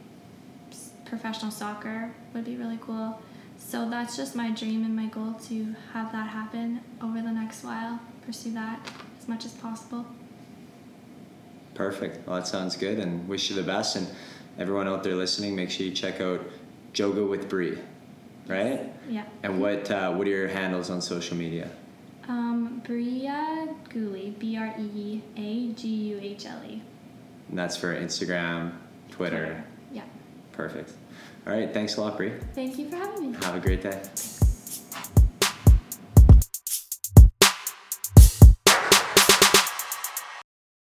professional 1.05 1.51
soccer 1.51 2.11
would 2.33 2.43
be 2.43 2.55
really 2.57 2.79
cool. 2.81 3.21
So 3.69 3.87
that's 3.87 4.17
just 4.17 4.35
my 4.35 4.49
dream 4.49 4.83
and 4.83 4.95
my 4.95 5.05
goal 5.05 5.35
to 5.47 5.75
have 5.93 6.11
that 6.11 6.27
happen 6.27 6.81
over 7.03 7.21
the 7.21 7.31
next 7.31 7.63
while. 7.63 7.99
Pursue 8.25 8.51
that 8.55 8.79
as 9.19 9.27
much 9.27 9.45
as 9.45 9.51
possible. 9.53 10.07
Perfect. 11.75 12.27
Well, 12.27 12.37
that 12.37 12.47
sounds 12.47 12.75
good, 12.75 12.97
and 12.97 13.29
wish 13.29 13.51
you 13.51 13.55
the 13.55 13.61
best. 13.61 13.95
And 13.95 14.07
everyone 14.57 14.87
out 14.87 15.03
there 15.03 15.13
listening, 15.13 15.55
make 15.55 15.69
sure 15.69 15.85
you 15.85 15.91
check 15.91 16.19
out 16.19 16.41
Yoga 16.95 17.23
with 17.23 17.47
Bree, 17.47 17.77
right? 18.47 18.91
Yeah. 19.07 19.25
And 19.43 19.61
what 19.61 19.91
uh, 19.91 20.13
what 20.13 20.25
are 20.25 20.31
your 20.31 20.47
handles 20.47 20.89
on 20.89 20.99
social 20.99 21.37
media? 21.37 21.69
Um, 22.27 22.81
Brea 22.83 23.29
Guhle, 23.93 24.39
B 24.39 24.57
R 24.57 24.73
E 24.79 25.21
A 25.37 25.73
G 25.73 25.87
U 25.87 26.19
H 26.19 26.47
L 26.47 26.63
E. 26.67 26.81
And 27.49 27.59
that's 27.59 27.77
for 27.77 27.95
Instagram, 27.95 28.73
Twitter. 29.11 29.63
Yeah. 29.91 30.05
Perfect. 30.53 30.91
All 31.47 31.53
right. 31.53 31.73
Thanks 31.73 31.97
a 31.97 32.01
lot, 32.01 32.17
Bree. 32.17 32.33
Thank 32.53 32.77
you 32.77 32.89
for 32.89 32.95
having 32.97 33.31
me. 33.31 33.37
Have 33.43 33.55
a 33.55 33.59
great 33.59 33.81
day. 33.81 34.01